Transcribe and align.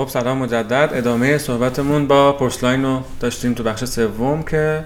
خب 0.00 0.08
سلام 0.08 0.38
مجدد. 0.38 0.90
ادامه 0.92 1.38
صحبتمون 1.38 2.06
با 2.06 2.32
پشتلاین 2.32 2.84
رو 2.84 3.02
داشتیم 3.20 3.54
تو 3.54 3.62
بخش 3.62 3.84
سوم 3.84 4.42
که 4.42 4.84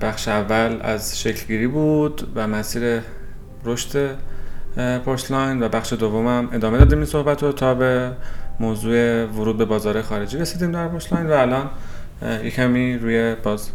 بخش 0.00 0.28
اول 0.28 0.78
از 0.82 1.20
شکلگیری 1.20 1.66
بود 1.66 2.32
و 2.34 2.46
مسیر 2.46 3.00
رشد 3.64 4.16
پشتلاین 5.06 5.62
و 5.62 5.68
بخش 5.68 5.92
دومم 5.92 6.48
ادامه 6.52 6.78
دادیم 6.78 6.98
این 6.98 7.06
صحبت 7.06 7.42
رو 7.42 7.52
تا 7.52 7.74
به 7.74 8.10
موضوع 8.60 9.24
ورود 9.24 9.58
به 9.58 9.64
بازار 9.64 10.02
خارجی 10.02 10.38
رسیدیم 10.38 10.72
در 10.72 10.88
پشتلاین 10.88 11.26
و 11.26 11.32
الان 11.32 11.70
یک 12.44 12.60
روی 12.60 13.34
باز 13.34 13.70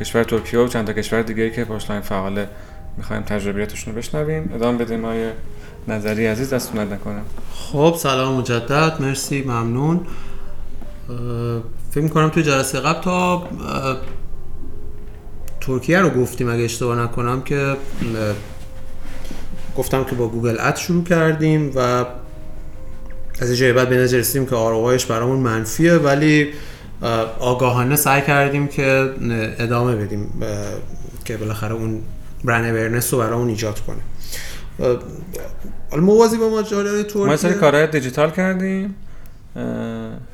کشور 0.00 0.24
ترکیه 0.24 0.60
و 0.60 0.68
چند 0.68 0.86
تا 0.86 0.92
کشور 0.92 1.22
دیگه 1.22 1.50
که 1.50 1.64
پشتلاین 1.64 2.02
فعاله. 2.02 2.48
می‌خوایم 2.96 3.22
تجربیاتشون 3.22 3.94
رو 3.94 3.98
بشنویم. 3.98 4.50
ادامه 4.54 4.78
بدیم 4.78 5.04
آیه 5.04 5.32
نظری 5.88 6.26
عزیز 6.26 6.52
دستون 6.54 6.92
نکنم 6.92 7.22
خب 7.54 7.94
سلام 7.98 8.34
مجدد. 8.34 8.96
مرسی 9.00 9.42
ممنون. 9.42 10.00
فکر 11.90 12.04
می‌کنم 12.04 12.28
توی 12.28 12.42
جلسه 12.42 12.80
قبل 12.80 13.00
تا 13.00 13.48
ترکیه 15.60 15.98
رو 15.98 16.10
گفتیم 16.10 16.50
اگه 16.50 16.62
اشتباه 16.62 16.98
نکنم 16.98 17.42
که 17.42 17.76
گفتم 19.76 20.04
که 20.04 20.14
با 20.14 20.28
گوگل 20.28 20.56
اد 20.60 20.76
شروع 20.76 21.04
کردیم 21.04 21.72
و 21.74 21.78
از 23.40 23.48
اینجای 23.48 23.72
بعد 23.72 23.88
به 23.88 23.96
نظر 23.96 24.16
رسیدیم 24.16 24.48
که 24.48 24.56
آروهایش 24.56 25.06
برامون 25.06 25.38
منفیه 25.38 25.94
ولی 25.94 26.52
آگاهانه 27.38 27.96
سعی 27.96 28.22
کردیم 28.22 28.68
که 28.68 29.14
ادامه 29.58 29.96
بدیم 29.96 30.42
که 31.24 31.36
بالاخره 31.36 31.74
اون 31.74 32.02
برن 32.44 32.64
اورنس 32.64 33.14
رو 33.14 33.20
برامون 33.20 33.48
ایجاد 33.48 33.80
کنه. 33.80 33.98
حالا 35.90 36.02
موازی 36.02 36.36
با 36.36 36.48
ماجرای 36.50 37.02
ترکیه 37.02 37.26
ما 37.26 37.36
سری 37.36 37.54
کارهای 37.54 37.86
دیجیتال 37.86 38.30
کردیم. 38.30 38.94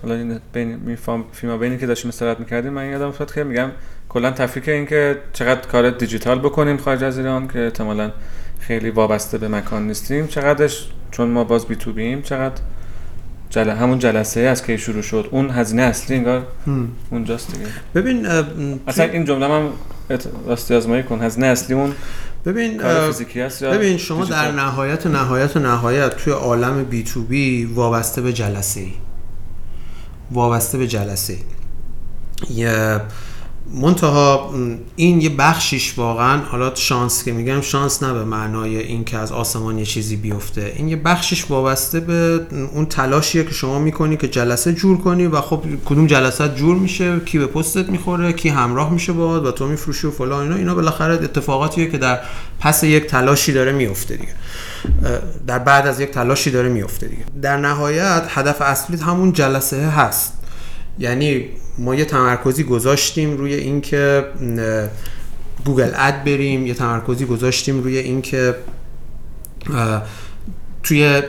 حالا 0.02 0.14
این 0.14 0.40
بین 0.52 0.96
فیلم 1.32 1.58
بینی 1.58 1.78
که 1.78 1.86
داشتیم 1.86 2.08
استراحت 2.08 2.40
می‌کردیم 2.40 2.72
من 2.72 2.90
یادم 2.90 3.08
افتاد 3.08 3.34
که 3.34 3.44
میگم 3.44 3.70
کلا 4.08 4.30
تفکیک 4.30 4.68
این 4.68 4.86
که 4.86 5.18
چقدر 5.32 5.68
کار 5.68 5.90
دیجیتال 5.90 6.38
بکنیم 6.38 6.76
خارج 6.76 7.04
از 7.04 7.18
ایران 7.18 7.48
که 7.48 7.58
احتمالا 7.58 8.10
خیلی 8.60 8.90
وابسته 8.90 9.38
به 9.38 9.48
مکان 9.48 9.86
نیستیم. 9.86 10.26
چقدرش 10.26 10.88
چون 11.10 11.28
ما 11.28 11.44
باز 11.44 11.66
بی 11.66 11.76
تو 11.76 11.92
بیم 11.92 12.22
چقدر 12.22 12.54
جل... 13.50 13.70
همون 13.70 13.98
جلسه 13.98 14.40
از 14.40 14.66
که 14.66 14.76
شروع 14.76 15.02
شد 15.02 15.28
اون 15.30 15.50
هزینه 15.50 15.82
اصلی 15.82 16.16
انگار 16.16 16.46
اونجاست 17.10 17.52
دیگه. 17.52 17.66
ببین 17.94 18.26
اصلا 18.86 19.04
این 19.04 19.24
جمله 19.24 19.48
من 19.48 19.68
راستی 20.46 20.74
آزمایی 20.74 21.02
کن. 21.02 21.22
هزینه 21.22 21.46
اصلی 21.46 21.74
اون 21.74 21.92
ببین 22.44 22.78
ببین 23.62 23.96
شما 23.96 24.24
در 24.24 24.52
نهایت 24.52 25.06
نهایت 25.06 25.56
نهایت 25.56 26.16
توی 26.16 26.32
عالم 26.32 26.84
بی 26.84 27.02
تو 27.02 27.22
بی 27.22 27.64
وابسته 27.64 28.22
به 28.22 28.32
جلسه 28.32 28.80
ای 28.80 28.92
وابسته 30.30 30.78
به 30.78 30.86
جلسه. 30.86 31.36
یه 32.50 33.00
منتها 33.74 34.54
این 34.96 35.20
یه 35.20 35.28
بخشیش 35.28 35.98
واقعا 35.98 36.38
حالا 36.38 36.74
شانس 36.74 37.24
که 37.24 37.32
میگم 37.32 37.60
شانس 37.60 38.02
نه 38.02 38.12
به 38.12 38.24
معنای 38.24 38.78
این 38.78 39.04
که 39.04 39.18
از 39.18 39.32
آسمان 39.32 39.78
یه 39.78 39.84
چیزی 39.84 40.16
بیفته. 40.16 40.72
این 40.76 40.88
یه 40.88 40.96
بخشیش 40.96 41.50
وابسته 41.50 42.00
به 42.00 42.40
اون 42.72 42.86
تلاشیه 42.86 43.44
که 43.44 43.50
شما 43.50 43.78
می‌کنی 43.78 44.16
که 44.16 44.28
جلسه 44.28 44.72
جور 44.72 44.98
کنی 44.98 45.26
و 45.26 45.40
خب 45.40 45.62
کدوم 45.84 46.06
جلسه 46.06 46.48
جور 46.48 46.76
میشه 46.76 47.20
کی 47.20 47.38
به 47.38 47.46
پستت 47.46 47.88
می‌خوره 47.88 48.32
کی 48.32 48.48
همراه 48.48 48.92
میشه 48.92 49.12
باهات 49.12 49.42
و 49.42 49.50
تو 49.50 49.66
میفروشی 49.66 50.06
و 50.06 50.10
فلان 50.10 50.42
اینا. 50.42 50.56
اینا 50.56 50.74
بالاخره 50.74 51.14
اتفاقاتیه 51.14 51.90
که 51.90 51.98
در 51.98 52.20
پس 52.60 52.84
یک 52.84 53.06
تلاشی 53.06 53.52
داره 53.52 53.72
میفته 53.72 54.16
دیگه. 54.16 54.34
در 55.46 55.58
بعد 55.58 55.86
از 55.86 56.00
یک 56.00 56.10
تلاشی 56.10 56.50
داره 56.50 56.68
میفته 56.68 57.06
دیگه. 57.06 57.24
در 57.42 57.56
نهایت 57.56 58.22
هدف 58.28 58.60
اصلی 58.60 58.96
همون 58.96 59.32
جلسه 59.32 59.76
هست. 59.76 60.32
یعنی 60.98 61.44
ما 61.78 61.94
یه 61.94 62.04
تمرکزی 62.04 62.64
گذاشتیم 62.64 63.36
روی 63.36 63.54
اینکه 63.54 64.24
گوگل 65.64 65.90
اد 65.94 66.24
بریم 66.24 66.66
یه 66.66 66.74
تمرکزی 66.74 67.24
گذاشتیم 67.24 67.82
روی 67.82 67.98
اینکه 67.98 68.54
توی 70.82 71.22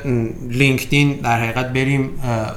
LinkedIn 0.49 1.13
در 1.13 1.43
حقیقت 1.43 1.73
بریم 1.73 2.09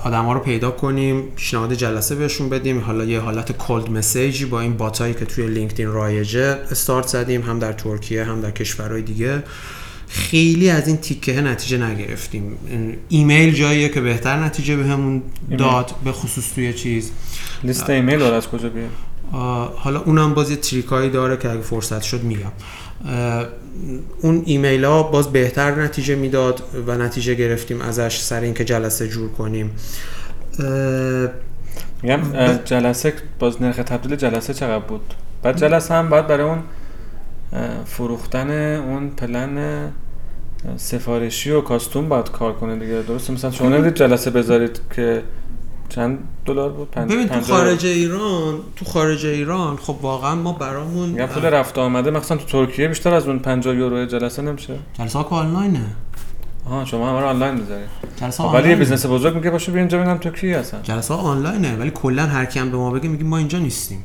آدما 0.05 0.33
رو 0.33 0.41
پیدا 0.41 0.71
کنیم 0.71 1.23
پیشنهاد 1.37 1.75
جلسه 1.75 2.15
بهشون 2.15 2.49
بدیم. 2.49 2.81
حالا 2.81 3.05
یه 3.05 3.21
حالت 3.21 3.53
cold 3.53 3.91
message 3.91 4.38
ی 4.38 4.45
با 4.45 4.61
این 4.61 4.77
bot 4.77 5.00
ایی 5.00 5.15
که 5.15 5.25
توی 5.25 5.47
LinkedIn 5.47 5.93
رایجه 5.93 6.59
استارت 6.71 7.07
زدیم 7.07 7.43
هم 7.43 7.59
در 7.59 7.73
ترکیه 7.73 8.25
هم 8.25 8.41
در 8.41 8.51
کشورهای 8.51 9.03
دیگه. 9.03 9.43
خیلی 10.09 10.71
از 10.71 10.89
این 10.89 10.97
تیکه 10.97 11.41
نتیجه 11.41 11.79
نگرفتیم. 11.79 12.59
ایمیل 13.09 13.55
جاییه 13.55 13.89
که 13.89 14.01
بهتر 14.01 14.45
نتیجه 14.45 14.77
بهمون 14.77 15.23
به 15.49 15.57
داد 15.57 15.95
به 16.05 16.13
خصوص 16.13 16.55
توی 16.55 16.73
چیز. 16.73 17.11
لیست 17.65 17.91
ایمیل 17.91 18.21
رو 18.21 18.33
از 18.33 18.49
کجا 18.49 18.69
بیاد؟ 18.69 18.91
حالا 19.77 20.01
اونم 20.01 20.35
باز 20.35 20.51
یه 20.51 20.57
trick 20.57 20.95
ایی 20.95 21.11
داره 21.11 21.37
که 21.37 21.51
اگه 21.51 21.61
فرصت 21.61 22.03
شد 22.03 22.23
میگم. 22.23 22.53
اون 24.23 24.43
ایمیل 24.47 24.85
ها 24.85 25.03
باز 25.03 25.33
بهتر 25.33 25.83
نتیجه 25.83 26.15
می‌داد 26.15 26.63
و 26.87 26.99
نتیجه 26.99 27.35
گرفتیم 27.35 27.81
ازش 27.81 28.19
سر 28.21 28.41
اینکه 28.41 28.65
جلسه 28.65 29.09
جور 29.09 29.31
کنیم. 29.33 29.71
میگم 32.03 32.21
جلسه 32.65 33.13
باز 33.39 33.63
نرخ 33.63 33.77
تبدیل 33.77 34.17
جلسه 34.17 34.55
چقدر 34.55 34.85
بود؟ 34.85 35.15
بعد 35.43 35.57
جلسه 35.57 35.95
هم 35.95 36.09
باید 36.09 36.27
برای 36.27 36.47
اون 36.47 36.59
فروختن 37.85 38.51
اون 38.77 39.11
پلن 39.11 39.89
سفارشی 40.77 41.51
و 41.51 41.61
کاستوم 41.61 42.09
باید 42.09 42.31
کار 42.31 42.53
کنه 42.53 42.77
دیگه. 42.77 43.03
درسته؟ 43.03 43.33
مثلا 43.33 43.51
شما 43.51 43.69
نمی‌دید 43.69 43.95
جلسه 43.95 44.31
بذارید 44.31 44.81
که 44.97 45.23
چند 45.89 46.19
دلار 46.47 46.71
بود؟ 46.71 46.91
پنج 46.91 47.13
ببین 47.13 47.29
تو 47.29 47.41
خارج 47.41 47.87
ایران 47.87 48.59
تو 48.77 48.85
خارج 48.85 49.27
ایران 49.27 49.77
خب 49.77 49.97
واقعا 50.03 50.35
ما 50.35 50.53
برامون 50.53 51.09
میگم 51.09 51.27
پول 51.27 51.45
رفت 51.45 51.79
آمده 51.79 52.11
مثلا 52.11 52.37
تو 52.37 52.45
ترکیه 52.45 52.89
بیشتر 52.89 53.15
از 53.15 53.29
اون 53.29 53.39
50 53.39 53.75
یورو 53.75 54.05
جلسه 54.05 54.43
نمیشه. 54.43 54.75
جلسه 54.99 55.19
ها 55.19 55.25
آنلاینه. 55.25 55.85
آها 56.67 56.85
شما 56.85 57.11
همه 57.11 57.21
رو 57.21 57.27
آنلاین 57.27 57.55
می‌ذارید. 57.55 57.89
جلسه 58.21 58.43
ولی 58.43 58.69
یه 58.69 58.77
business 58.77 59.07
بزرگ 59.07 59.35
میگه 59.35 59.51
باشه 59.51 59.73
بیا 59.73 59.81
اینجا 59.81 59.99
ببینم 59.99 60.19
تو 60.19 60.31
کی 60.31 60.53
هستن 60.53 60.81
جلسه 60.83 61.15
آنلاینه 61.15 61.77
ولی 61.77 61.91
کلا 61.91 62.27
هر 62.27 62.45
کی 62.45 62.59
هم 62.59 62.71
به 62.71 62.77
ما 62.77 62.91
بگه 62.91 63.09
میگیم 63.09 63.27
ما 63.27 63.39
اینجا 63.39 63.59
نیستیم. 63.59 64.05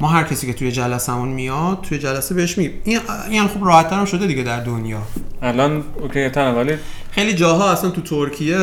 ما 0.00 0.08
هر 0.08 0.24
کسی 0.24 0.46
که 0.46 0.52
توی 0.52 0.72
جلسمون 0.72 1.28
میاد 1.28 1.80
توی 1.80 1.98
جلسه 1.98 2.34
بهش 2.34 2.58
میگیم. 2.58 2.80
این 2.84 3.00
این 3.30 3.48
خب 3.48 3.64
راحت 3.64 3.92
هم 3.92 4.04
شده 4.04 4.26
دیگه 4.26 4.42
در 4.42 4.60
دنیا. 4.60 5.02
الان 5.42 5.84
OK 6.00 6.28
تره 6.28 6.52
ولی 6.52 6.76
خیلی 7.10 7.34
جاها 7.34 7.70
اصلا 7.70 7.90
تو 7.90 8.00
ترکیه 8.00 8.58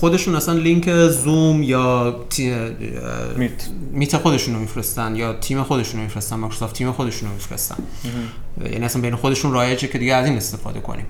خودشون 0.00 0.34
اصلا 0.34 0.54
لینک 0.54 1.08
زوم 1.08 1.62
یا 1.62 2.16
Meet. 3.36 3.68
Meet 3.92 4.16
خودشون 4.16 4.54
رو 4.54 4.60
میفرستن 4.60 5.16
یا 5.16 5.32
تیم 5.32 5.62
خودشون 5.62 6.00
رو 6.00 6.04
میفرستن 6.04 6.36
Microsoft 6.36 6.74
Team 6.74 6.92
خودشون 6.92 7.28
رو 7.28 7.34
میفرستن 7.34 7.76
یعنی 8.64 8.84
اصلا 8.84 9.02
بین 9.02 9.16
خودشون 9.16 9.52
رایجه 9.52 9.88
که 9.88 9.98
دیگه 9.98 10.14
از 10.14 10.26
این 10.26 10.36
استفاده 10.36 10.80
کنیم. 10.80 11.06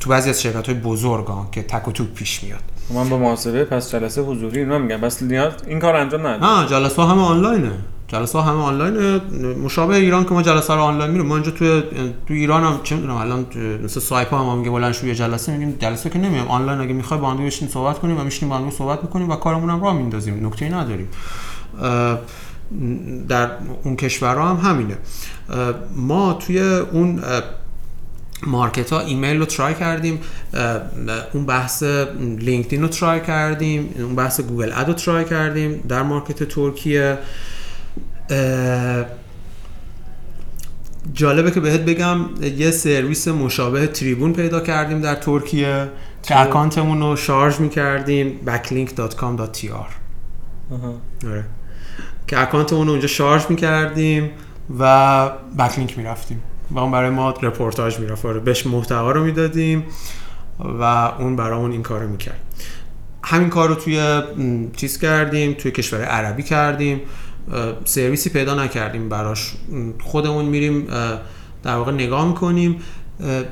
تو 0.00 0.10
بعضی 0.10 0.30
از 0.30 0.42
شرکت 0.42 0.66
های 0.66 0.74
بزرگ 0.74 1.26
ها 1.26 1.48
که 1.52 1.62
تک 1.62 1.88
و 1.88 1.92
توک 1.92 2.14
پیش 2.14 2.42
میاد. 2.42 2.62
من 2.94 3.08
با 3.08 3.18
محاسبه 3.18 3.64
پس 3.64 3.92
جلسه 3.92 4.22
حضوری 4.22 4.58
اینا 4.58 4.78
میگم. 4.78 5.00
بس 5.00 5.22
نیاز 5.22 5.52
این 5.66 5.78
کار 5.78 5.96
انجام 5.96 6.26
نداد 6.26 6.44
نه 6.44 6.66
جلسه 6.66 7.02
ها 7.02 7.08
همه 7.08 7.22
آنلاینه. 7.22 7.72
جلسه 8.08 8.38
ها 8.38 8.44
همه 8.44 8.62
آنلاین 8.62 9.20
مشابه 9.64 9.96
ایران 9.96 10.24
که 10.24 10.30
ما 10.30 10.42
جلسه 10.42 10.74
رو 10.74 10.80
آنلاین 10.80 11.10
میریم. 11.10 11.26
ما 11.26 11.34
اینجا 11.34 11.50
تو 11.50 11.80
تو 12.26 12.34
ایران 12.34 12.64
هم 12.64 12.80
چه 12.82 12.94
می‌دونم 12.94 13.16
الان 13.16 13.46
مثل 13.84 14.00
سایپا 14.00 14.52
هم 14.52 14.58
میگه 14.58 14.70
بلند 14.70 14.92
شو 14.92 15.12
جلسه 15.12 15.52
میگیم. 15.52 15.76
جلسه 15.78 16.10
که 16.10 16.18
نمیام 16.18 16.48
آنلاین 16.48 16.80
اگه 16.80 16.92
می‌خوای 16.92 17.20
با 17.20 17.30
هم 17.30 17.46
بشینیم 17.46 17.74
صحبت 17.74 17.98
کنیم 17.98 18.20
و 18.20 18.24
میشینیم 18.24 18.50
با 18.50 18.64
هم 18.64 18.70
صحبت 18.70 19.02
می‌کنیم 19.02 19.30
و 19.30 19.36
کارمون 19.36 19.70
هم 19.70 19.82
راه 19.82 19.94
میندازیم. 19.94 20.46
نکته 20.46 20.68
نداریم. 20.74 21.08
در 23.28 23.50
اون 23.84 23.96
کشورها 23.96 24.48
هم 24.48 24.70
همینه. 24.70 24.98
ما 25.96 26.32
توی 26.32 26.60
اون 26.92 27.20
market 28.46 28.92
ها 28.92 29.00
ایمیل 29.00 29.38
رو 29.38 29.44
try 29.44 29.74
کردیم 29.74 30.20
اون 31.32 31.46
بحث 31.46 31.82
LinkedIn 32.38 32.82
رو 32.82 32.88
try 32.88 33.20
کردیم 33.20 33.94
اون 33.98 34.14
بحث 34.14 34.40
Google 34.40 34.72
Ad 34.72 34.88
رو 34.88 34.94
try 34.94 35.24
کردیم 35.24 35.84
در 35.88 36.02
market 36.02 36.42
ترکیه. 36.42 37.18
جالبه 41.12 41.50
که 41.50 41.60
بهت 41.60 41.80
بگم 41.80 42.20
یه 42.56 42.70
سرویس 42.70 43.28
مشابه 43.28 43.86
تریبون 43.86 44.32
پیدا 44.32 44.60
کردیم 44.60 45.00
در 45.00 45.14
ترکیه. 45.14 45.88
که 46.22 46.40
account 46.40 46.82
مون 46.82 47.00
رو 47.00 47.16
شارژ 47.16 47.60
می‌کردیم 47.60 48.40
backlink.com.tr 48.46 49.72
آره. 51.26 51.44
که 52.26 52.40
اکانتمون 52.40 52.86
رو 52.86 52.92
اونجا 52.92 53.08
شارژ 53.08 53.42
می‌کردیم 53.48 54.30
و 54.78 55.30
بکلینک 55.58 55.98
می‌رفتیم. 55.98 56.42
و 56.70 56.78
اون 56.78 56.90
برای 56.90 57.10
ما 57.10 57.30
رپورتاج 57.30 57.98
می‌رفت. 57.98 58.26
آره 58.26 58.40
بهش 58.40 58.66
محتوا 58.66 59.10
رو 59.10 59.24
می‌دادیم 59.24 59.84
و 60.80 60.82
اون 61.18 61.36
برامون 61.36 61.72
این 61.72 61.82
کارو 61.82 62.08
می‌کرد. 62.08 62.40
همین 63.24 63.48
کار 63.48 63.68
رو 63.68 63.74
توی 63.74 64.22
چیز 64.76 64.98
کردیم 64.98 65.52
توی 65.52 65.70
کشور 65.70 66.02
عربی 66.02 66.42
کردیم. 66.42 67.00
سرویسی 67.84 68.30
پیدا 68.30 68.64
نکردیم 68.64 69.08
براش. 69.08 69.52
خودمون 70.00 70.44
میریم 70.44 70.86
در 71.62 71.76
واقع 71.76 71.92
نگاه 71.92 72.28
می‌کنیم. 72.28 72.76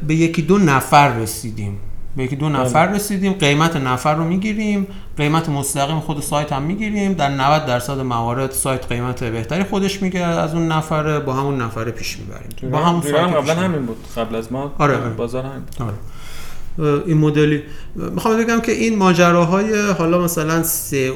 به 0.06 0.14
یکی 0.14 0.42
دو 0.42 0.58
نفر 0.58 1.18
رسیدیم. 1.18 1.78
به 2.18 2.24
یکی 2.24 2.36
دو 2.36 2.48
نفر 2.48 2.86
رسیدیم 2.86 3.32
قیمت 3.32 3.76
نفر 3.76 4.14
رو 4.14 4.24
می‌گیریم 4.24 4.86
قیمت 5.16 5.48
مستقیم 5.48 6.00
خود 6.00 6.20
سایت 6.20 6.52
هم 6.52 6.62
می‌گیریم 6.62 7.12
در 7.12 7.30
90 7.30 7.66
درصد 7.66 8.00
موارد 8.00 8.50
سایت 8.50 8.86
قیمت 8.86 9.24
بهتری 9.24 9.64
خودش 9.64 10.02
میگه 10.02 10.20
از 10.20 10.54
اون 10.54 10.72
نفر 10.72 11.20
با 11.20 11.32
همون 11.32 11.62
نفر 11.62 11.90
پیش 11.90 12.18
می‌بریم 12.18 12.72
با 12.72 12.78
همون 12.78 13.00
سایت 13.00 13.16
قبلا. 13.16 13.54
همین 13.54 13.86
بود 13.86 13.96
قبل 14.16 14.34
از 14.34 14.52
ما 14.52 14.72
آره، 14.78 14.96
آره. 14.96 15.10
بازار 15.10 15.44
همین 15.44 15.58
بود. 15.58 15.82
آره. 15.82 17.02
این 17.06 17.18
مدلی 17.18 17.62
می‌خوام 17.96 18.36
بگم 18.36 18.60
که 18.60 18.72
این 18.72 18.98
ماجراهای 18.98 19.90
حالا 19.98 20.18
مثلا 20.18 20.64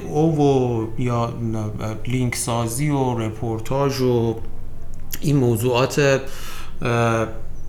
سئو 0.08 0.38
و 0.38 0.86
یا 1.02 1.32
لینک 2.06 2.34
سازی 2.34 2.90
و 2.90 3.18
رپورتاج 3.18 4.00
و 4.00 4.36
این 5.20 5.36
موضوعات 5.36 6.20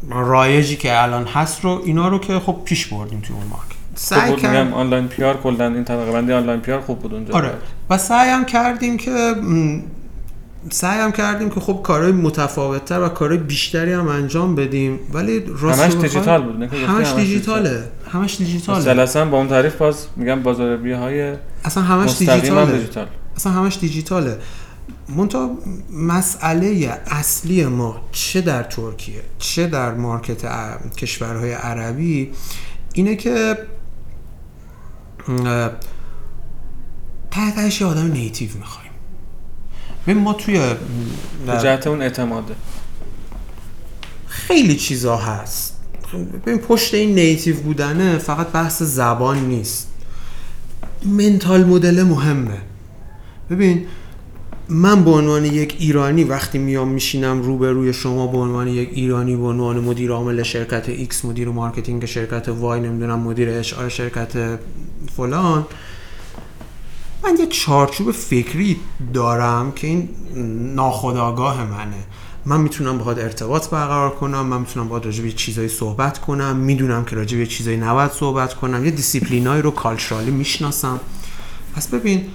رایجی 0.10 0.76
که 0.76 1.02
الان 1.04 1.26
هست 1.26 1.64
رو 1.64 1.82
اینا 1.86 2.08
رو 2.08 2.20
که 2.20 2.40
خب 2.40 2.58
پیش 2.66 2.88
بردیم 2.88 3.20
توی 3.20 3.36
اون 3.36 3.46
market 3.48 3.74
سعی 3.96 4.32
بود 4.32 4.42
کرد 4.42 4.58
میگم 4.58 4.74
آنلاین 4.74 5.08
پیار 5.08 5.38
کلا 5.38 5.68
این 5.68 5.84
طبقه 5.84 6.12
بندی 6.12 6.34
آنلاین 6.34 6.60
پیار 6.60 6.82
خوب 6.82 7.00
بود 7.00 7.14
اونجا. 7.14 7.34
آره. 7.34 7.52
و 7.90 7.98
سعی 7.98 8.30
هم 8.30 8.46
کردیم 8.46 8.98
که 8.98 9.12
م، 9.12 9.80
سعی 10.70 11.00
هم 11.00 11.12
کردیم 11.12 11.50
که 11.50 11.60
خب 11.60 11.80
کارهای 11.84 12.12
متفاوتتر 12.12 13.00
و 13.00 13.10
کارهای 13.10 13.38
بیشتری 13.38 13.94
هم 13.94 14.08
انجام 14.08 14.56
بدیم. 14.56 15.00
ولی 15.14 15.44
راست 15.60 15.82
همش 15.84 15.94
دیجیتال 15.94 16.42
بود 16.42 16.64
همش 16.64 17.08
همش 17.08 17.14
دیجیتاله. 17.14 17.84
همش 18.12 18.38
دیجیتاله. 18.38 18.86
جلسه 18.86 19.26
با 19.26 19.38
اون 19.38 19.48
تعریف 19.48 19.76
باز 19.76 20.08
میگم 20.16 20.44
بازاریابی 20.44 20.92
های 20.92 21.34
اصلا 21.66 21.84
همش 21.84 22.22
هم 22.22 22.36
دیجیتاله. 22.36 22.72
دیجیتال. 22.72 23.08
اصلا 23.36 23.52
همش 23.52 23.78
دیجیتاله. 23.82 24.38
منتها 25.10 25.58
مسئله 25.92 27.02
اصلی 27.06 27.66
ما 27.66 28.02
چه 28.12 28.42
در 28.42 28.64
ترکیه 28.64 29.22
چه 29.40 29.68
در 29.68 29.94
مارکت 29.94 30.46
ع- 30.46 30.90
کشورهای 30.98 31.54
عربی 31.54 32.32
اینه 32.94 33.16
که 33.16 33.58
ته 37.32 37.52
تهش 37.52 37.82
یه 37.82 37.88
آدم 37.88 38.12
native 38.12 38.50
می‌خوایم. 38.58 38.92
ببین 40.08 40.24
ما 40.24 40.34
توی 40.34 40.76
جهت 41.48 41.88
اون 41.88 42.02
اعتماده. 42.02 42.56
خیلی 44.28 44.76
چیزا 44.76 45.18
هست. 45.18 45.80
ببین 46.46 46.58
پشت 46.58 46.94
این 46.94 47.16
native 47.16 47.62
بودنه 47.62 48.18
فقط 48.18 48.48
بحث 48.48 48.84
زبان 48.84 49.38
نیست. 49.46 49.88
mental 51.06 51.64
model 51.64 52.04
مهمه. 52.04 52.58
ببین 53.50 53.86
من 54.70 55.04
به 55.04 55.12
عنوان 55.12 55.46
یک 55.46 55.76
ایرانی 55.80 56.24
وقتی 56.24 56.58
میام 56.58 56.88
میشینم 56.88 57.42
روبروی 57.42 57.94
شما 57.94 58.28
به 58.28 58.38
عنوان 58.38 58.68
یک 58.68 58.90
ایرانی 58.92 59.36
به 59.36 59.44
عنوان 59.44 59.80
مدیر 59.80 60.12
عامل 60.12 60.44
شرکت 60.44 61.08
X 61.12 61.26
مدیر 61.26 61.50
marketing 61.50 62.06
شرکت 62.06 62.46
Y 62.50 62.64
نمی‌دونم 62.64 63.20
مدیر 63.20 63.50
R 63.78 63.90
شرکت 63.90 64.60
فلان 65.18 65.66
من 67.24 67.38
یه 67.40 67.48
چارچوب 67.48 68.12
فکری 68.12 68.78
دارم 69.14 69.72
که 69.72 69.88
این 69.88 70.10
ناخودآگاه 70.76 71.66
منه. 71.66 72.04
من 72.46 72.62
می‌تونم 72.62 72.98
باهات 72.98 73.18
ارتباط 73.18 73.70
برقرار 73.70 74.10
کنم 74.10 74.46
من 74.46 74.60
می‌تونم 74.60 74.88
باهات 74.88 75.06
راجع 75.06 75.24
به 75.24 75.32
چیزایی 75.32 75.68
صحبت 75.68 76.18
کنم 76.18 76.56
می‌دونم 76.56 77.06
که 77.06 77.16
راجع 77.16 77.38
به 77.38 77.46
چیزایی 77.46 77.78
نباید 77.78 78.12
صحبت 78.12 78.54
کنم 78.54 78.86
یه 78.86 78.92
دیسیپلینایی 78.92 79.62
رو 79.62 79.72
culturally 79.72 80.32
می‌شناسم. 80.32 81.00
پس 81.76 81.88
ببین 81.88 82.26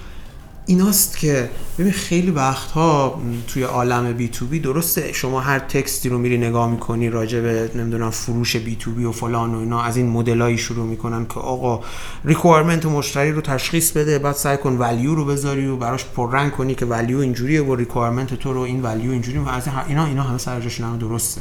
ایناست 0.72 1.18
که 1.18 1.50
ببین 1.78 1.92
خیلی 1.92 2.30
وقتها 2.30 3.20
توی 3.46 3.62
عالم 3.62 4.12
B2B 4.12 4.60
درسته 4.60 5.12
شما 5.12 5.40
هر 5.40 5.58
text 5.58 5.98
ی 5.98 6.08
رو 6.08 6.18
میری 6.18 6.38
نگاه 6.38 6.70
می‌کنی 6.70 7.10
راجع 7.10 7.40
به 7.40 7.70
نمی‌دونم 7.74 8.10
فروش 8.10 8.56
B2B 8.56 9.04
و 9.04 9.12
فلان 9.12 9.54
و 9.54 9.58
اینا 9.58 9.82
از 9.82 9.96
این 9.96 10.08
مدلایی 10.08 10.58
شروع 10.58 10.86
می‌کنن 10.86 11.26
که 11.26 11.40
آقا 11.40 11.80
requirement 12.24 12.86
مشتری 12.86 13.32
رو 13.32 13.40
تشخیص 13.40 13.92
بده 13.92 14.18
بعد 14.18 14.34
سعی 14.34 14.56
کن 14.56 14.76
value 14.76 15.14
رو 15.14 15.24
بذاری 15.24 15.66
و 15.66 15.76
براش 15.76 16.04
پررنگ 16.04 16.52
کنی 16.52 16.74
که 16.74 16.86
value 16.86 17.18
اینجوریه 17.18 17.62
و 17.62 17.74
requirement 17.74 18.34
تو 18.34 18.52
رو 18.52 18.60
این 18.60 18.82
value 18.82 19.10
اینجوری 19.10 19.38
و 19.38 19.48
از 19.48 19.66
این- 19.66 19.76
اینا 19.88 20.06
اینا 20.06 20.22
همه 20.22 20.38
سر 20.38 20.60
همه 20.60 20.98
درسته. 20.98 21.40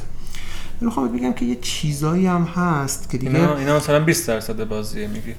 می‌خوام 0.81 1.07
بگم 1.17 1.33
که 1.33 1.45
یه 1.45 1.57
چیزایی 1.61 2.25
هم 2.27 2.43
هست 2.43 3.09
که 3.09 3.17
دیگه 3.17 3.35
اینا 3.35 3.57
اینا 3.57 3.77
مثلا 3.77 3.99
20 3.99 4.27
درصد 4.27 4.63
بازیه 4.63 5.07
میگی. 5.07 5.33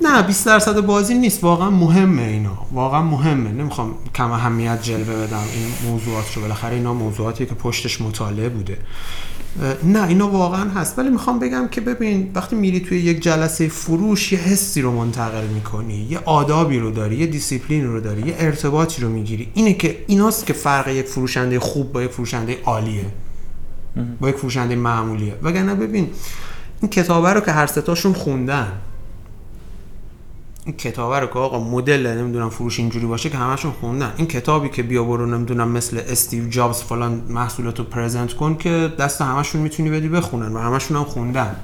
نه 0.00 0.22
20 0.22 0.46
درصد 0.46 0.80
بازی 0.80 1.14
نیست. 1.14 1.44
واقعا 1.44 1.70
مهمه 1.70 2.22
اینا. 2.22 2.58
واقعا 2.72 3.02
مهمه. 3.02 3.52
نمی‌خوام 3.52 3.94
کم 4.14 4.30
اهمیت 4.30 4.82
جلوه 4.82 5.26
بدم. 5.26 5.42
این 5.54 5.90
موضوعات 5.92 6.34
رو 6.34 6.42
بالاخره 6.42 6.74
اینا 6.74 6.94
موضوعاتی 6.94 7.46
که 7.46 7.54
پشتش 7.54 8.00
مطالعه 8.00 8.48
بوده. 8.48 8.78
نه 9.84 10.06
اینا 10.08 10.28
واقعا 10.28 10.70
هست. 10.70 10.98
ولی 10.98 11.10
می‌خوام 11.10 11.38
بگم 11.38 11.68
که 11.68 11.80
ببین 11.80 12.30
وقتی 12.34 12.56
میری 12.56 12.80
توی 12.80 12.98
یک 13.00 13.20
جلسه 13.22 13.68
فروش 13.68 14.32
یه 14.32 14.38
حسی 14.38 14.82
رو 14.82 14.92
منتقل 14.92 15.46
می‌کنی 15.46 16.06
یه 16.10 16.18
آدابی 16.24 16.78
رو 16.78 16.90
داری 16.90 17.16
یه 17.16 17.26
دیسیپلین 17.26 17.86
رو 17.86 18.00
داری 18.00 18.28
یه 18.28 18.34
ارتباطی 18.38 19.02
رو 19.02 19.08
می‌گیری. 19.08 19.48
اینه 19.54 19.74
که 19.74 20.04
ایناست 20.06 20.46
که 20.46 20.52
فرق 20.52 20.88
یک 20.88 21.06
فروشنده 21.06 21.60
خوب 21.60 21.92
با 21.92 22.02
یک 22.02 22.10
فروشنده 22.10 22.58
عالیه. 22.64 23.06
با 24.20 24.28
یک 24.28 24.36
فروشنده 24.36 24.76
معمولیه. 24.76 25.34
وگرنه 25.42 25.74
ببین 25.74 26.10
این 26.80 26.90
کتابه 26.90 27.32
رو 27.32 27.40
که 27.40 27.52
هر 27.52 27.66
ستاشون 27.66 28.12
خوندن 28.12 28.72
این 30.66 30.76
کتابه 30.76 31.20
رو 31.20 31.26
که 31.26 31.38
آقا 31.38 31.60
مدل 31.60 32.06
نمی‌دونم 32.06 32.50
فروش 32.50 32.78
اینجوری 32.78 33.06
باشه 33.06 33.30
که 33.30 33.36
همشون 33.36 33.72
خوندن. 33.72 34.12
این 34.16 34.26
کتابی 34.26 34.68
که 34.68 34.82
بیا 34.82 35.04
برو 35.04 35.26
نمی‌دونم 35.26 35.68
مثل 35.68 36.00
استیو 36.08 36.48
جابز 36.48 36.82
فلان 36.82 37.22
محصولاتو 37.28 37.84
present 37.84 38.32
کن 38.32 38.56
که 38.56 38.92
دست 38.98 39.22
همشون 39.22 39.60
می‌تونی 39.60 39.90
بدی 39.90 40.08
بخونن 40.08 40.52
و 40.52 40.58
همشون 40.58 40.96
هم 40.96 41.04
خوندن. 41.04 41.56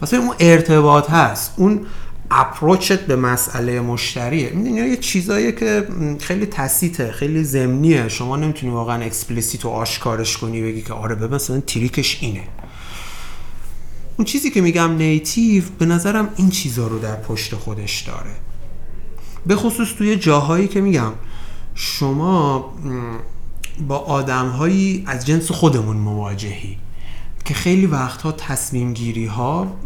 پس 0.00 0.14
اون 0.14 0.34
ارتباط 0.40 1.10
هست. 1.10 1.54
اون 1.56 1.86
approach 2.30 2.92
ت 2.92 3.00
به 3.00 3.16
مسئله 3.16 3.80
مشتریه. 3.80 4.48
این 4.48 4.76
یه 4.76 4.96
چیزاییه 4.96 5.52
که 5.52 5.88
خیلی 6.20 6.46
tacit 6.46 7.01
ه 7.01 7.12
خیلی 7.12 7.44
ضمنیه 7.44 8.08
شما 8.08 8.36
نمی‌تونی 8.36 8.72
واقعا 8.72 9.02
explicit 9.02 9.64
و 9.64 9.68
آشکارش 9.68 10.36
کنی 10.38 10.62
بگی 10.62 10.82
که 10.82 10.92
آره 10.94 11.14
ببین 11.14 11.34
مثلا 11.34 11.60
trick 11.60 12.01
ش 12.01 12.18
اینه. 12.20 12.42
اون 14.18 14.24
چیزی 14.24 14.50
که 14.50 14.60
میگم 14.60 14.92
native 14.92 15.64
به 15.78 15.86
نظرم 15.86 16.28
این 16.36 16.50
چیزا 16.50 16.86
رو 16.86 16.98
در 16.98 17.16
پشت 17.16 17.54
خودش 17.54 18.00
داره. 18.00 18.30
به 19.46 19.56
خصوص 19.56 19.88
توی 19.98 20.16
جاهایی 20.16 20.68
که 20.68 20.80
میگم 20.80 21.12
شما 21.74 22.74
با 23.88 23.96
آدمهایی 23.98 25.04
از 25.06 25.26
جنس 25.26 25.52
خودمون 25.52 25.96
مواجهی 25.96 26.78
که 27.44 27.54
خیلی 27.54 27.86
وقتها 27.86 28.32
تصمیم 28.32 28.94
گیری 28.94 29.26
ها 29.26 29.76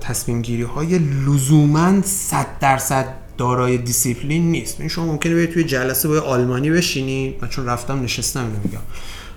تصمیم 0.00 0.42
گیری 0.42 0.62
های 0.62 0.98
لزوما 0.98 2.02
100 2.02 2.46
درصد 2.60 3.14
دارای 3.38 3.78
دیسیپلین 3.78 4.50
نیست. 4.50 4.80
این 4.80 4.88
شما 4.88 5.06
ممکنه 5.06 5.34
برید 5.34 5.50
توی 5.50 5.64
جلسه 5.64 6.08
با 6.08 6.20
آلمانی 6.20 6.70
بشینی. 6.70 7.34
من 7.42 7.48
چون 7.48 7.66
رفتم 7.66 8.02
نشستم 8.02 8.40
اینو 8.40 8.56
میگم. 8.64 8.80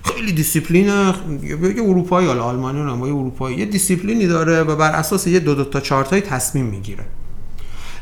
خیلی 0.04 0.32
دیسیپلین 0.32 0.86
یه 0.86 1.82
اروپایی 1.82 2.26
حالا 2.26 2.44
آلمانی 2.44 3.00
با 3.00 3.08
یه 3.08 3.14
اروپایی 3.14 3.56
یه 3.56 3.64
دیسیپلینی 3.64 4.26
داره 4.26 4.62
و 4.62 4.76
بر 4.76 4.90
اساس 4.90 5.26
یه 5.26 5.40
دو 5.40 5.54
دو 5.54 5.64
تا 5.64 5.80
چهار 5.80 6.04
تایی 6.04 6.22
تصمیم 6.22 6.66
می‌گیره. 6.66 7.04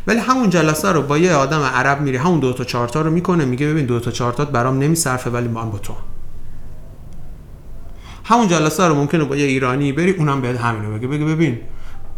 ولی 0.06 0.18
همون 0.18 0.50
جلسه 0.50 0.92
رو 0.92 1.02
با 1.02 1.18
یه 1.18 1.32
آدم 1.32 1.60
عرب 1.60 2.00
میری 2.00 2.16
همون 2.16 2.40
دو 2.40 2.52
تا 2.52 2.64
چهار 2.64 2.88
تا 2.88 3.00
رو 3.00 3.10
می‌کنه 3.10 3.44
میگه 3.44 3.66
ببین 3.66 3.86
دو 3.86 4.00
تا 4.00 4.10
چهار 4.10 4.32
تات 4.32 4.50
برام 4.50 4.78
نمیصرفه 4.78 5.30
ولی 5.30 5.48
من 5.48 5.70
با 5.70 5.78
تو. 5.78 5.92
همون 8.24 8.48
جلسه 8.48 8.86
رو 8.86 8.94
ممکنه 8.94 9.24
با 9.24 9.36
یه 9.36 9.44
ایرانی 9.44 9.92
بری 9.92 10.10
اونم 10.10 10.40
بهت 10.40 10.60
همینو 10.60 10.98
بگه 10.98 11.08
بگه 11.08 11.24
ببین 11.24 11.58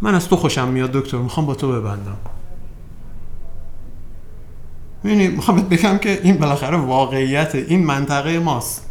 من 0.01 0.15
از 0.15 0.27
تو 0.27 0.35
خوشم 0.35 0.67
میاد 0.67 0.91
دکتر 0.91 1.17
می‌خوام 1.17 1.45
با 1.45 1.55
تو 1.55 1.71
ببندم. 1.71 2.17
ببینید 5.03 5.31
می‌خوام 5.31 5.61
بگم 5.61 5.97
که 5.97 6.19
این 6.23 6.37
بالاخره 6.37 6.77
واقعیت 6.77 7.55
این 7.55 7.85
منطقه 7.85 8.39
ماست. 8.39 8.84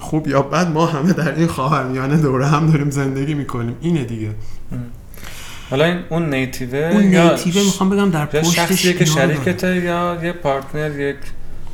خوب 0.00 0.28
یا 0.28 0.42
بد 0.42 0.70
ما 0.70 0.86
همه 0.86 1.12
در 1.12 1.34
این 1.34 1.46
خواهرمیانه 1.46 2.16
دوره 2.16 2.46
هم 2.46 2.70
داریم 2.70 2.90
زندگی 2.90 3.34
می‌کنیم. 3.34 3.76
اینه 3.80 4.04
دیگه. 4.04 4.30
حالا 5.70 5.84
این 5.84 5.98
اون 6.08 6.34
نیتیوه 6.34 6.78
اون 6.78 7.02
نیتیوه 7.02 7.62
می‌خوام 7.62 7.90
بگم 7.90 8.10
در 8.10 8.26
پشتش 8.26 8.56
شخصیه 8.56 8.92
که. 8.92 9.04
شریکته 9.04 9.76
یا 9.76 10.18
یه 10.22 10.32
پارتنر 10.32 11.00
یک 11.00 11.16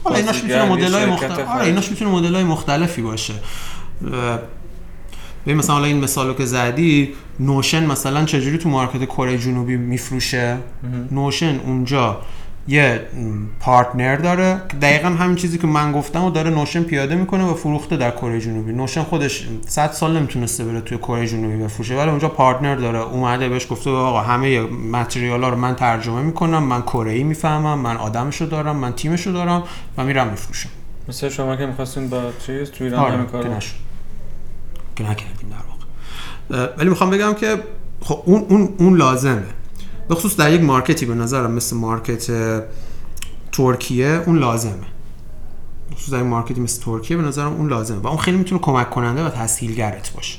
حالا 0.05 0.17
ایناش 0.17 0.45
می‌تونه 0.45 0.89
شرکت 0.89 1.09
مختلف 1.09 1.49
آره. 1.49 1.65
ایناش 1.67 1.91
می‌تونه 1.91 2.11
مدل‌های 2.11 2.45
مختلفی 2.45 3.03
باشه. 3.03 3.35
ببین 5.47 5.57
مثلا 5.57 5.75
حالا 5.75 5.87
این 5.87 6.05
مثالو 6.05 6.35
که 6.35 6.45
زدی 6.45 7.15
نوشن 7.41 7.87
مثلا 7.87 8.25
چجوری 8.25 8.59
تو 8.59 8.69
مارکت 8.69 9.05
کره 9.05 9.39
جنوبی 9.39 9.77
میفروشه؟ 9.77 10.59
Notion 11.11 11.61
اونجا 11.65 12.21
یه 12.69 13.01
partner 13.61 14.17
داره. 14.17 14.61
که 14.69 14.77
دقیقا 14.77 15.09
همین 15.09 15.37
چیزی 15.37 15.59
که 15.59 15.67
من 15.67 15.93
گفتم 15.93 16.25
و 16.25 16.31
داره 16.31 16.51
Notion 16.51 16.83
پیاده 16.83 17.15
می‌کنه 17.15 17.45
و 17.45 17.55
فروخته 17.55 17.97
در 17.97 18.11
کره 18.11 18.41
جنوبی. 18.41 18.73
Notion 18.73 19.03
خودش 19.03 19.49
100 19.67 19.93
سال 19.93 20.17
نمی‌تونسته 20.17 20.65
بره 20.65 20.81
توی 20.81 20.99
کره 20.99 21.27
جنوبی 21.27 21.65
بفروشه 21.65 21.97
ولی 21.97 22.11
اونجا 22.11 22.29
partner 22.29 22.75
داره. 22.75 22.99
اومده 22.99 23.49
بهش 23.49 23.67
گفته 23.71 23.91
آقا 23.91 24.21
همه 24.21 24.61
material 24.61 25.39
ا 25.39 25.49
رو 25.49 25.57
من 25.57 25.75
ترجمه 25.75 26.23
می‌کنم 26.23 26.63
من 26.63 26.83
کره 26.83 27.13
ای 27.13 27.23
می‌فهمم 27.23 27.79
من 27.79 27.97
آدمشو 27.97 28.45
دارم 28.45 28.77
من 28.77 28.93
تیمشو 28.93 29.33
دارم 29.33 29.63
و 29.99 30.05
میرم 30.05 30.29
میفروشم. 30.29 30.69
مثل 31.09 31.29
شما 31.29 31.57
که 31.57 31.67
می‌خواستین 31.67 32.09
با 32.09 32.23
چیز 32.47 32.71
تو 32.71 32.85
ایران 32.85 33.01
آره 33.01 33.25
کارو 33.25 33.59
که 34.97 35.05
نکردیم 35.05 35.49
در 35.51 35.57
واقع. 35.57 36.75
ولی 36.79 36.89
می‌خوام 36.89 37.11
بگم 37.11 37.35
که 37.35 37.59
خب 38.01 38.23
اون 38.25 38.45
اون 38.49 38.75
اون 38.79 38.97
لازمه. 38.97 39.43
به 40.09 40.15
خصوص 40.15 40.37
در 40.37 40.53
یک 40.53 40.63
مارکتی 40.63 41.07
به 41.07 41.15
نظرم 41.15 41.51
مثل 41.51 41.77
مارکت 41.77 42.33
ترکیه 43.53 44.23
اون 44.27 44.39
لازمه. 44.39 44.87
خصوص 45.95 46.11
در 46.11 46.19
یک 46.19 46.25
مارکتی 46.25 46.61
مثل 46.61 46.83
ترکیه 46.83 47.17
به 47.17 47.23
نظرم 47.23 47.53
اون 47.53 47.69
لازمه 47.69 47.99
و 47.99 48.07
اون 48.07 48.17
خیلی 48.17 48.37
می‌تونه 48.37 48.61
کمک 48.61 48.91
کننده 48.91 49.25
و 49.25 49.29
تسهیلگرت 49.29 50.13
باشه. 50.13 50.39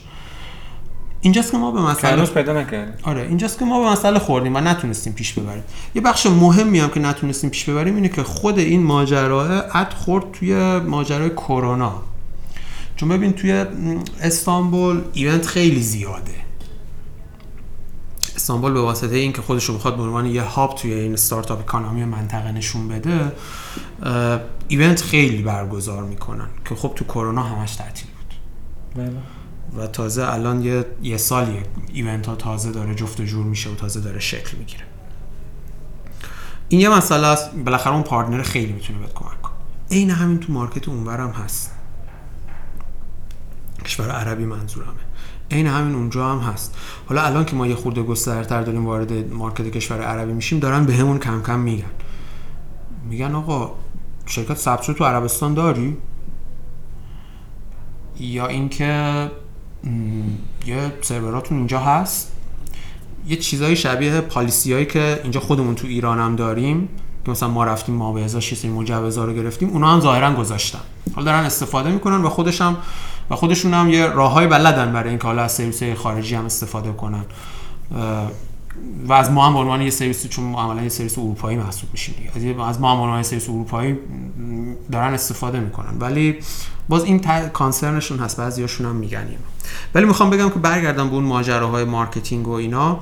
اینجاست 1.22 1.51
که 1.51 1.57
ما 1.57 1.72
به 1.72 1.81
مسئله 1.81 2.25
پیدا 2.25 2.53
نکردیم. 2.53 2.93
آره 3.03 3.22
اینجاست 3.22 3.60
که 3.60 3.65
ما 3.65 3.84
به 3.84 3.91
مسئله 3.91 4.19
خوردیم 4.19 4.55
و 4.55 4.60
نتونستیم 4.60 5.13
پیش 5.13 5.34
ببریم. 5.34 5.63
یه 5.95 6.01
بخش 6.01 6.25
مهمی 6.25 6.79
هم 6.79 6.89
که 6.89 7.00
نتونستیم 7.00 7.50
پیش 7.50 7.69
ببریم 7.69 7.95
اینه 7.95 8.10
که 8.10 8.24
خود 8.24 8.60
این 8.60 8.84
ماجرا 8.84 9.62
اد 9.62 9.93
خورد 9.93 10.31
توی 10.31 10.79
ماجرای 10.79 11.29
کرونا. 11.29 12.01
چون 12.95 13.10
ببین 13.10 13.34
توی 13.34 13.65
استانبول 14.22 15.01
event 15.13 15.46
خیلی 15.48 15.81
زیاده. 15.81 16.45
استانبول 18.36 18.74
به 18.74 18.82
واسطه 18.82 19.15
اینکه 19.15 19.42
خودش 19.42 19.65
رو 19.65 19.75
بخواد 19.75 19.98
به 19.98 20.04
عنوان 20.04 20.25
یه 20.25 20.42
hub 20.42 20.75
توی 20.75 20.94
این 20.94 21.13
startup 21.13 21.60
economy 21.60 22.06
منطقه 22.06 22.51
نشون 22.51 22.88
بده 22.88 23.32
event 24.68 25.01
خیلی 25.01 25.44
برگزار 25.44 26.04
می‌کنن 26.04 26.48
که 26.70 26.75
خب 26.75 26.92
تو 26.96 27.06
کرونا 27.06 27.44
همش 27.44 27.75
تعطیل 27.75 28.08
بود. 28.08 28.34
بله. 29.04 29.18
و 29.77 29.88
تازه 29.88 30.34
الان 30.34 30.63
یه, 30.63 30.86
یه 31.01 31.18
سالیه 31.18 31.63
event 31.94 32.27
ها 32.27 32.36
تازه 32.36 32.72
داره 32.72 32.96
جفت 32.96 33.20
و 33.20 33.24
جور 33.24 33.46
میشه 33.46 33.70
و 33.70 33.75
تازه 33.75 34.00
داره 34.00 34.20
شکل 34.20 34.58
می‌گیره. 34.58 34.84
این 36.70 36.82
یه 36.82 36.89
مسئله 36.89 37.27
است. 37.27 37.56
بالاخره 37.56 37.94
اون 37.94 38.04
partner 38.04 38.44
خیلی 38.44 38.74
می‌تونه 38.74 39.00
بهت 39.00 39.13
کمک 39.13 39.42
کنه. 39.42 39.54
عین 39.92 40.10
همین 40.10 40.39
تو 40.39 40.54
مارکت 40.54 40.89
اونورم 40.89 41.32
هست. 41.32 41.72
کشور 43.86 44.12
عربی 44.12 44.46
منظورمه. 44.46 44.92
عین 45.52 45.68
همین 45.68 45.96
اونجا 45.96 46.32
هم 46.32 46.40
هست. 46.40 46.78
حالا 47.06 47.22
الان 47.22 47.46
که 47.46 47.56
ما 47.56 47.68
یه 47.68 47.75
خورده 47.75 48.04
گسترتر 48.04 48.62
داریم 48.62 48.86
وارد 48.86 49.34
مارکت 49.34 49.72
کشور 49.72 50.02
عربی 50.02 50.34
میشیم 50.34 50.60
دارن 50.60 50.86
بهمون 50.86 51.08
همون 51.08 51.20
کم 51.20 51.42
کم 51.42 51.60
میگن. 51.60 51.86
میگن 53.10 53.36
آقا 53.36 53.72
شرکت 54.25 54.58
ثبت 54.58 54.92
تو 54.92 55.06
عربستان 55.06 55.54
داری؟ 55.54 55.98
یا 58.20 58.48
اینکه 58.48 59.32
یه 60.66 60.94
سروراتون 61.02 61.58
اینجا 61.58 61.80
هست؟ 61.80 62.32
یه 63.28 63.38
چیزای 63.38 63.75
شبیه 63.75 64.22
پالیسی 64.22 64.74
هایی 64.74 64.86
که 64.86 65.20
اینجا 65.24 65.40
خودمون 65.40 65.75
تو 65.75 65.88
ایران 65.88 66.20
هم 66.20 66.36
داریم 66.36 66.90
که 67.25 67.32
مثلا 67.32 67.50
ما 67.50 67.64
رفتیم 67.64 67.96
ما 67.96 68.14
یه 68.13 68.27
سری 68.28 68.70
مجوزا 68.70 69.25
رو 69.25 69.34
گرفتیم 69.34 69.70
اونا 69.70 69.94
هم 69.94 70.00
ظاهرا 70.00 70.34
گذاشتن. 70.34 70.80
حالا 71.16 71.25
دارن 71.25 71.46
استفاده 71.46 71.92
می‌کنن 71.92 72.22
و 72.22 72.30
خودش 72.30 72.62
هم 72.62 72.78
و 73.29 73.36
خودشون 73.36 73.74
هم 73.74 73.89
یه 73.89 74.05
راههای 74.05 74.48
بلدن 74.48 74.94
برای 74.94 75.10
اینکه 75.10 75.27
حالا 75.27 75.41
از 75.44 75.51
سرویس 75.51 75.84
خارجی 75.84 76.36
هم 76.36 76.46
استفاده 76.46 76.91
کنن. 76.91 77.25
و 79.08 79.13
از 79.13 79.32
ما 79.32 79.48
هم 79.48 79.53
به 79.53 79.60
عنوان 79.60 79.82
یه 79.82 79.89
سرویس 79.89 80.27
چون 80.27 80.55
عملا 80.55 80.84
یه 80.84 80.89
سرویس 80.89 81.17
اروپایی 81.20 81.58
محسوب 81.58 81.89
میشیم 81.91 82.60
از 82.60 82.79
ما 82.79 82.91
هم 82.91 82.98
به 82.98 83.03
عنوان 83.03 83.24
سرویس 83.24 83.50
اروپایی 83.50 83.98
دارن 84.91 85.13
استفاده 85.13 85.60
می‌کنن. 85.60 85.98
ولی 86.00 86.39
باز 86.89 87.03
این 87.03 87.20
تا- 87.20 87.50
concern 87.50 87.94
شون 87.94 88.20
هست 88.20 88.38
بعضیاشون 88.38 88.86
هم 88.88 88.96
میگن 88.96 89.20
اینو. 89.20 89.39
ولی 89.96 90.05
می‌خوام 90.05 90.29
بگم 90.29 90.50
که 90.50 90.60
برگردم 90.60 91.10
به 91.10 91.15
اون 91.15 91.24
ماجراهای 91.24 91.84
marketing 91.84 92.48
و 92.48 92.51
اینا. 92.51 93.00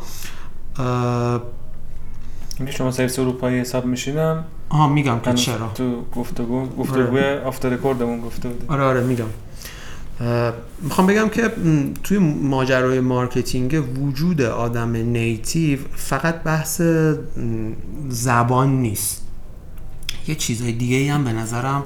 شما 2.69 2.91
سرویس 2.91 3.19
اروپایی 3.19 3.59
حساب 3.59 3.85
میشینم 3.85 4.43
آها 4.69 4.87
میگم 4.87 5.19
که 5.19 5.33
چرا. 5.33 5.67
تو 5.75 6.01
گفتگو 6.15 6.65
گفتگوی 6.65 7.23
after 7.45 7.69
record 7.69 8.04
مون 8.04 8.21
گفته 8.21 8.49
بودیم 8.49 8.69
آره 8.69 8.83
آره 8.83 9.01
میگم. 9.03 9.25
می‌خوام 10.81 11.07
بگم 11.07 11.29
که 11.29 11.51
توی 12.03 12.17
ماجرای 12.17 12.99
marketing 12.99 13.97
وجود 13.99 14.41
آدم 14.41 14.91
native 14.95 15.79
فقط 15.95 16.43
بحث 16.43 16.81
زبان 18.09 18.81
نیست. 18.81 19.27
یه 20.27 20.35
چیزای 20.35 20.71
دیگه 20.71 21.13
هم 21.13 21.23
به 21.23 21.33
نظرم 21.33 21.83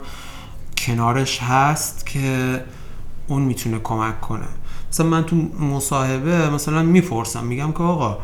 کنارش 0.78 1.40
هست 1.42 2.06
که 2.06 2.64
اون 3.28 3.42
می‌تونه 3.42 3.80
کمک 3.80 4.22
کنه. 4.22 4.48
مثلا 4.92 5.08
من 5.08 5.24
تو 5.24 5.36
مصاحبه 5.66 6.50
مثلا 6.50 6.84
می‌پرسم 6.84 7.46
میگم 7.46 7.72
که 7.72 7.84
آقا 7.84 8.18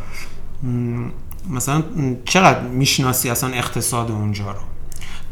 مثلا 1.49 1.83
چقدر 2.25 2.61
می‌شناسی 2.61 3.29
اصلا 3.29 3.49
اقتصاد 3.49 4.11
اونجا 4.11 4.51
رو؟ 4.51 4.59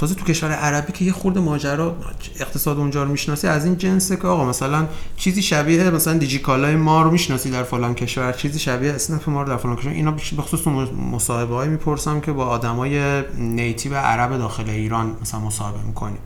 تازه 0.01 0.15
تو 0.15 0.25
کشور 0.25 0.51
عربی 0.51 0.93
که 0.93 1.05
یه 1.05 1.11
خورده 1.11 1.39
ماجرا 1.39 1.95
اقتصاد 2.39 2.77
اونجا 2.77 3.03
رو 3.03 3.11
می‌شناسی 3.11 3.47
از 3.47 3.65
این 3.65 3.77
جنسه 3.77 4.15
که 4.15 4.27
آقا 4.27 4.45
مثلا 4.45 4.87
چیزی 5.17 5.41
شبیه 5.41 5.89
مثلا 5.89 6.17
دیجیکالای 6.17 6.75
ما 6.75 7.01
رو 7.01 7.11
می‌شناسی 7.11 7.51
در 7.51 7.63
فلان 7.63 7.95
کشور 7.95 8.33
چیزی 8.33 8.59
شبیه 8.59 8.91
اسنپ 8.91 9.29
ما 9.29 9.41
رو 9.41 9.47
در 9.47 9.57
فلان 9.57 9.75
کشور. 9.75 9.91
اینا 9.91 10.11
به 10.11 10.41
خصوص 10.41 10.67
مصاحبه 11.11 11.55
های 11.55 11.69
می‌پرسم 11.69 12.19
که 12.21 12.31
با 12.31 12.45
آدمای 12.45 13.23
نیتیو 13.37 13.95
عرب 13.95 14.37
داخل 14.37 14.69
ایران 14.69 15.15
مثلا 15.21 15.39
مصاحبه 15.39 15.79
می‌کنیم 15.87 16.19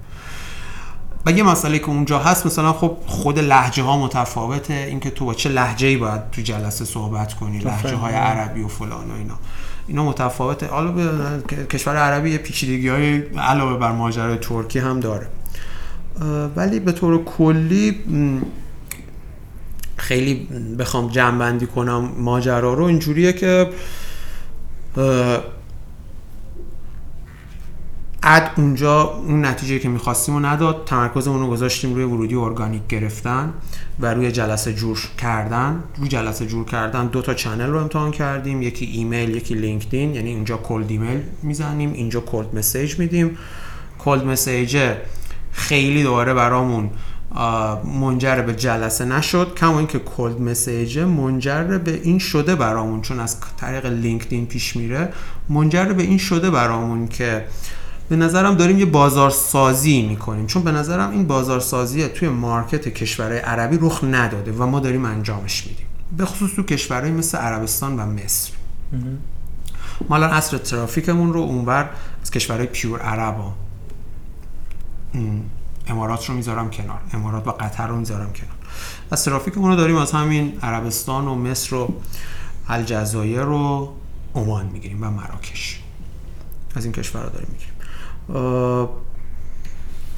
و 1.25 1.32
یه 1.32 1.44
مسئله 1.44 1.79
که 1.79 1.89
اونجا 1.89 2.20
هست 2.20 2.46
مثلا 2.46 2.74
خب 2.74 2.98
خود 3.05 3.39
لحجه 3.39 3.84
ها 3.84 3.98
متفاوته. 3.98 4.74
اینکه 4.74 5.10
تو 5.10 5.25
با 5.25 5.34
چه 5.34 5.50
لحجه 5.50 5.88
ای 5.88 5.98
باید 5.98 6.32
تو 6.32 6.41
جلسه 6.41 6.86
صحبت 6.86 7.34
کنی 7.34 7.60
لحجه 7.60 7.96
های 7.96 8.13
عربی 8.13 8.62
و 8.62 8.67
فلان 8.67 9.12
و 9.12 9.13
اینا. 9.17 9.36
اینا 9.88 10.06
متفاوته. 10.06 10.68
حالا 10.68 10.94
کشور 11.70 11.96
عربی 11.98 12.30
یه 12.30 12.38
پیچیدگی 12.38 12.88
های 12.88 13.18
علاوه 13.38 13.80
بر 13.80 13.92
ماجرای 13.92 14.38
ترکی 14.38 14.80
هم 14.80 15.00
داره. 15.00 15.27
ولی 16.56 16.80
به 16.80 16.92
طور 16.92 17.24
کلی 17.24 18.04
خیلی 19.98 20.48
بخوام 20.80 21.08
جمع 21.08 21.60
کنم 21.60 22.12
ماجرا 22.18 22.74
رو 22.74 22.84
اینجوریه 22.84 23.34
که 23.34 23.70
ad 28.27 28.51
اونجا 28.58 29.01
اون 29.03 29.46
نتیجه 29.46 29.79
که 29.79 29.89
می‌خواستیم 29.89 30.36
رو 30.36 30.46
نداد. 30.46 30.84
تمرکزمون 30.86 31.39
رو 31.39 31.48
گذاشتیم 31.48 31.94
روی 31.94 32.03
ورودی 32.03 32.36
ارگانیک 32.36 32.88
گرفتن 32.88 33.53
و 34.00 34.13
روی 34.13 34.32
جلسه 34.32 34.74
جور 34.74 35.00
کردن. 35.17 35.84
روی 35.98 36.08
جلسه 36.08 36.46
جور 36.46 36.65
کردن 36.65 37.08
دو 37.08 37.22
تا 37.22 37.34
channel 37.34 37.69
رو 37.70 37.77
امتحان 37.77 38.12
کردیم. 38.12 38.62
یکی 38.62 38.86
ایمیل 38.86 39.36
یکی 39.36 39.55
LinkedIn. 39.55 40.15
یعنی 40.15 40.29
اینجا 40.29 40.58
cold 40.57 40.91
email 40.91 41.22
می‌زنیم 41.44 41.94
اینجا 41.94 42.20
cold 42.19 42.55
message 42.55 43.00
میدیم. 43.00 43.38
کلد 44.00 44.25
مسیج 44.25 44.77
خیلی 45.51 46.03
دوباره 46.03 46.34
برامون 46.34 46.89
منجر 48.00 48.41
به 48.41 48.53
جلسه 48.53 49.05
نشد. 49.05 49.55
کما 49.55 49.77
اینکه 49.77 50.00
کلد 50.00 50.41
مسیج 50.41 51.00
منجر 51.00 51.63
به 51.63 52.00
این 52.03 52.20
شده 52.20 52.55
برامون 52.55 53.01
چون 53.01 53.20
از 53.20 53.38
طریق 53.58 53.86
لینکدین 53.86 54.46
پیش 54.46 54.75
میره 54.75 55.10
منجر 55.50 55.86
به 55.86 56.03
این 56.03 56.17
شده 56.17 56.50
برامون 56.50 57.08
که 57.08 57.46
به 58.09 58.15
نظرم 58.15 58.55
داریم 58.55 58.79
یه 58.79 58.85
بازارسازی 58.85 60.01
می‌کنیم. 60.01 60.47
چون 60.47 60.63
به 60.63 60.71
نظرم 60.71 61.12
این 61.12 61.27
بازارسازی 61.27 62.07
توی 62.07 62.29
مارکت 62.29 62.88
کشورهای 62.88 63.39
عربی 63.39 63.77
رخ 63.81 64.03
نداده 64.03 64.51
و 64.51 64.65
ما 64.65 64.79
داریم 64.79 65.05
انجامش 65.05 65.67
میدیم. 65.67 65.85
به 66.17 66.25
خصوص 66.25 66.51
تو 66.55 66.63
کشورهای 66.63 67.12
مثل 67.12 67.38
عربستان 67.38 68.00
و 68.00 68.05
مصر. 68.05 68.51
ما 70.09 70.15
الان 70.15 70.29
اصر 70.29 70.57
ترافیکمون 70.57 71.33
رو 71.33 71.39
اونور 71.39 71.89
از 72.21 72.31
کشورهای 72.31 72.67
پیور 72.67 73.00
عرب 73.00 73.38
ها. 73.38 73.53
ام، 75.13 75.43
امارات 75.88 76.29
رو 76.29 76.35
می‌ذارم 76.35 76.69
کنار. 76.69 77.00
امارات 77.13 77.47
و 77.47 77.51
قطر 77.51 77.88
رو 77.88 77.95
می‌ذارم 77.95 78.33
کنار. 78.33 78.55
از 79.12 79.25
ترافیکمون 79.25 79.69
رو 79.71 79.75
داریم 79.75 79.97
از 79.97 80.12
همین 80.12 80.59
عربستان 80.62 81.27
و 81.27 81.35
مصر 81.35 81.75
و 81.75 81.93
الجزایر 82.67 83.47
و 83.47 83.93
عمان 84.35 84.65
می‌گیریم 84.65 85.03
و 85.03 85.09
مراکش. 85.09 85.81
از 86.75 86.83
این 86.83 86.93
کشورها 86.93 87.29
داریم 87.29 87.47
می‌گیریم. 87.51 87.75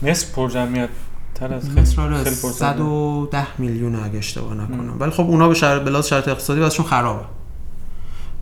مصر 0.03 0.27
پر 0.35 0.49
جمعیت 0.49 0.89
تر 1.35 1.53
از 1.53 1.77
مصر 1.77 2.01
آره 2.01 2.23
خیلی 2.23 2.35
پر 2.35 2.51
110 2.51 3.47
میلیون 3.57 3.95
اگه 3.95 4.17
اشتباه 4.17 4.53
نکنم. 4.53 4.99
ولی 4.99 5.11
خب 5.11 5.23
اونا 5.23 5.47
به 5.47 5.53
شرط 5.53 5.81
بلاز 5.81 6.07
شرط 6.07 6.27
اقتصادی 6.27 6.59
واسشون 6.59 6.85
خرابه. 6.85 7.25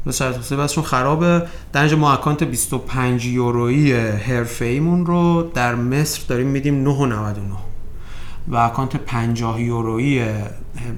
به 0.05 0.11
شرط 0.11 0.35
اقتصادی 0.35 0.61
واسشون 0.61 0.83
خرابه. 0.83 1.47
در 1.73 1.81
اینجا 1.81 1.97
ما 1.97 2.13
اکانت 2.13 2.43
25 2.43 3.25
یورویی 3.25 3.93
حرفه‌ایمون 3.93 5.05
رو 5.05 5.51
در 5.53 5.75
مصر 5.75 6.21
داریم 6.27 6.47
میدیم 6.47 6.85
9.99 6.85 7.11
و 8.47 8.55
اکانت 8.55 8.95
50 8.95 9.61
یورویی 9.61 10.25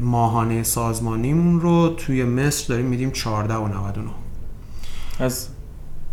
ماهانه 0.01 0.63
سازمانیمون 0.63 1.61
رو 1.61 1.89
توی 1.89 2.23
مصر 2.23 2.67
داریم 2.67 2.85
میدیم 2.85 3.11
14.99 3.13 3.19
از 5.19 5.47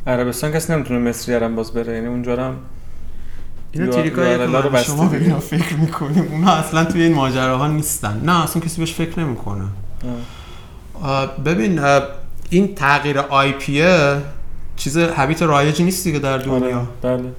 عربستان 0.07 0.53
کسی 0.53 0.73
نمی‌تونه 0.73 1.01
مصری 1.01 1.35
هم 1.35 1.57
باز 1.57 1.73
بره؟ 1.73 1.95
یعنی 1.95 2.07
اونجا 2.07 2.37
هم 2.37 2.57
اینا 3.73 4.03
که 4.03 4.37
رو 4.37 4.71
بسته 4.71 4.93
شما. 4.93 5.13
اینا 5.13 5.39
فکر 5.39 5.75
می‌کنیم 5.75 6.29
اونا 6.33 6.53
اصلا 6.53 6.85
توی 6.85 7.03
این 7.03 7.15
ماجراها 7.15 7.67
نیستن. 7.67 8.21
نه 8.25 8.45
اصلا 8.45 8.63
کسی 8.63 8.81
بهش 8.81 8.95
فکر 8.95 9.21
نمی‌کنه. 9.21 9.65
ببین 11.45 11.81
این 12.51 12.75
تغییر 12.75 13.19
آی 13.19 13.53
پیه 13.53 14.17
چیز 14.77 14.99
habit 14.99 15.43
رایجی 15.43 15.85
نیست 15.85 16.05
دیگه 16.05 16.19
در 16.19 16.39
دنیا. 16.39 16.79
آره 16.79 16.87
بله. 17.03 17.15
این 17.15 17.35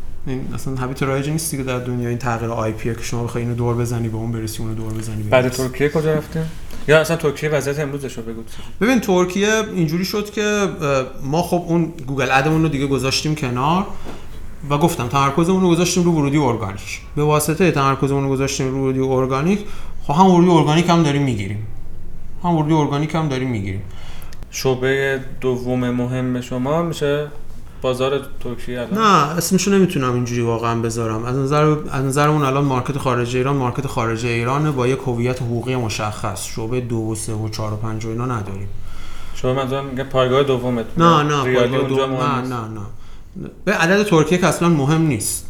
اصلا 0.53 0.75
habit 0.75 1.03
رایجی 1.03 1.32
نیست 1.32 1.51
دیگه 1.51 1.63
در 1.63 1.79
دنیا 1.79 2.10
این 2.10 2.17
تغییر 2.17 2.51
IP 2.51 2.71
ـه 2.71 2.93
که 2.94 3.01
شما 3.01 3.24
بخوای 3.24 3.44
اینو 3.44 3.55
دور 3.55 3.75
بزنی 3.75 4.10
به 4.10 4.17
اون 4.17 4.32
برسی 4.32 4.63
اونو 4.63 4.75
دور 4.75 4.94
بزنی 4.94 5.24
به 5.24 5.29
بعد. 5.29 5.50
ترکیه 5.50 5.89
کجا 5.89 6.13
رفتیم 6.13 6.46
یا 6.88 7.01
اصلا 7.01 7.17
ترکیه 7.17 7.50
وضعیت 7.50 7.79
امروزش 7.79 8.17
رو 8.17 8.24
بگو. 8.24 8.41
ببین 8.82 9.00
ترکیه 9.00 9.50
اینجوری 9.75 10.05
شد 10.05 10.32
که 10.32 10.67
ما 11.24 11.41
خب 11.41 11.63
اون 11.67 11.94
Google 12.07 12.27
Ad 12.31 12.44
مون 12.44 12.63
رو 12.63 12.70
دیگه 12.70 12.88
گذاشتیم 12.88 13.36
کنار 13.36 13.86
و 14.70 14.77
گفتم 14.77 15.08
تمرکزمون 15.08 15.62
رو 15.62 15.70
گذاشتیم 15.70 16.03
رو 16.03 16.12
ورودی 16.12 16.38
ارگانیک. 16.38 17.01
به 17.15 17.24
واسطه 17.24 17.72
تمرکزمون 17.72 18.24
رو 18.24 18.29
گذاشتیم 18.29 18.72
رو 18.72 18.77
ورودی 18.82 19.00
ارگانیک 19.00 19.60
خب 20.03 20.13
هم 20.13 20.25
ورودی 20.25 20.51
ارگانیک 20.51 20.89
هم 20.89 21.03
داریم 21.03 21.22
می‌گیریم. 21.22 21.67
هم 22.44 22.55
ورودی 22.55 22.74
ارگانیک 22.74 23.15
هم 23.15 23.27
داریم 23.27 23.50
می‌گیریم. 23.50 23.82
شعبه 24.51 25.20
دوم 25.41 25.89
مهم 25.89 26.41
شما 26.41 26.82
میشه؟ 26.82 27.27
بازار 27.85 28.21
ترکیه 28.43 28.81
الان؟ 28.81 28.93
نه 28.93 29.37
اسمشو 29.37 29.71
نمی‌تونم 29.71 30.13
اینجوری 30.13 30.41
واقعا 30.41 30.81
بذارم. 30.81 31.25
از 31.25 31.35
نظر 31.35 31.75
از 31.91 32.05
نظرمون 32.05 32.41
الان 32.41 32.63
مارکت 32.63 32.97
خارج 32.97 33.35
ایران 33.35 33.55
مارکت 33.55 33.87
خارج 33.87 34.25
ایران 34.25 34.71
با 34.71 34.87
یک 34.87 34.99
هویت 34.99 35.41
حقوقی 35.41 35.75
مشخص. 35.75 36.45
شعبه 36.45 36.81
دو 36.81 36.95
و 36.97 37.15
سه 37.15 37.33
و 37.33 37.49
چهار 37.49 37.73
و 37.73 37.75
پنج 37.75 38.05
و 38.05 38.09
اینا 38.09 38.25
نداریم. 38.25 38.67
شما 39.35 39.53
منظورم 39.53 39.85
میگه 39.85 40.03
پایگاه 40.03 40.43
دومت. 40.43 40.85
نه 40.97 41.23
نه 41.23 41.41
پایگاه 41.41 41.79
اونجا 41.79 42.05
دو- 42.05 42.07
مهم 42.07 42.31
نه. 42.31 42.47
نه 42.47 42.55
نه. 42.55 43.49
به 43.65 43.73
عدد 43.73 44.03
ترکیه 44.03 44.37
که 44.37 44.47
اصلا 44.47 44.69
مهم 44.69 45.01
نیست. 45.01 45.45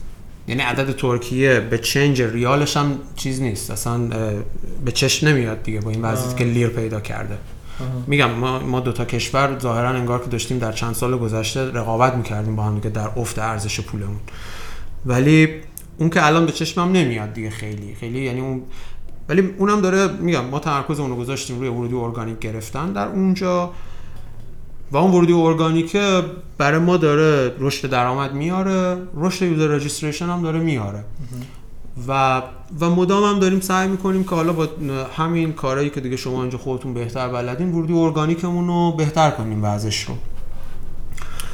یعنی 0.47 0.61
عدد 0.61 0.95
ترکیه 0.95 1.59
به 1.59 1.77
چنج 1.77 2.21
ریالش 2.21 2.77
هم 2.77 2.99
چیز 3.15 3.41
نیست. 3.41 3.71
اصلا 3.71 3.97
به 4.85 4.91
چشم 4.93 5.27
نمیاد 5.27 5.63
دیگه 5.63 5.79
با 5.79 5.91
این 5.91 6.01
وضعیتی 6.01 6.29
آه. 6.31 6.35
که 6.35 6.43
لیر 6.45 6.67
پیدا 6.67 6.99
کرده. 6.99 7.37
میگم 8.08 8.32
ما 8.32 8.60
ما 8.60 8.79
دو 8.79 8.91
تا 8.91 9.05
کشور 9.05 9.60
ظاهرا 9.60 9.89
انگار 9.89 10.24
که 10.24 10.29
داشتیم 10.29 10.60
در 10.60 10.72
چند 10.72 10.94
سال 10.96 11.17
گذشته 11.17 11.72
رقابت 11.72 12.15
می‌کردیم 12.15 12.55
با 12.55 12.63
هم 12.63 12.75
دیگه 12.75 12.89
در 12.89 13.10
افت 13.17 13.39
ارزش 13.39 13.79
پولمون. 13.79 14.20
ولی 15.05 15.50
اون 15.98 16.10
که 16.10 16.25
الان 16.25 16.46
به 16.46 16.51
چشمم 16.51 16.91
نمیاد 16.91 17.34
دیگه 17.34 17.50
خیلی. 17.50 17.96
خیلی 17.96 18.20
یعنی 18.20 18.41
اون 18.41 18.62
ولی 19.29 19.53
اونم 19.58 19.82
داره 19.82 20.08
میگم 20.08 20.46
ما 20.46 20.60
تمرکز 20.60 21.00
اون 21.00 21.10
رو 21.10 21.15
گذاشتیم 21.15 21.60
روی 21.60 21.70
ورودی 21.70 21.96
ارگانیک 21.96 22.39
گرفتن. 22.39 22.94
در 22.94 23.08
اونجا 23.08 23.72
و 24.91 24.98
اون 24.98 25.12
ورودی 25.12 25.34
ارگانیکه 25.34 26.22
برای 26.58 26.79
ما 26.79 26.98
داره 26.98 27.55
رشد 27.60 27.89
درآمد 27.89 28.34
میاره 28.34 28.98
رشد 29.15 29.46
user 29.45 29.67
registration 29.67 30.25
هم 30.25 30.41
داره 30.41 30.60
میاره. 30.60 31.03
و 32.07 32.41
و 32.79 32.89
مدام 32.89 33.23
هم 33.23 33.39
داریم 33.39 33.59
سعی 33.59 33.87
می‌کنیم 33.87 34.23
که 34.23 34.29
حالا 34.29 34.53
با 34.53 34.67
همین 35.17 35.53
کارهایی 35.53 35.89
که 35.89 36.01
دیگه 36.01 36.17
شما 36.17 36.41
اینجا 36.41 36.57
خودتون 36.57 36.93
بهتر 36.93 37.27
بلدین 37.27 37.71
ورودی 37.71 37.93
ارگانیکمون 37.93 38.67
رو 38.67 38.91
بهتر 38.91 39.31
کنیم 39.31 39.63
وضعش 39.63 40.03
رو. 40.03 40.15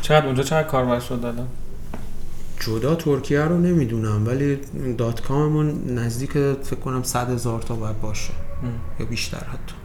چقدر 0.02 0.26
اونجا 0.26 0.44
چقدر 0.44 0.68
کاربر 0.68 1.00
شد 1.00 1.26
الان 1.26 1.48
جدا 2.60 2.96
ترکیه 2.96 3.42
رو 3.42 3.58
نمی‌دونم 3.58 4.28
ولی 4.28 4.60
dot 4.98 5.22
com 5.22 5.60
مون 5.60 5.98
نزدیک 6.00 6.32
فکر 6.32 6.76
کنم 6.76 7.04
100 7.04 7.30
هزار 7.30 7.62
تا 7.62 7.76
باید 7.76 8.02
باشه. 8.02 8.34
یا 9.00 9.06
بیشتر 9.06 9.38
حتی. 9.38 9.76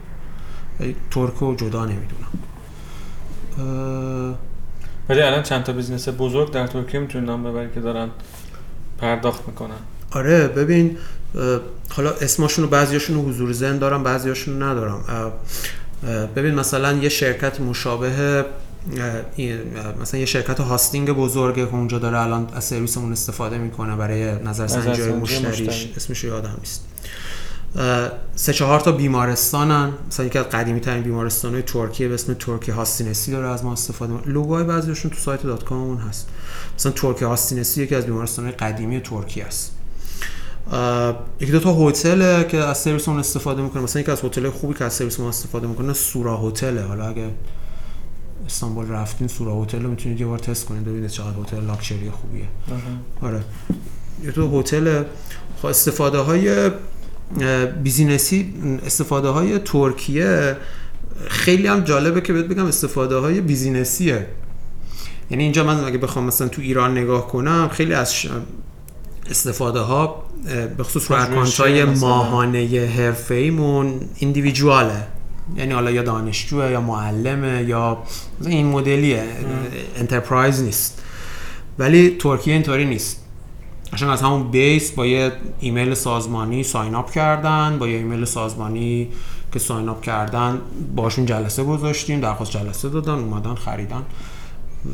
ولی 0.79 0.95
ترک 1.11 1.33
رو 1.33 1.55
جدا 1.55 1.85
نمی‌دونم. 1.85 2.27
اه، 3.57 4.37
ولی 5.09 5.21
الان 5.21 5.43
چند 5.43 5.63
تا 5.63 5.73
business 5.73 6.09
بزرگ 6.09 6.51
در 6.51 6.67
ترکیه 6.67 6.99
می‌تونی 6.99 7.25
نام 7.25 7.43
ببری 7.43 7.69
که 7.73 7.79
دارن 7.79 8.09
پرداخت 8.97 9.47
می‌کنن. 9.47 9.79
آره 10.11 10.47
ببین 10.47 10.97
حالا 11.89 12.11
اسمشون 12.11 12.63
رو 12.63 12.69
بعضیاشون 12.69 13.15
رو 13.15 13.29
حضور 13.29 13.53
ذهن 13.53 13.77
دارم 13.77 14.03
بعضیاشون 14.03 14.53
رو 14.61 14.69
ندارم 14.69 15.31
ببین 16.35 16.55
مثلا 16.55 16.93
یه 16.93 17.09
شرکت 17.09 17.61
مشابه 17.61 18.45
مثلا 20.01 20.19
یه 20.19 20.25
شرکت 20.25 20.59
hosting 20.59 21.11
بزرگه 21.11 21.65
که 21.65 21.73
اونجا 21.73 21.99
داره 21.99 22.19
الان 22.19 22.49
از 22.53 22.63
سرویسمون 22.63 23.11
استفاده 23.11 23.57
می‌کنه 23.57 23.95
برای 23.95 24.43
نظرسنجی 24.43 25.01
مشتریش. 25.01 25.61
مشتری. 25.61 25.93
اسمش 25.97 26.23
رو 26.23 26.29
یادم 26.29 26.57
نیست. 26.59 26.85
سه 28.35 28.53
چهار 28.53 28.79
تا 28.79 28.91
بیمارستانن. 28.91 29.93
مثلا 30.07 30.25
یکی 30.25 30.39
از 30.39 30.45
قدیمی 30.45 30.79
ترین 30.79 31.03
بیمارستان 31.03 31.53
های 31.53 31.61
ترکیه 31.61 32.07
به 32.07 32.13
اسم 32.13 32.33
ترکی 32.33 32.71
هاستینسی 32.71 33.31
داره 33.31 33.47
از 33.47 33.63
ما 33.63 33.73
استفاده 33.73 34.13
می‌کنه. 34.13 34.33
لوگوهای 34.33 34.63
بعضیشون 34.63 35.11
تو 35.11 35.17
سایت 35.17 35.43
dot 35.43 35.63
com 35.63 35.80
مون 35.80 35.97
هست. 35.97 36.27
مثلا 36.75 36.91
ترکی 36.91 37.25
هاستینسی 37.25 37.83
یکی 37.83 37.95
از 37.95 38.05
بیمارستان 38.05 38.45
های 38.45 38.53
قدیمی 38.53 38.99
ترکیه 38.99 39.45
است. 39.45 39.76
یکی 41.39 41.51
دو 41.51 41.59
تا 41.59 41.73
هتل 41.73 42.43
که 42.43 42.57
از 42.57 42.77
سرویس 42.77 43.09
اون 43.09 43.19
استفاده 43.19 43.61
می‌کنه. 43.61 43.83
مثلا 43.83 44.01
یکی 44.01 44.11
از 44.11 44.25
هتل 44.25 44.49
خوبی 44.49 44.73
که 44.73 44.85
از 44.85 44.93
سرویس 44.93 45.19
ما 45.19 45.29
استفاده 45.29 45.67
می‌کنه 45.67 45.93
سورا 45.93 46.37
هتله. 46.37 46.81
حالا 46.81 47.07
اگه 47.07 47.29
استانبول 48.45 48.89
رفتین 48.89 49.27
سورا 49.27 49.63
هتل 49.63 49.83
رو 49.83 49.89
می‌تونید 49.89 50.19
یه 50.21 50.27
بار 50.27 50.39
تست 50.39 50.65
کنید 50.65 50.85
ببینید 50.85 51.09
چقدر 51.09 51.39
هتل 51.41 51.65
لاکچری 51.65 52.09
خوبیه. 52.11 52.45
آره. 53.21 53.41
یه 54.23 54.31
تو 54.31 54.59
هتل 54.59 55.03
خب 55.61 55.65
استفاده 55.65 56.17
های 56.17 56.71
business 57.83 58.45
ی 58.45 58.53
استفاده 58.85 59.27
های 59.27 59.59
ترکیه 59.59 60.57
خیلی 61.27 61.67
هم 61.67 61.79
جالبه 61.79 62.21
که 62.21 62.33
بهت 62.33 62.45
بگم 62.45 62.65
استفاده 62.65 63.15
های 63.15 63.41
business 63.41 64.03
یه. 64.03 64.27
یعنی 65.31 65.43
اینجا 65.43 65.63
من 65.63 65.83
اگه 65.83 65.97
بخوام 65.97 66.25
مثلا 66.25 66.47
تو 66.47 66.61
ایران 66.61 66.97
نگاه 66.97 67.27
کنم 67.27 67.69
خیلی 67.71 67.93
از 67.93 68.15
ش- 68.15 68.27
استفاده 69.29 69.79
ها 69.79 70.23
به 70.77 70.83
خصوص 70.83 71.11
رو 71.11 71.21
account 71.21 71.59
های. 71.59 71.83
ماهانه 71.83 72.91
حرفه 72.97 73.35
ایمون 73.35 73.99
individual 74.15 74.99
ه 74.99 75.07
یعنی 75.55 75.73
حالا 75.73 75.91
یا 75.91 76.03
دانشجوه 76.03 76.71
یا 76.71 76.81
معلمه 76.81 77.63
یا 77.63 77.97
این 78.45 78.67
مدلیه. 78.67 79.23
enterprise 79.97 80.63
نیست. 80.63 81.03
ولی 81.79 82.09
ترکیه 82.19 82.53
اینطوری 82.53 82.85
نیست. 82.85 83.23
اشان 83.93 84.09
از 84.09 84.21
همون 84.21 84.51
base 84.51 84.91
با 84.91 85.05
یه 85.05 85.31
ایمیل 85.59 85.93
سازمانی 85.93 86.63
sign 86.63 86.95
up 86.95 87.11
کردن 87.11 87.77
با 87.79 87.87
یه 87.87 87.97
ایمیل 87.97 88.25
سازمانی 88.25 89.07
که 89.53 89.59
sign 89.59 89.89
up 89.89 90.01
کردن 90.01 90.61
باشون 90.95 91.25
جلسه 91.25 91.63
گذاشتیم 91.63 92.19
درخواست 92.19 92.51
جلسه 92.51 92.89
دادن 92.89 93.13
اومدن 93.13 93.55
خریدن. 93.55 94.03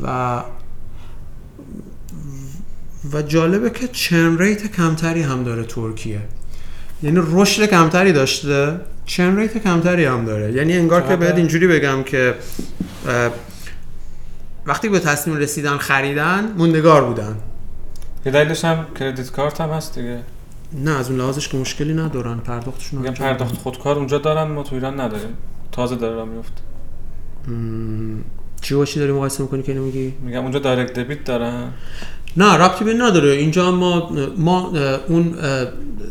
و 0.02 0.42
و 3.12 3.22
جالبه 3.22 3.70
که 3.70 3.88
churn 3.88 4.38
rate 4.38 4.72
کمتری 4.72 5.22
هم 5.22 5.44
داره 5.44 5.64
ترکیه. 5.64 6.20
یعنی 7.02 7.20
رشد 7.32 7.66
کمتری 7.66 8.12
داشته 8.12 8.80
churn 9.06 9.36
rate 9.36 9.58
کمتری 9.58 10.04
هم 10.04 10.24
داره. 10.24 10.52
یعنی 10.52 10.76
انگار 10.76 11.02
که؟ 11.02 11.16
باید 11.16 11.36
اینجوری 11.36 11.66
بگم 11.66 12.02
که 12.02 12.34
وقتی 14.66 14.88
به 14.88 15.00
تصمیم 15.00 15.36
رسیدن 15.36 15.78
خریدن 15.78 16.54
موندگار 16.58 17.04
بودن. 17.04 17.36
یه 18.26 18.32
دلیلش 18.32 18.64
هم 18.64 18.86
کردیت 19.00 19.30
کارت 19.30 19.60
هم 19.60 19.70
هست 19.70 19.98
دیگه. 19.98 20.18
نه 20.72 20.90
از 20.90 21.10
اون 21.10 21.18
لحاظش 21.18 21.48
که 21.48 21.56
مشکلی 21.56 21.94
ندارن. 21.94 22.38
پرداختشون 22.38 22.98
انجام 22.98 23.14
پرداخت 23.14 23.54
خودکار 23.54 23.96
اونجا 23.96 24.18
دارن 24.18 24.50
ما 24.50 24.62
تو 24.62 24.74
ایران 24.74 25.00
نداریم. 25.00 25.36
تازه 25.72 25.96
داره 25.96 26.14
راه 26.14 26.28
میفته. 26.28 26.60
چی 28.60 28.74
باشی 28.74 29.00
داری 29.00 29.12
مقایسه 29.12 29.42
می‌کنی 29.42 29.62
که 29.62 29.72
اینو 29.72 29.84
میگی؟ 29.84 30.14
میگم 30.22 30.42
اونجا 30.42 30.58
دایرکت 30.58 30.92
دبیت 30.92 31.24
دارن. 31.24 31.70
نه 32.36 32.54
ربطی 32.54 32.84
به 32.84 32.94
نداره. 32.94 33.30
اینجا 33.30 33.70
ما 33.70 34.12
ما 34.36 34.72
اون 35.08 35.34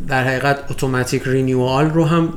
در 0.07 0.23
حقیقت 0.23 0.71
اتوماتیک 0.71 1.21
رینیوال 1.25 1.89
رو 1.89 2.05
هم 2.05 2.33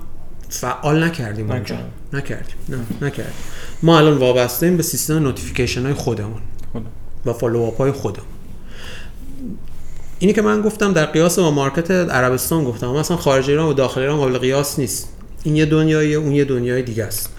فعال 0.49 1.05
نکردیم 1.05 1.51
اونجا. 1.51 1.77
نکردیم. 2.12 2.57
نه 2.68 2.79
نکردیم. 3.07 3.35
ما 3.83 3.99
الان 3.99 4.18
وابسته 4.18 4.66
ایم 4.66 4.77
به 4.77 4.83
سیستم 4.83 5.18
notification 5.19 5.83
های 5.83 5.94
خودمون. 5.94 6.40
خودم. 6.72 6.87
و 7.27 7.33
follow 7.33 7.61
up 7.61 7.77
های 7.77 7.92
خودمون. 7.92 8.29
اینی 10.18 10.33
که 10.33 10.42
من 10.42 10.62
گفتم 10.62 10.92
در 10.92 11.07
قیاس 11.07 11.38
با 11.38 11.51
market 11.51 11.91
عربستان 11.90 12.64
گفتم. 12.64 12.88
اما 12.88 13.01
اصلا 13.01 13.16
خارج 13.16 13.51
ایران 13.51 13.68
و 13.68 13.72
داخل 13.72 14.01
ایران 14.01 14.16
قابل 14.16 14.38
قیاس 14.38 14.79
نیست. 14.79 15.09
این 15.42 15.57
یه 15.57 15.66
دنیاییه 15.66 16.16
اون 16.16 16.33
یه 16.33 16.44
دنیای 16.44 16.83
دیگه 16.83 17.05
است. 17.05 17.31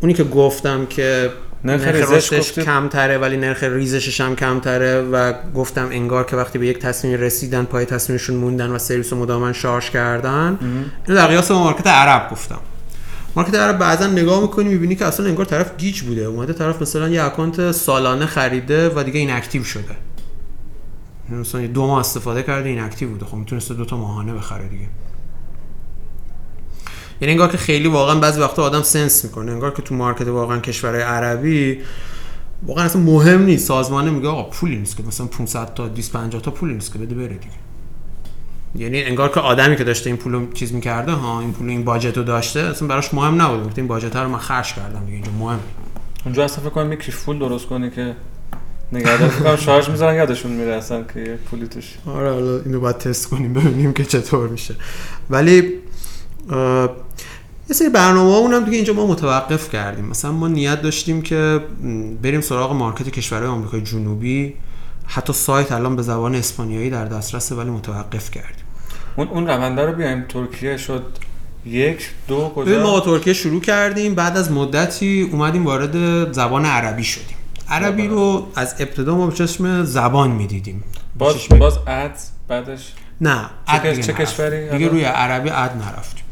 اونی 0.00 0.14
که 0.14 0.24
گفتم 0.24 0.86
که 0.86 1.30
نرخ 1.64 1.80
نرخ 1.82 1.94
ریزش 1.94 2.12
رشدش 2.12 2.38
گفتی؟ 2.38 2.62
کمتره 2.62 3.18
ولی 3.18 3.36
نرخ 3.36 3.62
ریزشش 3.62 4.20
هم 4.20 4.36
کمتره 4.36 5.02
و 5.02 5.32
گفتم 5.54 5.88
انگار 5.90 6.24
که 6.24 6.36
وقتی 6.36 6.58
به 6.58 6.66
یک 6.66 6.78
تصمیم 6.78 7.20
رسیدن 7.20 7.64
پای 7.64 7.84
تصمیمشون 7.84 8.36
موندن 8.36 8.70
و 8.70 8.78
سرویس 8.78 9.12
رو 9.12 9.18
مداوما 9.18 9.52
شارژ 9.52 9.90
کردن. 9.90 10.58
اینو 11.06 11.20
در 11.20 11.26
قیاس 11.26 11.50
با 11.50 11.58
market 11.58 11.86
عرب 11.86 12.30
گفتم. 12.30 12.58
market 13.36 13.54
عرب 13.54 13.78
بعضا 13.78 14.06
نگاه 14.06 14.42
می‌کنی 14.42 14.68
می‌بینی 14.68 14.94
که 14.94 15.04
اصلا 15.04 15.26
انگار 15.26 15.44
طرف 15.44 15.76
گیج 15.76 16.00
بوده. 16.00 16.24
اومده 16.24 16.52
طرف 16.52 16.82
مثلا 16.82 17.08
یه 17.08 17.24
account 17.24 17.72
سالانه 17.72 18.26
خریده 18.26 18.88
و 18.88 19.02
دیگه 19.02 19.20
inactive 19.20 19.64
شده. 19.64 19.96
مثلا 21.30 21.66
دو 21.66 21.86
ماه 21.86 22.00
استفاده 22.00 22.42
کرده 22.42 22.68
inactive 22.68 23.08
بوده. 23.08 23.26
خب 23.26 23.34
می‌تونسته 23.34 23.74
دو 23.74 23.84
تا 23.84 23.96
ماهانه 23.96 24.34
بخره 24.34 24.68
دیگه. 24.68 24.86
یعنی 27.22 27.32
انگار 27.32 27.48
که 27.48 27.56
خیلی 27.56 27.88
واقعا 27.88 28.14
بعضی 28.14 28.40
وقتا 28.40 28.62
آدم 28.62 28.82
sense 28.82 29.24
می‌کنه. 29.24 29.52
انگار 29.52 29.74
که 29.74 29.82
تو 29.82 29.94
market 29.94 30.28
واقعا 30.28 30.58
کشورهای 30.58 31.02
عربی 31.02 31.78
واقعا 32.66 32.84
اصلا 32.84 33.02
مهم 33.02 33.42
نیست. 33.42 33.66
سازمانه 33.66 34.10
میگه 34.10 34.28
آقا 34.28 34.42
پولی 34.42 34.76
نیست 34.76 34.96
که 34.96 35.02
مثلا 35.02 35.26
500 35.26 35.74
تا 35.74 35.88
250 35.88 36.42
تا 36.42 36.50
پولی 36.50 36.74
نیست 36.74 36.92
که 36.92 36.98
بده 36.98 37.14
بره 37.14 37.28
دیگه. 37.28 37.54
یعنی 38.74 39.02
انگار 39.02 39.28
که 39.28 39.40
آدمی 39.40 39.76
که 39.76 39.84
داشته 39.84 40.10
این 40.10 40.16
پولو 40.16 40.52
چیز 40.52 40.72
می‌کرده 40.72 41.12
ها 41.12 41.40
این 41.40 41.52
پول 41.52 41.68
این 41.68 41.84
باجت 41.84 42.16
رو 42.16 42.22
داشته 42.22 42.60
اصلا 42.60 42.88
براش 42.88 43.14
مهم 43.14 43.42
نبود. 43.42 43.64
گفت 43.66 43.78
این 43.78 43.88
باجت 43.88 44.16
رو 44.16 44.28
من 44.28 44.38
خرج 44.38 44.74
کردم 44.74 45.00
دیگه 45.00 45.12
اینجا 45.12 45.30
مهم 45.38 45.60
اونجا 46.24 46.44
اصلا 46.44 46.64
فکر 46.64 46.70
کنم 46.70 46.94
کیف 46.94 47.16
فول 47.16 47.38
درست 47.38 47.66
کنی 47.66 47.90
که 47.90 48.16
نگهدار 48.92 49.28
فکر 49.28 49.44
کنم 49.44 49.56
شارژ 49.56 49.88
می‌ذارن 49.88 50.14
یادشون 50.14 50.52
میره 50.52 50.72
اصلا 50.72 51.02
که 51.02 51.20
یه 51.20 51.36
پولی 51.36 51.66
توش. 51.66 51.94
آره 52.06 52.32
حالا 52.32 52.60
اینو 52.60 52.80
باید 52.80 52.98
تست 52.98 53.28
کنیم 53.28 53.52
ببینیم 53.52 53.92
که 53.92 54.04
چطور 54.04 54.48
میشه. 54.48 54.74
ولی 55.30 55.72
یه 57.68 57.74
سری 57.74 57.88
برنامه 57.88 58.56
هم 58.56 58.64
دیگه 58.64 58.76
اینجا 58.76 58.92
ما 58.92 59.06
متوقف 59.06 59.70
کردیم. 59.70 60.04
مثلا 60.04 60.32
ما 60.32 60.48
نیت 60.48 60.82
داشتیم 60.82 61.22
که 61.22 61.60
بریم 62.22 62.40
سراغ 62.40 62.72
مارکت 62.72 63.10
کشورهای 63.10 63.48
آمریکای 63.48 63.80
جنوبی. 63.80 64.54
حتی 65.06 65.32
سایت 65.32 65.72
الان 65.72 65.96
به 65.96 66.02
زبان 66.02 66.34
اسپانیایی 66.34 66.90
در 66.90 67.04
دسترسه 67.04 67.54
ولی 67.54 67.70
متوقف 67.70 68.30
کردیم. 68.30 68.64
اون 69.16 69.28
اون 69.28 69.46
رونده 69.46 69.86
رو 69.86 69.92
بیایم. 69.92 70.24
ترکیه 70.28 70.76
شد 70.76 71.04
یک 71.66 72.10
دو 72.28 72.40
ما 72.40 72.48
کجا 72.48 72.82
با 72.82 73.00
ترکیه 73.00 73.32
شروع 73.32 73.60
کردیم. 73.60 74.14
بعد 74.14 74.36
از 74.36 74.52
مدتی 74.52 75.28
اومدیم 75.32 75.66
وارد 75.66 76.32
زبان 76.32 76.64
عربی 76.64 77.04
شدیم. 77.04 77.36
عربی 77.68 78.08
رو 78.08 78.48
از 78.56 78.74
ابتدا 78.78 79.16
ما 79.16 79.26
به 79.26 79.32
چشم 79.32 79.84
زبان 79.84 80.30
می‌دیدیم. 80.30 80.84
باز 81.18 81.36
باز 81.58 81.78
اد 81.86 82.18
بعدش 82.48 82.92
نه 83.20 83.50
چه. 83.82 84.12
کشوری؟ 84.12 84.70
دیگه؟ 84.70 84.88
روی 84.88 85.04
عربی 85.04 85.48
عد 85.48 85.76
نرفتیم. 85.76 86.24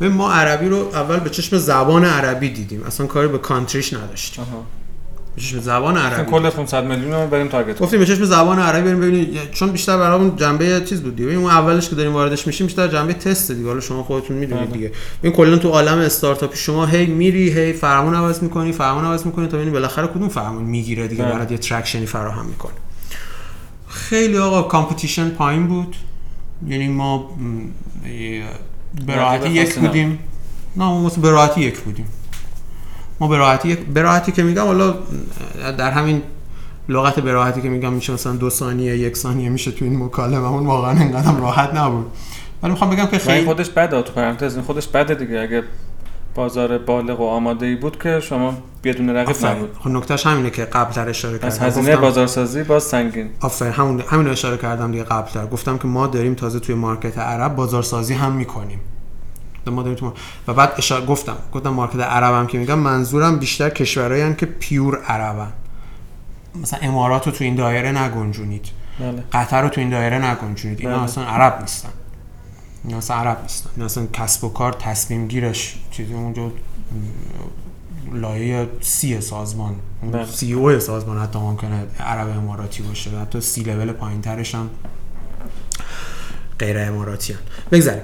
ببین 0.00 0.12
ما 0.12 0.32
عربی 0.32 0.68
رو 0.68 0.76
اول 0.76 1.16
به 1.16 1.30
چشم 1.30 1.58
زبان 1.58 2.04
عربی 2.04 2.48
دیدیم. 2.50 2.82
اصلا 2.82 3.06
کاری 3.06 3.28
به 3.28 3.38
کانتریش 3.38 3.92
نداشتیم. 3.92 4.44
به 5.36 5.42
چشم 5.42 5.60
زبان 5.60 5.96
عربی 5.96 6.30
کل 6.30 6.50
500 6.50 6.84
میلیون 6.84 7.12
رو 7.12 7.26
بریم 7.26 7.48
target. 7.48 7.78
گفتیم 7.78 8.00
به 8.00 8.06
چشم 8.06 8.24
زبان 8.24 8.58
عربی 8.58 8.82
بریم 8.82 9.00
ببینید 9.00 9.50
چون 9.50 9.70
بیشتر 9.70 9.96
برامون 9.96 10.36
جنبه 10.36 10.80
چیز 10.84 11.02
بود 11.02 11.16
دیگه. 11.16 11.30
اون 11.30 11.50
اولش 11.50 11.88
که 11.88 11.96
داریم 11.96 12.12
واردش 12.12 12.46
میشیم 12.46 12.66
بیشتر 12.66 12.88
جنبه 12.88 13.12
تست 13.12 13.52
دیگه. 13.52 13.68
حالا 13.68 13.80
شما 13.80 14.02
خودتون 14.02 14.36
می‌دونید 14.36 14.64
بله. 14.64 14.72
دیگه. 14.72 14.92
این 15.22 15.32
کلا 15.32 15.56
تو 15.56 15.68
عالم 15.68 15.98
استارتاپی 15.98 16.56
شما 16.56 16.86
هی 16.86 17.06
میری 17.06 17.50
هی 17.50 17.72
فرمون 17.72 18.14
عوض 18.14 18.42
می‌کنی 18.42 18.72
فرمون 18.72 19.04
عوض 19.04 19.26
می‌کنی 19.26 19.46
تا 19.46 19.56
ببینی 19.56 19.72
بالاخره 19.72 20.06
کدوم 20.06 20.28
فرمون 20.28 20.62
می‌گیره 20.64 21.08
دیگه. 21.08 21.22
بله. 21.22 21.32
برات 21.32 21.50
یه 21.52 21.58
traction 21.58 22.01
ی 22.01 22.06
فراهم 22.06 22.46
می‌کنه. 22.46 22.74
خیلی 23.88 24.38
آقا 24.38 24.62
competition 24.62 25.28
پایین 25.28 25.66
بود. 25.66 25.96
یعنی 26.68 26.88
ما 26.88 27.30
به 29.06 29.16
راحتی 29.16 29.48
یک. 29.48 29.74
بودیم. 29.74 30.18
نه 30.76 30.84
ما 30.84 31.08
به 31.08 31.30
راحتی 31.30 31.60
یک 31.60 31.80
بودیم. 31.80 32.06
ما 33.20 33.28
به 33.28 33.36
راحتی 33.36 33.68
یک 33.68 33.78
به 33.78 34.02
راحتی 34.02 34.32
که 34.32 34.42
میگم 34.42 34.64
حالا 34.64 34.94
در 35.78 35.90
همین 35.90 36.22
لغت 36.88 37.20
به 37.20 37.32
راحتی 37.32 37.62
که 37.62 37.68
میگم 37.68 37.92
میشه 37.92 38.12
مثلا 38.12 38.32
دو 38.32 38.50
ثانیه 38.50 38.96
یک 38.96 39.16
ثانیه 39.16 39.48
میشه 39.48 39.70
تو 39.70 39.84
این 39.84 40.02
مکالممون 40.02 40.66
واقعا 40.66 40.90
انقدر 40.90 41.32
راحت 41.32 41.74
نبود. 41.74 42.06
ولی 42.62 42.72
می‌خوام 42.72 42.90
بگم 42.90 43.06
که 43.06 43.18
خیلی 43.18 43.44
خودش 43.44 43.70
بده 43.70 44.02
تو 44.02 44.12
پرانتز 44.12 44.54
این 44.54 44.64
خودش 44.64 44.88
بده 44.88 45.14
دیگه. 45.14 45.40
اگه 45.40 45.62
بازار 46.36 46.78
بالغ 46.78 47.20
و 47.20 47.24
آماده 47.24 47.66
ای 47.66 47.74
بود 47.76 48.02
که 48.02 48.20
شما 48.20 48.54
بدون 48.84 49.10
رقیب. 49.10 49.46
نبود. 49.46 49.76
خب 49.80 49.90
نکتهش 49.90 50.26
همینه 50.26 50.50
که 50.50 50.64
قبلتر 50.64 51.08
اشاره 51.08 51.34
از 51.42 51.58
کردم. 51.58 51.66
هزینه 51.66 51.90
گفتم- 51.90 52.00
بازارسازی 52.00 52.62
باز 52.62 52.82
سنگین. 52.82 53.30
آفرین 53.40 53.72
همون 53.72 54.00
همین 54.08 54.28
اشاره 54.28 54.56
کردم 54.56 54.90
دیگه 54.92 55.04
قبلتر. 55.04 55.46
گفتم 55.46 55.78
که 55.78 55.88
ما 55.88 56.06
داریم 56.06 56.34
تازه 56.34 56.60
توی 56.60 56.74
مارکت 56.74 57.18
عرب 57.18 57.54
بازارسازی 57.56 58.14
هم 58.14 58.32
می‌کنیم. 58.32 58.80
ما 59.66 59.82
داریم 59.82 59.98
تو 59.98 60.12
و 60.48 60.54
بعد 60.54 60.72
اشاره 60.78 61.06
گفتم 61.06 61.36
گفتم 61.52 61.70
مارکت 61.70 62.00
عرب 62.00 62.34
هم 62.34 62.46
که 62.46 62.58
میگم 62.58 62.78
منظورم 62.78 63.38
بیشتر 63.38 63.70
کشورهایی 63.70 64.34
که 64.34 64.46
پیور 64.46 64.98
عربن. 65.02 65.52
مثلا 66.62 66.78
امارات 66.82 67.26
رو 67.26 67.32
تو 67.32 67.44
این 67.44 67.54
دایره 67.54 68.02
نگنجونید. 68.02 68.66
بله. 69.00 69.24
قطر 69.32 69.62
رو 69.62 69.68
تو 69.68 69.80
این 69.80 69.90
دایره 69.90 70.18
نگنجونید. 70.30 70.80
اینا 70.80 70.94
بله. 70.94 71.02
اصلا 71.02 71.24
عرب 71.24 71.60
نیستن. 71.60 71.88
اینا 72.86 72.98
اصلا 72.98 73.16
عرب 73.16 73.42
نیستن 73.42 73.70
اینا 73.74 73.84
اصلا 73.84 74.06
کسب 74.12 74.44
و 74.44 74.48
کار 74.48 74.72
تصمیم 74.72 75.28
گیرش 75.28 75.76
چیزی 75.90 76.14
اونجا 76.14 76.50
لایه 78.12 78.68
سی 78.80 79.20
سازمان 79.20 79.74
بله. 80.12 80.26
سی 80.26 80.52
او 80.52 80.78
سازمان 80.78 81.18
حتی 81.18 81.38
ممکنه 81.38 81.86
عرب 82.00 82.28
اماراتی 82.28 82.82
باشه. 82.82 83.10
حتی 83.10 83.40
سی 83.40 83.62
لول 83.62 83.92
پایین 83.92 84.20
ترش 84.20 84.54
هم 84.54 84.70
غیر 86.58 86.78
اماراتی 86.78 87.32
هم 87.32 87.38
بگذاریم. 87.72 88.02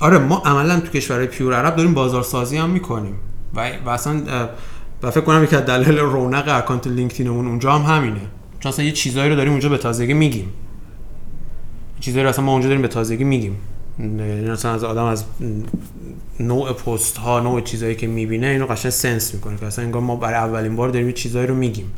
آره 0.00 0.18
ما 0.18 0.36
عملا 0.36 0.80
تو 0.80 0.86
کشورهای 0.86 1.26
pure 1.26 1.54
عرب 1.54 1.76
داریم 1.76 1.94
بازارسازی 1.94 2.56
هم 2.56 2.70
می‌کنیم. 2.70 3.14
و, 3.54 3.70
و 3.86 3.88
اصلا 3.88 4.22
و 5.02 5.10
فکر 5.10 5.20
کنم 5.20 5.44
یکی 5.44 5.56
از 5.56 5.62
دلایل 5.62 5.98
رونق 5.98 6.48
account 6.48 6.86
LinkedIn 6.86 7.30
مون 7.30 7.46
اونجا 7.46 7.72
هم 7.72 7.96
همینه. 7.96 8.20
چون 8.60 8.72
اصلا 8.72 8.84
یه 8.84 8.92
چیزایی 8.92 9.30
رو 9.30 9.36
داریم 9.36 9.52
اونجا 9.52 9.68
به 9.68 9.78
تازگی 9.78 10.14
میگیم. 10.14 10.52
چیزایی 12.04 12.24
رو 12.24 12.28
اصلا 12.28 12.44
ما 12.44 12.52
اونجا 12.52 12.68
داریم 12.68 12.82
به 12.82 12.88
تازگی 12.88 13.24
میگیم. 13.24 13.56
یعنی 13.98 14.50
اصلا 14.50 14.74
از 14.74 14.84
آدم 14.84 15.04
از 15.04 15.24
نوع 16.40 16.72
پست 16.72 17.16
ها 17.16 17.40
نوع 17.40 17.60
چیزایی 17.60 17.94
که 17.94 18.06
می‌بینه 18.06 18.46
اینو 18.46 18.66
قشنگ 18.66 18.92
sense 18.92 19.34
می‌کنه 19.34 19.56
که 19.56 19.66
اصلا 19.66 19.84
انگار 19.84 20.02
ما 20.02 20.16
برای 20.16 20.34
اولین 20.34 20.76
بار 20.76 20.88
داریم 20.88 21.12
چیزایی 21.12 21.46
رو 21.46 21.54
میگیم. 21.54 21.92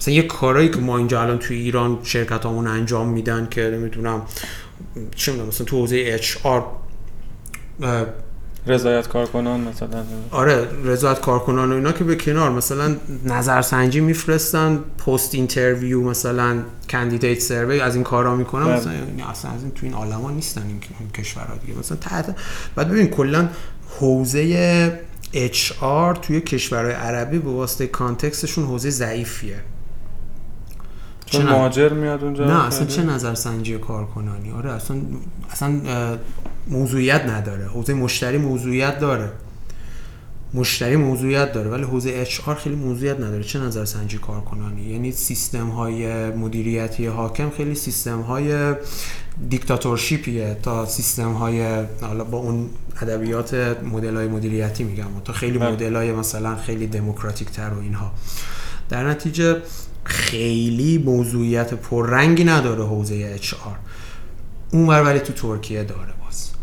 مثلا 0.00 0.14
یه 0.14 0.22
کارایی 0.22 0.68
که 0.68 0.76
ما 0.76 0.98
اینجا 0.98 1.22
الان 1.22 1.38
توی 1.38 1.56
ایران 1.56 1.98
شرکت 2.02 2.46
همون 2.46 2.66
انجام 2.66 3.08
میدن 3.08 3.48
که 3.50 3.60
نمی‌دونم 3.60 4.22
چه 5.16 5.32
می‌دونم 5.32 5.48
مثلا 5.48 5.64
تو 5.64 5.78
حوزه 5.78 6.04
HR 6.06 6.66
رضایت 8.66 9.08
کارکنان 9.08 9.60
مثلا 9.60 10.02
آره 10.30 10.68
رضایت 10.84 11.20
کارکنان 11.20 11.72
و 11.72 11.74
اینا 11.74 11.92
که 11.92 12.04
به 12.04 12.16
کنار 12.16 12.50
مثلا 12.50 12.96
نظرسنجی 13.24 14.00
میفرستن 14.00 14.84
post 15.06 15.34
interview 15.34 16.00
مثلا 16.00 16.62
candidate 16.90 17.40
survey 17.40 17.80
از 17.80 17.94
این 17.94 18.04
کارا 18.04 18.36
می‌کنن 18.36 18.64
بله. 18.64 18.76
مثلا 18.76 18.92
اصلا 19.30 19.50
از 19.50 19.62
این 19.62 19.70
تو 19.70 19.86
این 19.86 19.94
عالما 19.94 20.30
نیستن 20.30 20.62
این 20.66 21.10
کشورها 21.14 21.56
دیگه 21.56 21.78
مثلا 21.78 21.98
تحت 22.00 22.36
بعد 22.74 22.88
ببین 22.88 23.06
کلا 23.06 23.48
حوزه 24.00 25.00
اچ 25.32 25.72
آر 25.80 26.14
توی 26.14 26.40
کشورهای 26.40 26.94
عربی 26.94 27.38
به 27.38 27.50
واسطه 27.50 27.86
کانتکستشون 27.86 28.64
حوزه 28.64 28.90
ضعیفیه 28.90 29.56
چون؟ 31.26 31.42
مهاجر 31.42 31.92
میاد 31.92 32.24
اونجا 32.24 32.44
نه 32.44 32.66
اصلا. 32.66 32.86
چه 32.86 33.02
نظرسنجی 33.02 33.78
کارکنانی 33.78 34.52
آره 34.52 34.72
اصلا 34.72 34.96
اصلا 35.50 35.80
موضوعیت 36.66 37.22
نداره. 37.22 37.66
حوزه 37.66 37.94
مشتری 37.94 38.38
موضوعیت 38.38 38.98
داره. 38.98 39.30
مشتری 40.54 40.96
موضوعیت 40.96 41.52
داره 41.52 41.70
ولی 41.70 41.82
حوزه 41.82 42.10
اچ 42.10 42.40
آر 42.46 42.54
خیلی 42.54 42.76
موضوعیت 42.76 43.16
نداره. 43.16 43.44
چه 43.44 43.58
نظرسنجی 43.58 44.18
کارکنانی 44.18 44.82
یعنی 44.82 45.12
سیستم 45.12 45.68
های 45.68 46.30
مدیریتی 46.30 47.06
حاکم 47.06 47.50
خیلی 47.50 47.74
سیستم 47.74 48.20
های 48.20 48.74
دیکتاتورشیپیه 49.48 50.56
تا 50.62 50.86
سیستم 50.86 51.32
های 51.32 51.84
حالا 52.00 52.24
با 52.24 52.38
اون 52.38 52.70
ادبیات 53.02 53.54
مدل 53.82 54.16
های 54.16 54.28
مدیریتی 54.28 54.84
میگم 54.84 55.04
تا 55.24 55.32
خیلی 55.32 55.58
بله. 55.58 55.72
مدل 55.72 55.96
های 55.96 56.12
مثلا 56.12 56.56
خیلی 56.56 56.86
دموکراتیک 56.86 57.50
تر 57.50 57.70
و 57.70 57.80
اینها. 57.80 58.12
در 58.88 59.08
نتیجه 59.08 59.62
خیلی 60.04 60.98
موضوعیت 60.98 61.74
پررنگی 61.74 62.44
نداره 62.44 62.84
حوزه 62.84 63.32
اچ 63.34 63.54
آر. 63.54 63.76
اونور 64.72 65.02
ولی 65.02 65.18
تو 65.18 65.32
ترکیه 65.32 65.84
داره. 65.84 66.15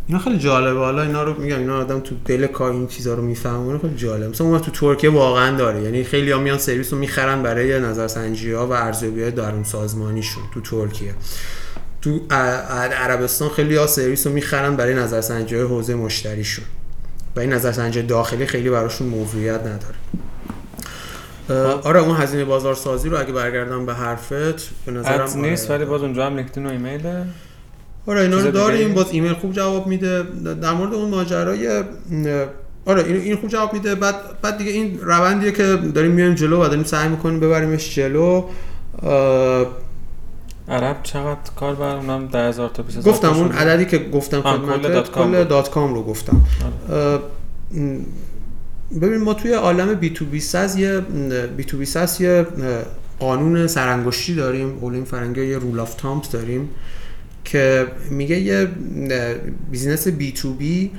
اینا 0.08 0.20
خیلی 0.20 0.38
جالبه. 0.38 0.80
حالا 0.80 1.02
اینا 1.02 1.24
رو 1.24 1.42
میگم 1.42 1.58
اینا 1.58 1.78
آدم 1.78 2.00
تو 2.00 2.16
دل 2.26 2.48
کار 2.48 2.72
این 2.72 2.88
چیزا 2.88 3.14
رو 3.14 3.22
می‌فهمه 3.22 3.60
اینا 3.60 3.80
خیلی 3.80 3.96
جالبه. 3.96 4.28
مثلا 4.28 4.48
اونور 4.48 4.60
تو 4.60 4.72
ترکیه 4.72 5.10
واقعا 5.10 5.58
داره. 5.58 5.82
یعنی 5.82 6.04
خیلی 6.04 6.32
ها 6.32 6.40
میان 6.40 6.58
سرویس 6.58 6.94
رو 6.94 7.00
می‌خرن 7.00 7.44
برای 7.44 7.80
نظرسنجی 7.80 8.52
ها 8.52 8.68
و 8.68 8.72
ارزیابی 8.72 9.22
های 9.22 9.32
درون 9.32 9.64
سازمانیشون 9.64 10.44
تو 10.54 10.62
ترکیه. 10.62 11.14
تو 12.02 12.20
عربستان 12.30 13.50
خیلی 13.50 13.76
ها 13.76 13.88
سرویس 13.88 14.28
رو 14.28 14.34
می‌خرن 14.34 14.76
برای 14.76 14.94
نظرسنجی 14.94 15.56
های 15.56 15.64
حوزه 15.64 15.96
مشتریشون. 15.96 16.66
و 17.36 17.40
این 17.40 17.54
نظرسنجی 17.54 18.02
داخلی 18.02 18.46
خیلی 18.46 18.70
براشون 18.70 19.08
موضوعیت 19.08 19.62
نداره. 19.62 19.96
اه، 21.50 21.82
آره 21.82 22.00
اون 22.00 22.18
هزینه 22.18 22.46
بازارسازی 22.46 23.10
رو 23.10 23.20
اگه 23.20 23.34
برگردم 23.34 23.86
به 23.86 23.94
حرفت 23.94 24.70
به 24.86 24.92
نظرم 24.92 25.40
نیست 25.40 25.72
آره. 25.72 25.80
ولی 25.80 25.90
باز 25.90 26.02
اونجا 26.02 26.26
هم 26.26 26.36
لینکدین 26.36 26.66
و 26.66 26.70
ایمیله. 26.70 27.26
آره 28.08 28.22
اینا 28.22 28.38
رو 28.40 28.52
داریم؟ 28.52 28.94
باز 28.94 29.06
ایمیل 29.12 29.34
خوب 29.34 29.52
جواب 29.52 29.88
میده. 29.88 30.24
در 30.62 30.74
مورد 30.74 30.94
اون 30.94 31.10
ماجرای 31.10 31.84
آره 32.86 33.04
این 33.04 33.16
این 33.16 33.36
خوب 33.36 33.50
جواب 33.50 33.74
میده. 33.74 33.96
بعد 33.96 34.16
بعد 34.42 34.58
دیگه 34.58 34.72
این 34.72 35.00
روندیه 35.00 35.52
که 35.52 35.64
داریم 35.96 36.12
میایم 36.12 36.34
جلو 36.34 36.64
و 36.64 36.68
داریم 36.68 36.84
سعی 36.84 37.10
می‌کنیم 37.10 37.40
ببریمش 37.40 37.96
جلو. 37.96 38.44
عرب 40.70 40.98
چقدر 41.04 41.38
کار 41.56 41.76
بر 41.76 41.96
اونم 41.96 42.28
10000 42.28 42.70
تا 42.70 42.84
20000 42.84 43.14
گفتم 43.14 43.34
اون. 43.34 43.52
عددی 43.52 43.86
که 43.86 43.98
گفتم 43.98 44.42
آه، 44.44 44.66
کل 45.14 45.44
dot 45.44 45.70
com 45.72 45.94
رو 45.94 46.04
گفتم. 46.04 46.42
آره. 46.90 47.20
ببین 49.02 49.18
ما 49.22 49.34
توی 49.34 49.54
عالم 49.54 49.94
B2B 49.94 50.10
SaaS 50.10 50.78
یه 50.78 51.00
B2B 51.58 51.64
SaaS 51.64 52.22
یه 52.22 52.46
قانون 53.20 53.68
سرانگشتی 53.68 54.36
داریم. 54.36 54.78
اولین 54.82 55.04
فرنگی 55.04 55.46
یه 55.46 55.58
rule 55.58 55.80
of 55.80 55.96
thumb 55.96 56.24
داریم. 56.32 56.70
که 57.54 57.88
میگه 58.10 58.40
یه 58.40 58.68
business 59.72 60.08
B2B 60.08 60.92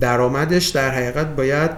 درآمدش 0.00 0.68
در 0.68 0.90
حقیقت 0.90 1.36
باید 1.36 1.70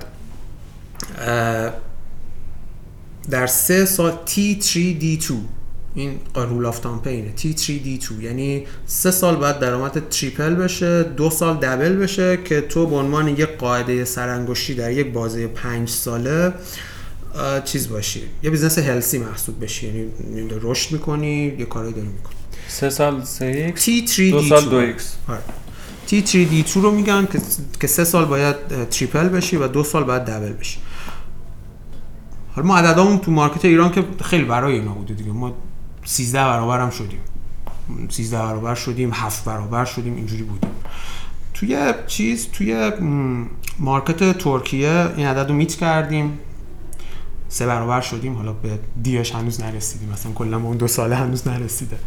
در 3.30 3.46
سه 3.46 3.84
سال 3.84 4.12
T3D2 4.26 5.32
این 5.94 6.18
rule 6.34 6.66
of 6.66 6.78
thumb 6.78 7.12
اینه 7.12 7.32
T3D2 7.36 8.22
یعنی 8.22 8.66
سه 8.86 9.10
سال 9.10 9.36
بعد 9.36 9.58
درآمد 9.58 10.08
triple 10.08 10.54
بشه 10.54 11.02
دو 11.02 11.30
سال 11.30 11.56
double 11.56 11.96
بشه 11.96 12.38
که 12.44 12.60
تو 12.60 12.86
به 12.86 12.96
عنوان 12.96 13.28
یک 13.28 13.56
قاعده 13.58 14.04
سرانگشتی 14.04 14.74
در 14.74 14.92
یک 14.92 15.12
بازه 15.12 15.46
پنج 15.46 15.88
ساله 15.88 16.52
چیز 17.64 17.88
باشی. 17.88 18.22
یه 18.42 18.50
business 18.50 18.78
healthy 18.78 19.18
محسوب 19.18 19.64
بشی 19.64 19.86
یعنی 19.86 20.10
رشد 20.62 20.92
می‌کنی 20.92 21.56
یه 21.58 21.64
کارایی 21.64 21.94
داری 21.94 22.08
می‌کنی. 22.08 22.34
سه 22.68 22.90
سال 22.90 23.24
سه 23.24 23.44
x؟ 23.44 23.84
T3D2 23.84 24.20
دو 24.30 24.42
سال 24.42 24.64
دو 24.64 24.76
x. 24.76 25.16
آره. 25.28 25.42
T3D2 26.06 26.80
رو 26.80 26.90
میگن 26.90 27.28
که 27.80 27.86
سه 27.86 28.04
سال 28.04 28.24
باید 28.24 28.88
triple 28.90 29.28
بشی 29.28 29.56
و 29.56 29.68
دو 29.68 29.84
سال 29.84 30.04
باید 30.04 30.24
double 30.24 30.52
بشی. 30.52 30.78
حالا 32.54 32.68
ما 32.68 32.76
عددامون 32.76 33.18
تو 33.18 33.30
مارکت 33.30 33.64
ایران 33.64 33.90
که 33.92 34.04
خیلی 34.24 34.44
برای 34.44 34.74
اینا 34.74 34.92
بوده 34.92 35.14
دیگه. 35.14 35.32
ما 35.32 35.54
13 36.04 36.38
برابر 36.44 36.80
هم 36.80 36.90
شدیم. 36.90 37.20
13 38.08 38.38
برابر 38.38 38.74
شدیم 38.74 39.10
7 39.12 39.44
برابر 39.44 39.84
شدیم 39.84 40.16
اینجوری 40.16 40.42
بودیم. 40.42 40.70
توی 41.54 41.94
چیز 42.06 42.48
توی 42.52 42.92
مارکت 43.78 44.38
ترکیه 44.38 45.08
این 45.16 45.26
عدد 45.26 45.48
رو 45.48 45.54
میت 45.54 45.74
کردیم. 45.74 46.38
سه 47.48 47.66
برابر 47.66 48.00
شدیم. 48.00 48.36
حالا 48.36 48.52
به 48.52 48.78
دیش 49.02 49.34
هنوز 49.34 49.60
نرسیدیم. 49.60 50.08
مثلا 50.08 50.32
کلا 50.32 50.58
به 50.58 50.64
اون 50.64 50.76
دو 50.76 50.88
ساله 50.88 51.16
هنوز 51.16 51.48
نرسیده. 51.48 51.98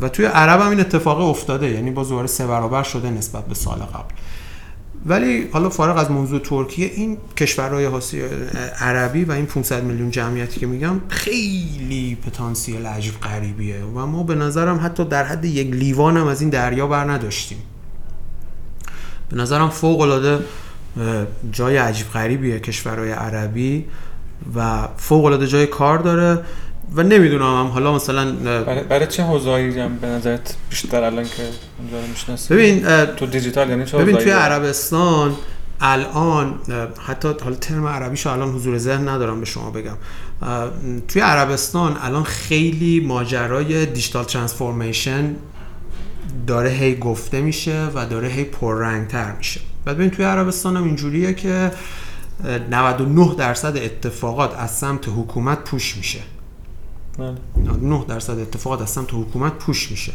و 0.00 0.08
توی 0.08 0.24
عرب 0.24 0.60
هم 0.60 0.70
این 0.70 0.80
اتفاق 0.80 1.20
افتاده 1.20 1.70
یعنی 1.70 1.90
با 1.90 2.04
دوباره 2.04 2.26
سه 2.26 2.46
برابر 2.46 2.82
شده 2.82 3.10
نسبت 3.10 3.46
به 3.46 3.54
سال 3.54 3.78
قبل. 3.78 4.14
ولی 5.06 5.48
حالا 5.52 5.68
فارغ 5.68 5.96
از 5.96 6.10
موضوع 6.10 6.38
ترکیه 6.38 6.90
این 6.94 7.18
کشورهای 7.36 7.88
عربی 8.80 9.24
و 9.24 9.32
این 9.32 9.46
500 9.46 9.84
میلیون 9.84 10.10
جمعیتی 10.10 10.60
که 10.60 10.66
میگم 10.66 11.00
خیلی 11.08 12.18
پتانسیل 12.26 12.86
عجیب 12.86 13.20
غریبیه 13.20 13.84
و 13.84 14.06
ما 14.06 14.22
به 14.22 14.34
نظرم 14.34 14.80
حتی 14.84 15.04
در 15.04 15.24
حد 15.24 15.44
یک 15.44 15.70
لیوان 15.74 16.16
هم 16.16 16.26
از 16.26 16.40
این 16.40 16.50
دریا 16.50 16.86
بر 16.86 17.10
نداشتیم. 17.10 17.58
به 19.28 19.36
نظرم 19.36 19.68
فوق 19.68 20.00
العاده 20.00 20.38
جای 21.52 21.76
عجیب 21.76 22.06
غریبیه 22.08 22.60
کشورهای 22.60 23.12
عربی 23.12 23.84
و 24.56 24.88
فوق 24.96 25.24
العاده 25.24 25.46
جای 25.46 25.66
کار 25.66 25.98
داره. 25.98 26.42
و 26.94 27.02
نمی‌دونم 27.02 27.42
هم 27.42 27.66
حالا 27.66 27.94
مثلا 27.94 28.32
برای, 28.32 28.82
برای 28.82 29.06
چه 29.06 29.22
حوزه‌ای 29.22 29.80
هم 29.80 29.96
به 29.96 30.06
نظرت 30.06 30.54
بیشتر 30.70 31.04
الان 31.04 31.24
که 31.24 31.42
اونجا 31.78 32.00
رو 32.00 32.06
می‌شناسی 32.06 32.54
ببین 32.54 33.04
تو 33.04 33.26
دیجیتال 33.26 33.70
یعنی 33.70 33.84
چه 33.84 33.98
ببین 33.98 34.16
توی؟ 34.16 34.30
عربستان 34.30 35.36
الان 35.80 36.58
حتی 37.06 37.28
حالا 37.44 37.56
ترم 37.56 37.86
عربیشو 37.86 38.30
الان 38.30 38.48
حضور 38.48 38.78
ذهن 38.78 39.08
ندارم 39.08 39.40
به 39.40 39.46
شما 39.46 39.70
بگم 39.70 39.96
توی 41.08 41.22
عربستان 41.22 41.96
الان 42.02 42.22
خیلی 42.22 43.00
ماجرای 43.00 43.86
دیجیتال 43.86 44.24
ترانسفورمیشن 44.24 45.36
داره 46.46 46.70
هی 46.70 46.94
گفته 46.94 47.40
میشه 47.40 47.86
و 47.94 48.06
داره 48.06 48.28
هی 48.28 48.44
پررنگتر 48.44 49.32
میشه 49.32 49.60
بعد 49.84 49.96
ببین 49.96 50.10
توی 50.10 50.24
عربستان 50.24 50.76
هم 50.76 50.84
اینجوریه 50.84 51.34
که 51.34 51.70
اه، 52.44 52.58
99 52.70 53.34
درصد 53.38 53.76
اتفاقات 53.76 54.58
از 54.58 54.70
سمت 54.70 55.08
حکومت 55.08 55.64
پوش 55.64 55.96
میشه. 55.96 56.20
9 57.18 58.04
درصد 58.08 58.38
اتفاقات 58.38 58.82
از 58.82 58.90
سمت 58.90 59.14
حکومت 59.14 59.52
push 59.52 59.90
میشه. 59.90 60.12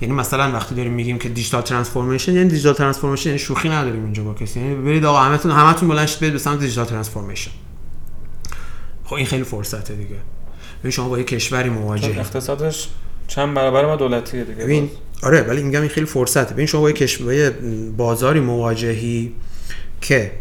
یعنی 0.00 0.14
مثلا 0.14 0.52
وقتی 0.52 0.74
داریم 0.74 0.92
میگیم 0.92 1.18
که 1.18 1.28
digital 1.28 1.62
transformation 1.62 2.34
یعنی 2.34 2.48
digital 2.48 2.74
transformation 2.74 3.28
یعنی 3.28 3.38
شوخی 3.38 3.68
نداریم 3.68 4.04
اینجا 4.04 4.24
با 4.24 4.34
کسی. 4.34 4.60
یعنی 4.60 4.74
برید 4.74 5.04
آقا 5.04 5.18
همتون 5.18 5.50
همتون 5.50 5.88
بلند 5.88 6.06
شید 6.06 6.20
برید 6.20 6.32
به 6.32 6.38
سمت 6.38 6.60
digital 6.60 6.84
transformation. 6.84 7.50
خب 9.04 9.14
این 9.14 9.26
خیلی 9.26 9.44
فرصته 9.44 9.94
دیگه. 9.94 10.16
ببین 10.80 10.90
شما 10.90 11.08
با 11.08 11.18
یه 11.18 11.24
کشوری 11.24 11.70
مواجهی. 11.70 12.18
اقتصادش 12.18 12.88
چند 13.26 13.54
برابر 13.54 13.86
ما 13.86 13.96
دولتیه 13.96 14.44
دیگه 14.44 14.64
ببین 14.64 14.90
آره 15.22 15.42
ولی 15.42 15.62
میگم 15.62 15.80
این 15.80 15.90
خیلی 15.90 16.06
فرصته. 16.06 16.54
ببین 16.54 16.66
شما 16.66 16.80
با 16.80 16.88
یه 16.88 16.94
کشور 16.96 17.50
بازاری 17.96 18.40
مواجهی 18.40 19.32
که 20.00 20.32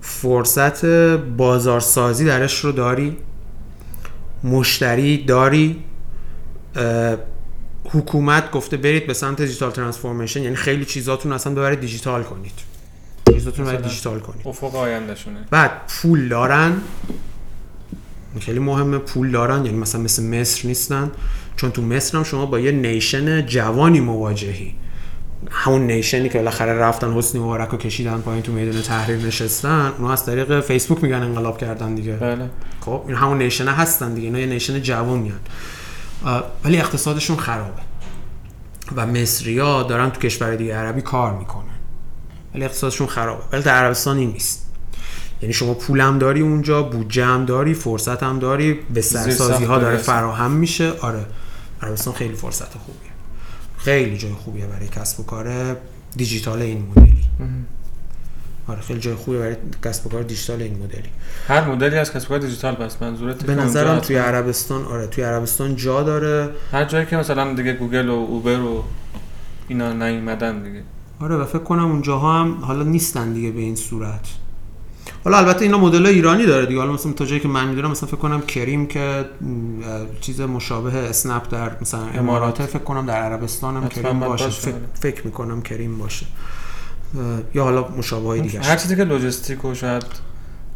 فرصت 0.00 0.84
بازارسازی 1.16 2.24
درش 2.24 2.64
رو 2.64 2.72
داری 2.72 3.16
مشتری 4.44 5.24
داری 5.24 5.84
حکومت 7.84 8.50
گفته 8.50 8.76
برید 8.76 9.06
به 9.06 9.14
سمت 9.14 9.42
digital 9.42 9.70
transformation 9.70 10.42
یعنی 10.42 10.56
خیلی 10.56 10.84
چیزاتون 10.84 11.32
اصلا 11.32 11.54
ببرید 11.54 11.80
دیجیتال 11.80 12.22
کنید. 12.22 12.52
چیزاتون 13.32 13.66
رو؟ 13.66 13.76
دیجیتال 13.76 14.20
کنید. 14.20 14.48
افق 14.48 14.76
آیندهشونه. 14.76 15.46
بعد 15.50 15.70
پول 15.88 16.28
دارن. 16.28 16.80
خیلی 18.40 18.58
مهمه 18.58 18.98
پول 18.98 19.30
دارن 19.30 19.64
یعنی 19.64 19.78
مثلا 19.78 20.00
مثل 20.00 20.22
مصر 20.22 20.68
نیستن. 20.68 21.10
چون 21.56 21.70
تو 21.70 21.82
مصر 21.82 22.18
هم 22.18 22.24
شما 22.24 22.46
با 22.46 22.60
یه 22.60 22.72
nation 22.72 23.46
جوانی 23.46 24.00
مواجهی. 24.00 24.74
همون 25.50 25.86
nation 25.86 26.22
ی 26.22 26.28
که 26.28 26.38
بالاخره 26.38 26.72
رفتن 26.72 27.12
حسنی 27.12 27.40
مبارک 27.40 27.68
رو 27.68 27.78
کشیدن 27.78 28.20
پایین 28.20 28.42
تو 28.42 28.52
میدون 28.52 28.82
تحریر 28.82 29.26
نشستن 29.26 29.92
اونا 29.98 30.12
از 30.12 30.26
طریق 30.26 30.60
فیسبوک 30.60 31.04
میگن 31.04 31.22
انقلاب 31.22 31.58
کردن 31.58 31.94
دیگه. 31.94 32.12
بله. 32.12 32.50
خب 32.80 33.02
این 33.06 33.16
همون 33.16 33.38
نیشن 33.38 33.68
هستن 33.68 34.14
دیگه 34.14 34.26
اینا 34.26 34.38
یه 34.38 34.46
نیشن 34.46 34.80
اه، 36.24 36.44
ولی 36.64 36.78
اقتصادشون 36.78 37.36
خرابه. 37.36 37.82
و 38.96 39.06
مصریا 39.06 39.82
دارن 39.82 40.10
تو 40.10 40.20
کشور 40.20 40.56
دیگه 40.56 40.74
عربی 40.76 41.00
کار 41.00 41.38
می‌کنن. 41.38 41.64
ولی 42.54 42.64
اقتصادشون 42.64 43.06
خرابه. 43.06 43.42
ولی 43.52 43.62
در 43.62 43.74
عربستان 43.74 44.16
این 44.16 44.30
نیست. 44.30 44.66
یعنی 45.42 45.52
شما 45.52 45.74
پولم 45.74 46.18
داری 46.18 46.40
اونجا 46.40 46.82
بودجه 46.82 47.24
هم 47.24 47.44
داری 47.44 47.74
فرصت 47.74 48.22
هم 48.22 48.38
داری 48.38 48.72
به 48.94 49.00
سرسازی 49.00 49.64
ها 49.64 49.78
داره. 49.78 49.96
فراهم 49.96 50.50
میشه. 50.50 50.92
آره. 51.00 51.26
عربستان 51.82 52.14
خیلی 52.14 52.34
فرصت 52.34 52.78
خوبیه. 52.78 53.09
خیلی 53.84 54.18
جای 54.18 54.32
خوبیه 54.32 54.66
برای 54.66 54.88
کسب 54.88 55.20
و 55.20 55.22
کار 55.22 55.76
دیجیتال 56.16 56.62
این 56.62 56.86
مدلی. 56.96 57.24
آره 58.68 58.80
خیلی 58.80 59.00
جای 59.00 59.14
خوبیه 59.14 59.40
برای 59.40 59.56
کسب 59.84 60.06
و 60.06 60.08
کار 60.10 60.22
دیجیتال 60.22 60.62
این 60.62 60.78
مدلی. 60.82 61.08
هر 61.48 61.64
مدلی 61.64 61.96
از 61.96 62.12
کسب 62.12 62.26
و 62.26 62.28
کار 62.28 62.38
دیجیتال 62.38 62.74
بس 62.74 63.02
منظورت 63.02 63.44
به 63.44 63.54
نظرم 63.54 63.98
توی 63.98 64.16
عربستان 64.16 64.84
آره 64.84 65.06
توی 65.06 65.24
عربستان 65.24 65.76
جا 65.76 66.02
داره. 66.02 66.50
هر 66.72 66.84
جایی 66.84 67.06
که 67.06 67.16
مثلا 67.16 67.54
دیگه 67.54 67.72
گوگل 67.72 68.08
و 68.08 68.12
اوبر 68.12 68.60
و 68.60 68.84
اینا 69.68 69.92
نیومدن 69.92 70.62
دیگه. 70.62 70.82
آره 71.20 71.36
و 71.36 71.44
فکر 71.44 71.58
کنم 71.58 71.90
اونجاها 71.90 72.40
هم 72.40 72.64
حالا 72.64 72.82
نیستن 72.82 73.32
دیگه 73.32 73.50
به 73.50 73.60
این 73.60 73.76
صورت. 73.76 74.28
حالا 75.24 75.38
البته 75.38 75.62
اینا 75.62 75.78
مدل 75.78 76.06
ایرانی 76.06 76.46
داره 76.46 76.66
دیگه. 76.66 76.80
حالا 76.80 76.92
مثلا 76.92 77.12
تا 77.12 77.24
جایی 77.24 77.40
که 77.40 77.48
من 77.48 77.68
می‌دونم 77.68 77.90
مثلا 77.90 78.08
فکر 78.08 78.16
کنم 78.16 78.40
کریم 78.40 78.86
که 78.86 79.24
چیز 80.20 80.40
مشابه 80.40 80.94
اسنپ 80.94 81.50
در 81.50 81.70
مثلا 81.80 82.06
امارات. 82.06 82.62
فکر 82.62 82.78
کنم 82.78 83.06
در 83.06 83.22
عربستان 83.22 83.76
هم 83.76 83.88
کریم 83.88 84.20
باشه. 84.20 84.48
فکر. 84.48 84.74
فکر 85.00 85.26
می‌کنم 85.26 85.62
کریم 85.62 85.98
باشه. 85.98 86.26
یا 87.54 87.64
حالا 87.64 87.88
مشابه 87.88 88.40
دیگه 88.40 88.60
هر 88.60 88.76
چیزی 88.76 88.96
که 88.96 89.04
لوجستیک 89.04 89.64
و 89.64 89.74
شاید 89.74 90.29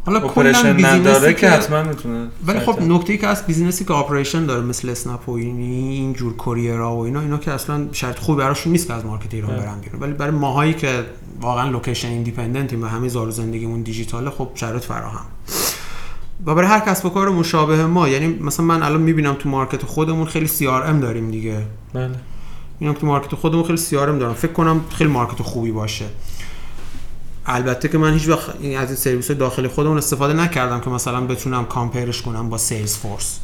حالا 0.06 0.20
کلا 0.20 0.30
operation 0.30 0.72
business 0.72 0.97
ی 0.97 1.00
نداره 1.00 1.34
که 1.34 1.50
حتما 1.50 1.82
می‌تونه 1.82 2.28
ولی 2.46 2.60
خب 2.60 2.82
نکته 2.82 3.12
ای 3.12 3.18
که 3.18 3.26
از 3.26 3.46
business 3.46 3.80
ی 3.80 3.84
که 3.84 3.92
operation 3.92 4.46
داره 4.46 4.62
مثل 4.62 4.88
اسنپ 4.88 5.28
و 5.28 5.32
این 5.32 5.58
این 5.58 6.12
جور 6.12 6.36
courier 6.36 6.89
ا 6.89 6.96
و 6.96 7.00
اینا 7.00 7.20
اینا 7.20 7.38
که 7.38 7.50
اصلا 7.50 7.88
شرط 7.92 8.18
خوبی 8.18 8.38
براشون 8.38 8.72
نیست 8.72 8.86
که 8.86 8.94
از 8.94 9.06
market 9.06 9.34
ایران. 9.34 9.56
برن 9.56 9.80
بیرون. 9.80 10.00
ولی 10.00 10.12
برای 10.12 10.30
ماهایی 10.30 10.74
که 10.74 11.04
واقعا 11.40 11.70
location 11.70 12.08
independent 12.08 12.71
یم 12.71 12.82
و 12.82 12.86
همه 12.86 13.08
زار 13.08 13.30
زندگیمون 13.30 13.82
دیجیتاله 13.82 14.30
خب 14.30 14.48
شرایط 14.54 14.82
فراهم. 14.82 15.26
و 16.46 16.54
برای 16.54 16.68
هر 16.68 16.80
کسب 16.80 17.06
و 17.06 17.08
کار 17.08 17.28
مشابه 17.28 17.86
ما 17.86 18.08
یعنی 18.08 18.26
مثلا 18.26 18.66
من 18.66 18.82
الان 18.82 19.00
می‌بینم 19.00 19.34
تو 19.34 19.48
market 19.48 19.82
خودمون 19.82 20.26
خیلی 20.26 20.46
CRM 20.46 21.00
داریم 21.00 21.30
دیگه. 21.30 21.62
بله. 21.94 22.10
اینا 22.78 22.92
تو 22.92 23.06
market 23.06 23.34
خودمون 23.34 23.64
خیلی 23.64 23.78
CRM 23.78 24.18
دارم. 24.18 24.34
فکر 24.34 24.52
کنم 24.52 24.80
خیلی 24.90 25.10
market 25.10 25.42
خوبی 25.42 25.72
باشه. 25.72 26.04
البته 27.46 27.88
که 27.88 27.98
من 27.98 28.12
هیچ 28.12 28.28
وقت 28.28 28.48
از 28.48 28.64
این 28.64 28.84
سرویس 28.84 29.30
داخلی 29.30 29.68
خودمون 29.68 29.98
استفاده 29.98 30.34
نکردم 30.34 30.80
که 30.80 30.90
مثلا 30.90 31.20
بتونم 31.20 31.64
compare 31.64 32.10
ش 32.10 32.22
کنم 32.22 32.48
با 32.48 32.58
Salesforce 32.58 33.38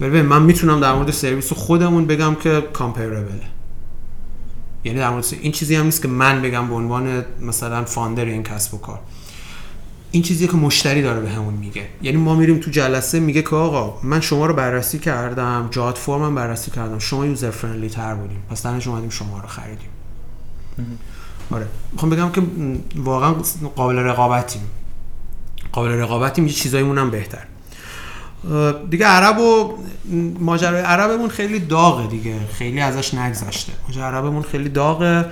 ببین 0.00 0.22
من 0.22 0.42
می‌تونم 0.42 0.80
در 0.80 0.94
مورد 0.94 1.10
سرویس 1.10 1.52
خودمون 1.52 2.06
بگم 2.06 2.34
که 2.34 2.60
comparable 2.72 3.38
یعنی 4.84 4.98
در 4.98 5.10
مورد 5.10 5.26
این 5.40 5.52
چیزی 5.52 5.74
هم 5.74 5.84
نیست 5.84 6.02
که 6.02 6.08
من 6.08 6.42
بگم 6.42 6.68
به 6.68 6.74
عنوان 6.74 7.24
مثلا 7.40 7.84
founder 7.84 8.24
این 8.24 8.42
کسب 8.42 8.74
و 8.74 8.78
کار. 8.78 9.00
این 10.10 10.22
چیزیه 10.22 10.48
که 10.48 10.56
مشتری 10.56 11.02
داره 11.02 11.20
به 11.20 11.30
همون 11.30 11.54
میگه. 11.54 11.88
یعنی 12.02 12.16
ما 12.16 12.34
میریم 12.34 12.58
تو 12.58 12.70
جلسه 12.70 13.20
میگه 13.20 13.42
که 13.42 13.56
آقا 13.56 14.00
من 14.02 14.20
شما 14.20 14.46
رو 14.46 14.54
بررسی 14.54 14.98
کردم 14.98 15.68
JotForm 15.70 15.98
م 15.98 16.34
بررسی 16.34 16.70
کردم 16.70 16.98
شما 16.98 17.26
user 17.26 17.50
friendly 17.50 17.88
تر 17.88 18.14
بودیم. 18.14 18.42
پس 18.50 18.62
درنش 18.62 18.86
اومدیم 18.88 19.10
شما 19.10 19.40
رو 19.40 19.48
خریدیم. 19.48 19.88
آره. 21.50 21.66
می‌خوام 21.92 22.10
بگم 22.10 22.30
که 22.30 22.42
واقعا 22.96 23.34
قابل 23.76 23.96
رقابتیم. 23.96 24.62
قابل 25.72 25.88
رقابتیم 25.88 26.46
یه 26.46 26.52
چیزایمون 26.52 26.98
هم 26.98 27.10
بهتر. 27.10 27.44
دیگه 28.90 29.06
عرب 29.06 29.38
و 29.38 29.78
ماجرای 30.40 30.82
عربمون 30.82 31.28
خیلی 31.28 31.60
داغه 31.60 32.06
دیگه. 32.06 32.34
خیلی 32.52 32.80
ازش 32.80 33.14
نگذشته. 33.14 33.72
ماجرای 33.88 34.06
عربمون 34.06 34.42
خیلی 34.42 34.68
داغه. 34.68 35.26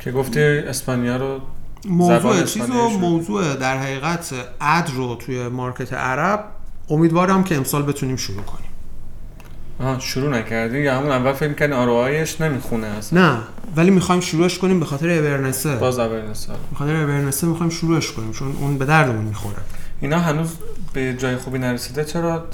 که 0.00 0.12
گفتی 0.12 0.40
اسپانیا 0.40 1.16
رو 1.16 1.40
موضوع 1.88 2.42
چیز 2.42 2.70
و. 2.70 2.88
موضوع 2.88 3.54
در 3.54 3.78
حقیقت 3.78 4.34
اد 4.60 4.90
رو 4.94 5.14
توی 5.14 5.48
مارکت 5.48 5.92
عرب 5.92 6.44
امیدوارم 6.90 7.44
که 7.44 7.56
امسال 7.56 7.82
بتونیم 7.82 8.16
شروع 8.16 8.42
کنیم. 8.42 8.70
آها 9.80 9.98
شروع 9.98 10.30
نکردی؟ 10.30 10.78
یا 10.78 10.98
همون 10.98 11.10
اول 11.10 11.32
فکر 11.32 11.52
کردی 11.52 11.72
آروایش 11.72 12.40
نمی‌خونه 12.40 12.86
اصلا؟ 12.86 13.20
نه 13.20 13.38
ولی 13.76 13.90
می‌خوایم 13.90 14.20
شروعش 14.20 14.58
کنیم 14.58 14.80
به 14.80 14.86
خاطر 14.86 15.08
اورنسه 15.08 15.76
باز 15.76 15.98
اورنس 15.98 16.50
آره. 16.50 16.58
به 16.70 16.76
خاطر 16.76 16.96
اورنسه 16.96 17.46
می‌خوایم 17.46 17.70
شروعش 17.70 18.12
کنیم 18.12 18.32
چون 18.32 18.56
اون 18.60 18.78
به 18.78 18.84
دردمون 18.84 19.24
می‌خوره. 19.24 19.56
اینا 20.00 20.18
هنوز 20.18 20.48
به 20.92 21.14
جای 21.14 21.36
خوبی 21.36 21.58
نرسیده 21.58 22.04
چرا 22.04 22.44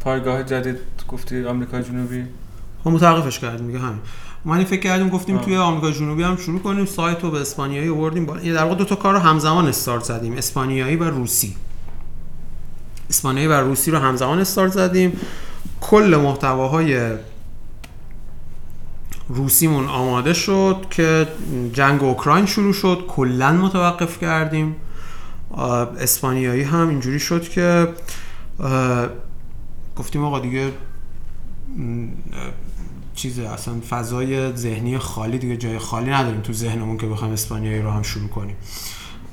پایگاه 0.00 0.42
جدید 0.42 0.76
گفتی 1.08 1.44
آمریکای 1.44 1.82
جنوبی؟ 1.82 2.24
ما 2.84 2.92
متوقفش 2.92 3.38
کردیم 3.38 3.66
دیگه 3.66 3.78
همین. 3.78 4.00
ما 4.44 4.64
فکر 4.64 4.80
کردیم 4.80 5.08
گفتیم 5.08 5.36
آه. 5.36 5.44
توی 5.44 5.56
آمریکا 5.56 5.90
جنوبی 5.90 6.22
هم 6.22 6.36
شروع 6.36 6.60
کنیم 6.60 6.86
سایت 6.86 7.22
رو 7.22 7.30
به 7.30 7.40
اسپانیایی 7.40 7.88
آوردیم 7.88 8.26
بالا. 8.26 8.40
یعنی 8.40 8.54
در 8.54 8.64
واقع 8.64 8.74
دو 8.74 8.84
تا 8.84 8.96
کار 8.96 9.14
رو 9.14 9.20
همزمان 9.20 9.66
استارت 9.66 10.04
زدیم 10.04 10.32
اسپانیایی 10.32 10.96
و 10.96 11.04
روسی. 11.04 11.56
اسپانیایی 13.10 13.48
و 13.48 13.52
روسی 13.52 13.90
رو 13.90 13.98
همزمان 13.98 14.38
استارت 14.38 14.72
زدیم. 14.72 15.20
کل 15.80 16.20
محتواهای 16.22 17.00
روسیمون 19.28 19.86
آماده 19.86 20.32
شد 20.32 20.86
که 20.90 21.28
جنگ 21.72 22.02
اوکراین 22.02 22.46
شروع 22.46 22.72
شد. 22.72 23.04
کلا 23.08 23.52
متوقف 23.52 24.20
کردیم. 24.20 24.76
اسپانیایی 26.00 26.62
هم 26.62 26.88
اینجوری 26.88 27.20
شد 27.20 27.48
که 27.48 27.88
گفتیم 29.96 30.24
آقا 30.24 30.40
دیگه 30.40 30.72
چیز 33.14 33.38
اصلا 33.38 33.74
فضای 33.88 34.56
ذهنی 34.56 34.98
خالی 34.98 35.38
دیگه 35.38 35.56
جای 35.56 35.78
خالی 35.78 36.10
نداریم 36.10 36.40
تو 36.40 36.52
ذهنمون 36.52 36.96
که 36.98 37.06
بخوایم 37.06 37.32
اسپانیایی 37.32 37.82
رو 37.82 37.90
هم 37.90 38.02
شروع 38.02 38.28
کنیم. 38.28 38.56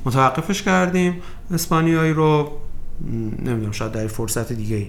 متوقفش 0.06 0.62
کردیم. 0.64 1.22
اسپانیایی 1.52 2.14
رو 2.14 2.52
نمی‌دونم 3.46 3.72
شاید 3.72 3.92
در 3.92 4.08
فرصت 4.08 4.54
دیگه 4.54 4.76
ای 4.76 4.88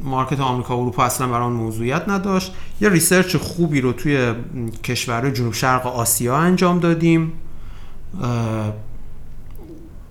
market 0.00 0.40
آمریکا 0.40 0.76
و 0.76 0.80
اروپا 0.80 1.04
اصلا 1.04 1.26
برای 1.26 1.42
آن 1.42 1.52
موضوعیت 1.52 2.08
نداشت. 2.08 2.52
یه 2.80 2.88
research 2.88 3.36
خوبی 3.36 3.80
رو 3.80 3.92
توی 3.92 4.30
م، 4.30 4.68
کشورهای 4.84 5.32
جنوب 5.32 5.52
شرق 5.52 5.86
آسیا 5.86 6.36
انجام 6.36 6.78
دادیم 6.78 7.32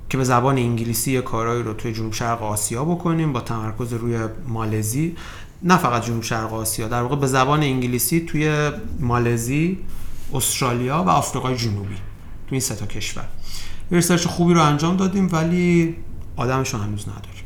که 0.10 0.17
به 0.17 0.23
زبان 0.23 0.58
انگلیسی 0.58 1.12
یه 1.12 1.21
کارهایی 1.21 1.63
رو 1.63 1.73
توی 1.73 1.93
جنوب 1.93 2.13
شرق 2.13 2.43
آسیا 2.43 2.86
بکنیم 2.86 3.34
با 3.34 3.41
تمرکز 3.41 3.93
روی 3.93 4.19
مالزی. 4.47 5.15
نه 5.63 5.78
فقط 5.78 6.06
جنوب 6.06 6.23
شرق 6.23 6.54
آسیا 6.54 6.88
در 6.88 7.02
واقع 7.02 7.15
به 7.15 7.28
زبان 7.28 7.63
انگلیسی 7.63 8.19
توی 8.19 8.71
مالزی 9.00 9.78
استرالیا 10.34 11.04
و 11.04 11.10
آفریقای 11.10 11.56
جنوبی 11.56 11.95
تو 11.95 12.52
این 12.52 12.60
سه 12.62 12.76
تا 12.76 12.86
کشور. 12.86 13.28
research 13.91 14.27
خوبی 14.28 14.54
رو 14.54 14.62
انجام 14.62 14.97
دادیم 14.97 15.30
ولی 15.32 15.95
آدمش 16.36 16.73
رو 16.73 16.80
هنوز 16.80 17.06
نداریم. 17.10 17.37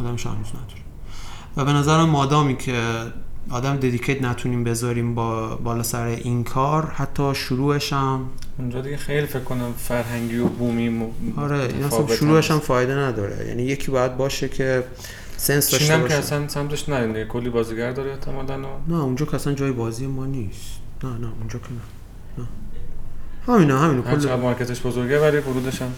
آدمش 0.00 0.26
رو 0.26 0.32
هنوز 0.32 0.48
نداریم 0.48 0.84
و 1.56 1.64
به 1.64 1.72
نظرم 1.72 2.10
مادامی 2.10 2.56
که 2.56 2.82
آدم 3.50 3.76
dedicate 3.76 4.22
نتونیم 4.22 4.64
بذاریم 4.64 5.14
با 5.14 5.56
بالا 5.56 5.82
سر 5.82 6.06
این 6.06 6.44
کار 6.44 6.86
حتی 6.86 7.34
شروعش 7.34 7.92
هم 7.92 8.26
اونجا 8.58 8.80
دیگه 8.80 8.96
خیلی 8.96 9.26
فکر 9.26 9.44
کنم 9.44 9.72
فرهنگی 9.78 10.38
و 10.38 10.46
بومی 10.46 10.88
م... 10.88 11.02
آره 11.36 11.58
این 11.58 11.84
اصلا. 11.84 12.06
شروعش 12.06 12.50
هم 12.50 12.58
فایده 12.58 12.94
نداره. 12.94 13.48
یعنی 13.48 13.62
یکی 13.62 13.90
باید 13.90 14.16
باشه 14.16 14.48
که 14.48 14.84
sense 15.36 15.70
داشته 15.70 15.94
هم 15.94 16.00
که 16.00 16.04
باشه. 16.04 16.18
اصلا 16.18 16.48
سمتش 16.48 16.88
دیگه. 16.88 17.24
کلی 17.24 17.50
بازیگر 17.50 17.92
داره 17.92 18.10
احتمالاً 18.10 18.58
و 18.58 18.66
نه 18.88 19.02
اونجا 19.02 19.26
که 19.26 19.34
اصلا 19.34 19.52
جای 19.52 19.72
بازی 19.72 20.06
ما 20.06 20.26
نیست. 20.26 20.80
نه 21.04 21.10
نه 21.10 21.28
اونجا 21.40 21.58
که 21.58 21.68
نه. 21.70 22.44
نه. 22.44 22.48
همینه 23.54 23.78
همینه. 23.78 24.02
کل 24.02 24.34
مارکتش 24.34 24.86
بزرگه 24.86 25.20
ولی 25.20 25.36
ورودش 25.38 25.82
هم 25.82 25.92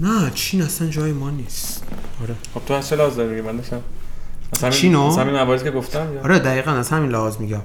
نه 0.00 0.30
چین 0.34 0.62
اصلا 0.62 0.88
جای 0.88 1.12
ما 1.12 1.30
نیست. 1.30 1.82
آره. 2.22 2.34
خب 2.54 2.60
تو 2.66 2.74
از 2.74 2.88
چه 2.88 2.96
لحاظ 2.96 3.16
داری 3.16 3.40
من 3.40 3.56
داشتم 3.56 3.80
چینو؟ 4.70 5.02
از 5.02 5.18
همین 5.18 5.58
که 5.58 5.70
گفتم 5.70 6.14
یا 6.14 6.22
آره 6.22 6.38
دقیقا 6.38 6.70
از 6.70 6.90
همین 6.90 7.10
لحاظ 7.10 7.36
میگم. 7.36 7.62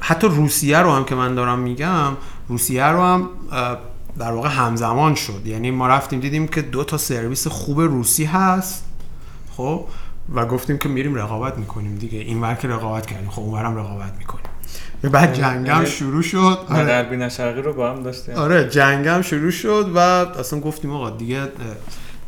حتی 0.00 0.26
روسیه 0.26 0.78
رو 0.78 0.92
هم 0.92 1.04
که 1.04 1.14
من 1.14 1.34
دارم 1.34 1.58
میگم 1.58 2.16
روسیه 2.48 2.84
رو 2.84 3.02
هم 3.02 3.28
در 4.18 4.32
واقع 4.32 4.48
همزمان 4.48 5.14
شد. 5.14 5.42
یعنی 5.46 5.70
ما 5.70 5.88
رفتیم 5.88 6.20
دیدیم 6.20 6.48
که 6.48 6.62
دو 6.62 6.84
تا 6.84 6.98
سرویس 6.98 7.46
خوب 7.46 7.80
روسی 7.80 8.24
هست. 8.24 8.84
خب؟ 9.56 9.84
و 10.34 10.46
گفتیم 10.46 10.78
که 10.78 10.88
میریم 10.88 11.14
رقابت 11.14 11.58
می‌کنیم 11.58 11.94
دیگه. 11.94 12.18
این 12.18 12.40
ور 12.40 12.54
که 12.54 12.68
رقابت 12.68 13.06
کردیم. 13.06 13.30
خب 13.30 13.42
اون 13.42 13.54
ورم 13.54 13.76
رقابت 13.76 14.12
می‌کنیم. 14.18 14.44
و 15.04 15.08
بعد 15.08 15.34
جنگم 15.34 15.66
یعنی 15.66 15.86
شروع 15.86 16.22
شد. 16.22 16.58
آره. 16.68 16.84
غربی 16.84 17.16
نه 17.16 17.28
شرقی 17.28 17.62
رو 17.62 17.72
با 17.72 17.90
هم 17.90 18.02
داشتیم. 18.02 18.34
آره 18.34 18.68
جنگم 18.68 19.22
شروع 19.22 19.50
شد 19.50 19.92
و 19.94 19.98
اصلا 19.98 20.60
گفتیم 20.60 20.92
آقا 20.92 21.10
دیگه 21.10 21.40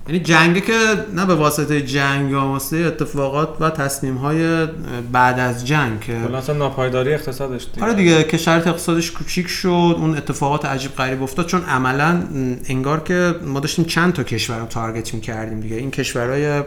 یعنی 0.09 0.21
جنگه 0.21 0.61
که 0.61 0.73
نه 1.15 1.27
به 1.27 1.35
واسطه 1.35 1.83
جنگ 1.83 2.31
یا 2.31 2.41
واسطه 2.41 2.77
اتفاقات 2.77 3.49
و 3.61 3.71
تصمیم 3.71 4.17
های 4.17 4.67
بعد 5.13 5.39
از 5.39 5.67
جنگ 5.67 6.01
که 6.01 6.17
اصلا 6.37 6.57
ناپایداری 6.57 7.15
اقتصادش 7.15 7.67
دیگه. 7.75 7.87
آره 7.87 7.95
دیگه 7.95 8.25
که 8.25 8.37
شرط 8.37 8.67
اقتصادش 8.67 9.11
کوچیک 9.11 9.49
شد 9.49 9.97
اون 9.99 10.17
اتفاقات 10.17 10.65
عجیب 10.65 10.95
غریب 10.95 11.23
افتاد. 11.23 11.47
چون 11.47 11.65
عملا 11.65 12.23
انگار 12.69 13.01
که 13.01 13.35
ما 13.47 13.61
داشتیم 13.61 13.85
چند 13.85 14.13
تا 14.13 14.23
کشور 14.23 14.59
رو 14.59 14.67
تارگت 14.67 15.15
می‌کردیم 15.15 15.61
دیگه. 15.61 15.77
این 15.77 15.91
کشورهای 15.91 16.63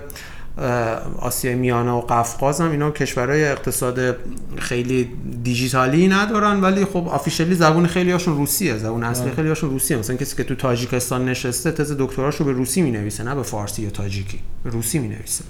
آسیای 1.20 1.56
میانه 1.56 1.92
و 1.92 2.02
قفقاز 2.02 2.62
هم 2.62 2.72
اینا 2.72 2.92
کشورهای 2.92 3.46
اقتصاد 3.46 4.16
خیلی 4.58 5.10
دیجیتالی 5.44 6.08
ندارن 6.08 6.62
ولی 6.62 6.86
خب 6.86 7.08
آفیشلی 7.08 7.56
زبون 7.56 7.88
خیلی 7.88 8.12
هاشون 8.12 8.38
روسیه 8.38 8.78
زبون 8.78 9.04
اصلی 9.04 9.24
آره. 9.24 9.36
خیلی 9.36 9.48
هاشون 9.48 9.70
روسیه. 9.70 9.98
مثلا 9.98 10.16
کسی 10.16 10.36
که 10.36 10.44
تو 10.44 10.56
تاجیکستان 10.56 11.26
نشسته 11.26 11.72
تز 11.72 11.96
دکتراشو 12.00 12.44
به 12.44 12.52
روسی 12.52 12.82
می‌نویسه 12.82 13.24
نه 13.24 13.36
به 13.36 13.44
فارسی 13.44 13.82
یا 13.82 13.90
تاجیکی. 13.90 14.40
به 14.64 14.70
روسی 14.70 15.00
می‌نویسه. 15.00 15.44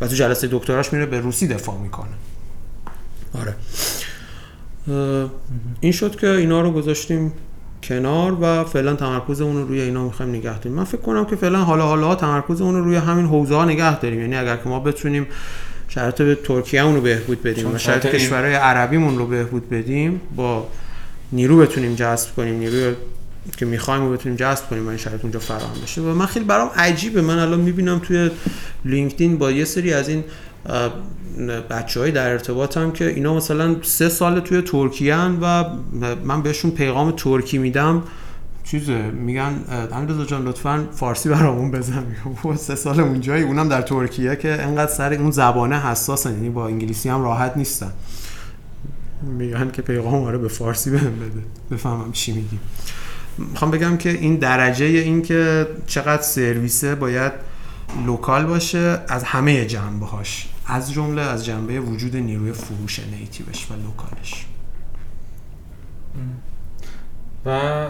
و 0.00 0.06
تو 0.06 0.14
جلسه 0.14 0.48
دکتراش 0.52 0.92
میره 0.92 1.06
به 1.06 1.20
روسی 1.20 1.48
دفاع 1.48 1.78
می‌کنه. 1.78 2.12
آره. 3.40 3.54
این 5.80 5.92
شد 5.92 6.16
که 6.20 6.30
اینا 6.30 6.60
رو 6.60 6.72
گذاشتیم 6.72 7.32
کنار 7.88 8.36
و 8.40 8.64
فعلا 8.64 8.94
تمرکزمون 8.94 9.56
رو 9.56 9.68
روی 9.68 9.80
اینا 9.80 10.04
می‌خوایم 10.04 10.32
نگه 10.32 10.58
داریم. 10.58 10.72
من 10.72 10.84
فکر 10.84 11.00
کنم 11.00 11.24
که 11.24 11.36
فعلا 11.36 11.58
حالا 11.58 11.86
حالا 11.86 12.14
تمرکزمون 12.14 12.74
رو 12.74 12.84
روی 12.84 12.96
همین 12.96 13.26
حوزه 13.26 13.54
ها 13.54 13.64
نگه 13.64 13.98
داریم. 13.98 14.20
یعنی 14.20 14.36
اگر 14.36 14.56
که 14.56 14.68
ما 14.68 14.80
بتونیم 14.80 15.26
شرط 15.88 16.22
به 16.22 16.34
ترکیه 16.34 16.82
رو 16.82 17.00
بهبود 17.00 17.42
بدیم 17.42 17.74
و 17.74 17.78
شرط 17.78 18.06
کشورهای 18.06 18.54
عربیمون 18.54 19.18
رو 19.18 19.26
بهبود 19.26 19.70
بدیم 19.70 20.20
با 20.36 20.68
نیرو 21.32 21.56
بتونیم 21.56 21.94
جذب 21.94 22.34
کنیم. 22.36 22.54
نیروی 22.54 22.94
که 23.56 23.66
می‌خوایم 23.66 24.02
رو 24.04 24.12
بتونیم 24.12 24.36
جذب 24.36 24.68
کنیم 24.70 24.86
و 24.86 24.88
این 24.88 24.98
شرط 24.98 25.20
اونجا 25.22 25.38
فراهم 25.38 25.80
بشه. 25.84 26.00
و 26.00 26.14
من 26.14 26.26
خیلی 26.26 26.44
برام 26.44 26.70
عجیبه. 26.76 27.20
من 27.20 27.38
الان 27.38 27.60
می‌بینم 27.60 27.98
توی 27.98 28.30
لینکدین 28.84 29.38
با 29.38 29.50
یه 29.50 29.64
سری 29.64 29.92
از 29.92 30.08
این 30.08 30.24
بچه 31.70 32.00
های 32.00 32.10
در 32.10 32.30
ارتباطم 32.30 32.90
که 32.90 33.08
اینا 33.08 33.34
مثلا 33.34 33.76
سه 33.82 34.08
سال 34.08 34.40
توی 34.40 34.62
ترکیه 34.62 35.16
و 35.16 35.64
من 36.24 36.42
بهشون 36.42 36.70
پیغام 36.70 37.10
ترکی 37.10 37.58
میدم. 37.58 38.02
چیزه 38.64 39.10
میگن 39.10 39.54
امیررضا 39.92 40.24
جان 40.24 40.44
لطفا 40.44 40.86
فارسی 40.92 41.28
برامون 41.28 41.70
بزن. 41.70 42.04
میگم 42.24 42.56
سه 42.56 42.74
سال 42.74 43.00
اونجایی 43.00 43.42
اونم 43.42 43.68
در 43.68 43.82
ترکیه 43.82 44.36
که 44.36 44.62
انقدر 44.62 44.92
سر 44.92 45.12
اون 45.12 45.30
زبانه 45.30 45.80
حساسن 45.80 46.32
یعنی 46.32 46.50
با 46.50 46.66
انگلیسی 46.66 47.08
هم 47.08 47.22
راحت 47.22 47.56
نیستن. 47.56 47.92
میگن 49.22 49.70
که 49.70 49.82
پیغام 49.82 50.24
آره 50.24 50.38
به 50.38 50.48
فارسی 50.48 50.90
بهم 50.90 51.16
بده. 51.16 51.42
بفهمم 51.70 52.12
چی 52.12 52.32
میگی. 52.32 52.58
می‌خوام 53.38 53.70
بگم 53.70 53.96
که 53.96 54.10
این 54.10 54.36
درجه 54.36 54.84
این 54.84 55.22
که 55.22 55.66
چقدر 55.86 56.22
سرویسه 56.22 56.94
باید 56.94 57.32
local 58.06 58.46
باشه 58.46 58.98
از 59.08 59.24
همه 59.24 59.66
جنبه 59.66 60.06
هاش 60.06 60.48
از 60.66 60.92
جمله 60.92 61.22
از 61.22 61.44
جنبه 61.44 61.80
وجود 61.80 62.16
نیروی 62.16 62.52
فروش 62.52 63.00
native 63.00 63.52
ش 63.52 63.70
و 63.70 63.74
local 63.74 64.19
ش. 64.19 64.46
و 67.46 67.86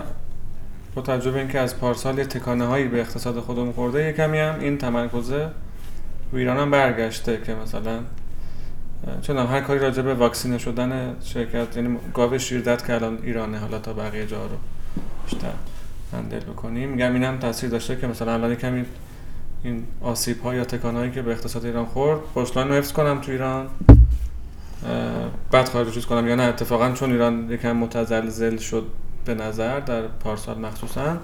با 0.94 1.02
توجه 1.02 1.34
اینکه 1.34 1.60
از 1.60 1.78
پارسال 1.78 2.18
یه 2.18 2.24
تکانه 2.24 2.66
هایی 2.66 2.88
به 2.88 3.00
اقتصاد 3.00 3.40
خودمون 3.40 3.72
خورده 3.72 4.04
یه 4.04 4.12
کمی 4.12 4.38
هم 4.38 4.60
این 4.60 4.78
تمرکزه 4.78 5.48
رو 6.32 6.38
ایران 6.38 6.56
هم 6.56 6.70
برگشته 6.70 7.40
که 7.46 7.54
مثلا 7.54 8.00
چون 9.22 9.38
هر 9.38 9.60
کاری 9.60 9.78
راجع 9.78 10.02
به 10.02 10.14
واکسینه 10.14 10.58
شدن 10.58 11.16
شرکت 11.24 11.76
یعنی 11.76 11.98
گاو 12.14 12.38
شیردت 12.38 12.86
که 12.86 12.94
الان 12.94 13.18
ایرانه 13.22 13.58
حالا 13.58 13.78
تا 13.78 13.92
بقیه 13.92 14.26
جا 14.26 14.46
رو 14.46 14.56
بیشتر 15.24 15.52
هندل 16.12 16.40
بکنیم. 16.40 16.88
میگم 16.88 17.12
این 17.12 17.24
هم 17.24 17.38
تاثیر 17.38 17.70
داشته 17.70 17.96
که 17.96 18.06
مثلا 18.06 18.32
الان 18.32 18.54
کمی 18.54 18.84
این 19.66 19.85
آسیب 20.02 20.42
ها 20.42 20.55
یا 20.55 20.64
تکان 20.64 20.96
هایی 20.96 21.11
که 21.11 21.22
به 21.22 21.31
اقتصاد 21.31 21.64
ایران 21.64 21.87
خورد 21.87 22.20
پشتلاین 22.34 22.68
رو 22.68 22.74
حفظ 22.74 22.93
کنم 22.93 23.20
تو 23.20 23.32
ایران. 23.32 23.66
بعد 25.51 25.68
خارج 25.68 25.95
چیز 25.95 26.07
کنم. 26.07 26.28
یا 26.28 26.34
نه 26.34 26.43
اتفاقا 26.43 26.93
چون 26.93 27.12
ایران 27.12 27.51
یکم 27.51 27.76
متزلزل 27.76 28.57
شد 28.57 28.86
به 29.24 29.34
نظر 29.34 29.80
در 29.80 30.03
پارسال 30.03 30.59
مخصوصا 30.59 31.16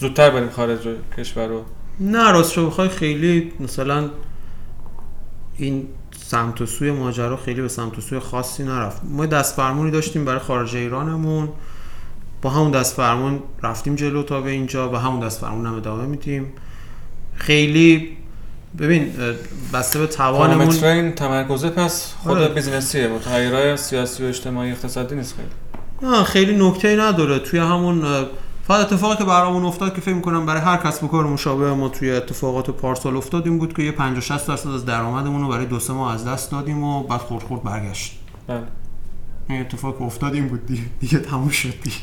زودتر 0.00 0.30
بریم 0.30 0.48
خارج 0.48 0.88
کشور 1.18 1.46
رو. 1.46 1.64
نه 2.00 2.32
راست 2.32 2.52
شو 2.52 2.66
بخوای 2.66 2.88
خیلی 2.88 3.52
مثلا 3.60 4.10
این 5.56 5.88
سمت 6.16 6.60
و 6.60 6.66
سوی 6.66 6.90
ماجرا 6.90 7.36
خیلی 7.36 7.62
به 7.62 7.68
سمت 7.68 7.98
و 7.98 8.00
سوی 8.00 8.18
خاصی 8.18 8.64
نرفت. 8.64 9.00
ما 9.04 9.26
دست 9.26 9.54
فرمونی 9.54 9.90
داشتیم 9.90 10.24
برای 10.24 10.38
خارج 10.38 10.76
ایرانمون. 10.76 11.48
با 12.42 12.50
همون 12.50 12.70
دست 12.70 12.96
فرمون 12.96 13.42
رفتیم 13.62 13.94
جلو 13.94 14.22
تا 14.22 14.40
به 14.40 14.50
اینجا 14.50 14.92
و 14.92 14.96
همون 14.96 15.20
دست 15.20 15.40
فرمون 15.40 15.66
هم 15.66 15.74
ادامه 15.74 16.06
میدیم. 16.06 16.52
خیلی 17.36 18.16
ببین 18.78 19.12
بسته 19.72 19.98
به 19.98 20.06
توانمون 20.06 20.84
این 20.84 21.12
تمرکزه 21.12 21.70
پس 21.70 22.14
خود 22.22 22.38
آره. 22.38 22.48
بیزینسیه. 22.48 23.08
متغیرهای 23.08 23.76
سیاسی 23.76 24.24
و 24.24 24.26
اجتماعی 24.26 24.70
اقتصادی 24.70 25.14
نیست 25.14 25.34
خیلی. 25.36 26.12
نه 26.12 26.24
خیلی 26.24 26.68
نکته 26.68 26.96
نداره. 26.96 27.38
توی 27.38 27.58
همون 27.58 28.04
فقط 28.68 28.92
اتفاقی 28.92 29.16
که 29.16 29.24
برامون 29.24 29.64
افتاد 29.64 29.94
که 29.94 30.00
فکر 30.00 30.14
می‌کنم 30.14 30.46
برای 30.46 30.60
هر 30.60 30.76
کسب 30.76 31.04
و 31.04 31.08
کار 31.08 31.26
مشابه 31.26 31.74
ما 31.74 31.88
توی 31.88 32.10
اتفاقات 32.10 32.70
پارسال 32.70 33.16
افتادیم 33.16 33.58
بود 33.58 33.76
که 33.76 33.82
یه 33.82 33.92
50 33.92 34.20
60 34.20 34.48
درصد 34.48 34.68
از 34.68 34.84
درآمدمون 34.84 35.42
رو 35.42 35.48
برای 35.48 35.66
دو 35.66 35.78
سه 35.78 35.92
ماه 35.92 36.14
از 36.14 36.24
دست 36.24 36.50
دادیم 36.50 36.82
و 36.82 37.02
بعد 37.02 37.20
خورد 37.20 37.42
خورد 37.42 37.62
برگشت. 37.62 38.18
بله. 38.46 38.62
این 39.48 39.60
اتفاق 39.60 40.02
افتاد 40.02 40.34
این 40.34 40.48
بود 40.48 40.66
دیگه, 40.66 40.82
دیگه 41.00 41.18
تموم 41.18 41.48
شد 41.48 41.80
دیگه. 41.82 41.96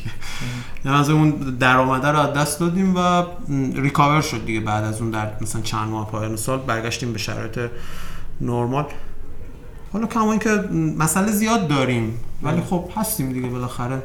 یعنی 0.84 0.98
از 0.98 1.10
اون 1.10 1.30
درآمده 1.30 2.08
رو 2.08 2.18
از 2.18 2.32
دست 2.32 2.60
دادیم 2.60 2.96
و 2.96 3.24
ریکاور 3.74 4.20
شد 4.20 4.46
دیگه 4.46 4.60
بعد 4.60 4.84
از 4.84 5.00
اون 5.00 5.10
در 5.10 5.30
مثلا 5.40 5.62
چند 5.62 5.88
ماه 5.88 6.10
پایان 6.10 6.36
سال 6.36 6.58
برگشتیم 6.58 7.12
به 7.12 7.18
شرایط 7.18 7.60
نرمال. 8.40 8.86
حالا 9.92 10.06
کما 10.06 10.30
اینکه 10.30 10.50
مسئله 10.98 11.32
زیاد 11.32 11.68
داریم 11.68 12.18
ولی 12.42 12.60
خب 12.60 12.90
هستیم 12.96 13.32
دیگه 13.32 13.48
بالاخره. 13.48 14.02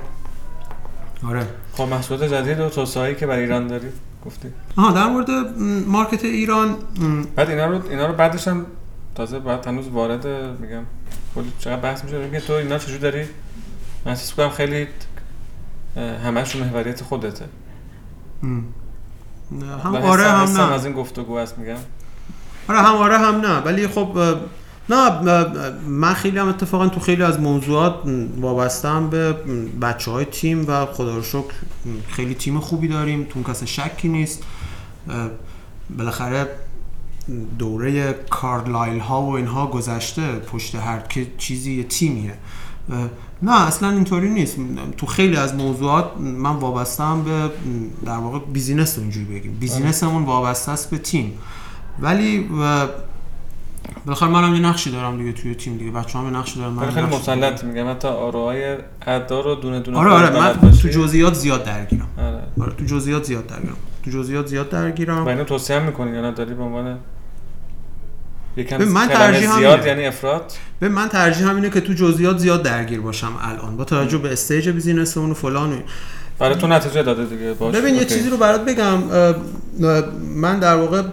آره. 1.27 1.47
خب 1.73 1.83
محصولات 1.83 2.33
جدید 2.33 2.59
و 2.59 2.69
توسعه‌ای 2.69 3.15
که 3.15 3.27
برای 3.27 3.41
ایران 3.41 3.67
داری 3.67 3.87
گفتی؟ 4.25 4.47
آها 4.77 4.91
در 4.91 5.07
مورد 5.07 5.29
مارکت 5.87 6.25
ایران 6.25 6.75
بعد 7.35 7.49
اینا 7.49 7.65
رو 7.65 7.89
اینا 7.89 8.07
رو 8.07 8.13
بعدش 8.13 8.47
هم 8.47 8.65
تازه 9.15 9.39
بعد 9.39 9.67
هنوز 9.67 9.87
وارد 9.87 10.27
میگم 10.61 10.83
کلی 11.39 11.51
چقدر 11.59 11.81
بحث 11.81 12.03
میشه 12.03 12.29
که 12.31 12.39
تو 12.39 12.53
اینا 12.53 12.77
چجوری 12.77 12.99
داری؟ 12.99 13.23
من 14.05 14.11
احساس 14.11 14.33
کنم 14.33 14.49
خیلی 14.49 14.87
همش 15.95 16.55
محوریت 16.55 17.03
خودته. 17.03 17.45
هم. 18.43 19.95
آره 19.95 20.23
هم 20.23 20.57
نه. 20.57 20.73
از 20.73 20.85
این 20.85 20.93
گفتگو 20.93 21.37
هست 21.37 21.57
میگم. 21.57 21.77
آره 22.67 22.81
هم 22.81 22.95
آره 22.95 23.17
هم 23.17 23.35
نه. 23.35 23.59
ولی 23.59 23.87
خب 23.87 24.37
نه 24.89 25.21
من 25.87 26.13
خیلی 26.13 26.37
هم 26.37 26.47
اتفاقا 26.47 26.87
تو 26.87 26.99
خیلی 26.99 27.23
از 27.23 27.39
موضوعات 27.39 27.95
وابستم 28.37 29.09
به 29.09 29.33
بچه 29.81 30.11
های 30.11 30.25
تیم 30.25 30.65
و 30.67 30.85
خدا 30.85 31.15
رو 31.15 31.23
شکر 31.23 31.53
خیلی 32.07 32.35
تیم 32.35 32.59
خوبی 32.59 32.87
داریم. 32.87 33.23
تو 33.23 33.43
کس 33.43 33.63
شکی 33.63 34.07
نیست. 34.07 34.43
بالاخره 35.97 36.47
دوره 37.59 38.13
کارلایل 38.29 38.99
ها 38.99 39.21
و 39.21 39.29
اینها 39.29 39.67
گذشته 39.67 40.21
پشت 40.21 40.75
هر 40.75 40.99
که 40.99 41.27
چیزی 41.37 41.73
یه 41.73 41.83
تیمیه. 41.83 42.33
نه 43.41 43.67
اصلا 43.67 43.89
اینطوری 43.89 44.29
نیست. 44.29 44.57
تو 44.97 45.05
خیلی 45.05 45.35
از 45.35 45.55
موضوعات 45.55 46.11
من 46.17 46.55
وابستم 46.55 47.23
به 47.23 47.49
در 48.05 48.17
واقع 48.17 48.39
بیزینس 48.53 48.97
رو 48.97 49.01
اینجوری 49.01 49.25
بگیم. 49.25 49.57
بیزینسمون 49.59 50.23
وابسته 50.23 50.71
است 50.71 50.89
به 50.89 50.97
تیم. 50.97 51.33
ولی 51.99 52.49
بالاخره 54.05 54.29
منم 54.29 54.55
یه 54.55 54.61
نقشی 54.61 54.91
دارم 54.91 55.17
دیگه 55.17 55.33
توی 55.33 55.55
تیم 55.55 55.77
دیگه. 55.77 55.91
بچه‌ها 55.91 56.27
هم 56.27 56.37
نقشی 56.37 56.59
دارن 56.59 56.73
من 56.73 56.91
خیلی 56.91 57.05
مسلط 57.05 57.63
میگم. 57.63 57.91
حتی 57.91 58.07
آروهای 58.07 58.77
ادا 59.01 59.39
رو 59.41 59.55
دونه 59.55 59.79
دونه 59.79 59.97
آره 59.97 60.11
آره 60.11 60.39
من 60.39 60.71
تو 60.71 60.87
جزئیات 60.87 61.33
زیاد 61.33 61.63
درگیرم. 61.63 62.07
آره. 62.17 62.41
آره 62.61 62.73
تو 62.73 62.85
جزئیات 62.85 63.23
زیاد 63.23 63.47
درگیرم. 63.47 63.75
تو 64.03 64.11
جزئیات 64.11 64.47
زیاد 64.47 64.69
درگیرم. 64.69 65.25
و 65.25 65.27
اینو 65.27 65.43
توصیه 65.43 65.79
می‌کنی 65.79 66.11
یا 66.11 66.21
نه؟ 66.21 66.31
داری 66.31 66.53
به 66.53 66.63
عنوان 66.63 66.97
یکم 68.59 68.83
من 68.83 69.07
ترجیح 69.07 69.57
زیاد 69.57 69.85
یعنی 69.85 70.05
افراد 70.05 70.53
به 70.79 70.89
من 70.89 71.07
ترجیح 71.07 71.47
همینه 71.47 71.69
که 71.69 71.81
تو 71.81 71.93
جزئیات 71.93 72.37
زیاد 72.37 72.63
درگیر 72.63 73.01
باشم 73.01 73.31
الان 73.41 73.77
با 73.77 73.83
توجه 73.83 74.17
به 74.17 74.31
stage 74.31 74.69
business 74.69 75.17
اون 75.17 75.31
و 75.31 75.33
فلان 75.33 75.83
برای 76.39 76.55
تو 76.55 76.67
نتیجه 76.67 77.03
داده 77.03 77.25
دیگه 77.25 77.53
باش 77.53 77.75
ببین 77.75 77.95
یه 77.95 78.05
چیزی 78.05 78.29
رو 78.29 78.37
برات 78.37 78.65
بگم 78.65 79.03
من 80.35 80.59
در 80.59 80.75
واقع 80.75 81.03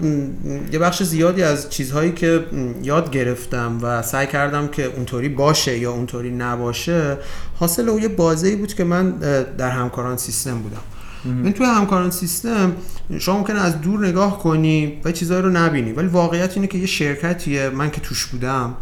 یه 0.73 0.79
بخش 0.79 1.03
زیادی 1.03 1.43
از 1.43 1.71
چیزهایی 1.71 2.13
که 2.13 2.45
یاد 2.83 3.11
گرفتم 3.11 3.79
و 3.83 4.03
سعی 4.03 4.27
کردم 4.27 4.69
که 4.69 4.85
اونطوری 4.85 5.29
باشه 5.29 5.79
یا 5.79 5.93
اونطوری 5.93 6.31
نباشه 6.31 7.17
حاصل 7.61 7.89
اون 7.89 8.03
یه 8.03 8.09
بازه 8.09 8.57
بود 8.57 8.75
که 8.75 8.85
من 8.85 9.11
در 9.59 9.71
همکاران 9.71 10.17
سیستم 10.17 10.59
بودم. 10.59 10.96
من 11.25 11.53
توی 11.53 11.67
همکاران 11.67 12.11
سیستم 12.11 12.73
شما 13.19 13.39
ممکنه 13.39 13.61
از 13.61 13.81
دور 13.81 14.07
نگاه 14.07 14.39
کنی 14.39 15.01
و 15.05 15.13
چیزهایی 15.13 15.43
رو 15.43 15.51
نبینی. 15.51 15.93
ولی 15.93 16.07
واقعیت 16.07 16.53
اینه 16.55 16.67
که 16.67 16.79
یه 16.79 16.87
شرکتیه. 16.87 17.69
من 17.69 17.91
که 17.91 18.01
توش 18.01 18.27
بودم 18.27 18.75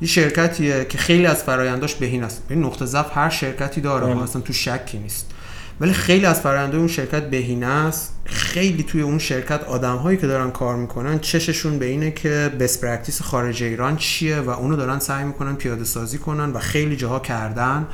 یه 0.00 0.08
شرکتیه 0.08 0.86
که 0.88 0.98
خیلی 0.98 1.26
از 1.26 1.42
فراینداش 1.42 1.94
بهینه 1.94 2.24
است. 2.24 2.42
این 2.50 2.64
نقطه 2.64 2.86
ضعف 2.86 3.16
هر 3.16 3.28
شرکتی 3.28 3.80
داره. 3.80 4.06
بله. 4.06 4.22
اصلا 4.22 4.42
تو 4.42 4.52
شکی 4.52 4.98
نیست. 4.98 5.30
ولی 5.80 5.92
خیلی 5.92 6.26
از 6.26 6.40
فرآیندهای 6.40 6.78
اون 6.78 6.88
شرکت 6.88 7.30
بهینه 7.30 7.66
است. 7.66 8.14
خیلی 8.24 8.82
توی 8.82 9.00
اون 9.00 9.18
شرکت 9.18 9.64
آدم 9.64 9.96
هایی 9.96 10.18
که 10.18 10.26
دارن 10.26 10.50
کار 10.50 10.76
می‌کنن 10.76 11.18
چششون 11.18 11.78
به 11.78 11.86
اینه 11.86 12.10
که 12.10 12.52
best 12.60 12.80
practice 12.80 13.22
خارج 13.22 13.62
ایران 13.62 13.96
چیه 13.96 14.40
و 14.40 14.50
اونو 14.50 14.76
دارن 14.76 14.98
سعی 14.98 15.24
می‌کنن 15.24 15.54
پیاده 15.54 15.84
سازی 15.84 16.18
کنن 16.18 16.50
و 16.52 16.58
خیلی 16.58 16.96
جاها 16.96 17.18
کردن. 17.18 17.86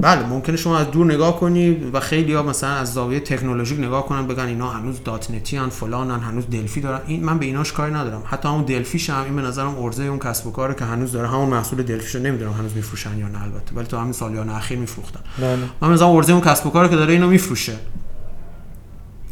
بله 0.00 0.26
ممکنه 0.26 0.56
شما 0.56 0.78
از 0.78 0.90
دور 0.90 1.06
نگاه 1.06 1.40
کنی 1.40 1.70
و 1.92 2.00
خیلی 2.00 2.34
ها 2.34 2.42
مثلا 2.42 2.70
از 2.70 2.94
زاویه 2.94 3.20
تکنولوژیک 3.20 3.78
نگاه 3.78 4.06
کنن 4.06 4.26
بگن 4.26 4.44
اینا 4.44 4.70
هنوز 4.70 5.04
دات 5.04 5.30
نتی 5.30 5.58
ان 5.58 5.68
فلانن 5.68 6.20
هنوز 6.20 6.44
دلفی 6.50 6.80
دارن. 6.80 7.00
این 7.06 7.24
من 7.24 7.38
به 7.38 7.46
ایناش 7.46 7.72
کاری 7.72 7.94
ندارم. 7.94 8.22
حتی 8.26 8.48
همون 8.48 8.64
دلفیش 8.64 9.10
هم 9.10 9.24
این 9.24 9.36
به 9.36 9.42
نظرم 9.42 9.78
ارزه 9.78 10.02
اون 10.02 10.18
کسب 10.18 10.46
و 10.46 10.50
کاره 10.50 10.74
که 10.74 10.84
هنوز 10.84 11.12
داره. 11.12 11.28
همون 11.28 11.48
محصول 11.48 11.82
دلفیشو 11.82 12.18
نمی‌دونم 12.18 12.52
هنوز 12.52 12.76
میفروشن 12.76 13.18
یا 13.18 13.28
نه 13.28 13.42
البته. 13.42 13.74
ولی 13.74 13.86
تو 13.86 13.96
همین 13.96 14.12
سالیان 14.12 14.48
اخیر 14.48 14.78
میفروختن. 14.78 15.20
بله. 15.38 15.58
من 15.80 15.90
مثلا 15.90 16.08
ارزه 16.08 16.32
اون 16.32 16.42
کسب 16.42 16.66
و 16.66 16.70
کاره 16.70 16.88
که 16.88 16.96
داره 16.96 17.12
اینو 17.12 17.28
میفروشه. 17.28 17.76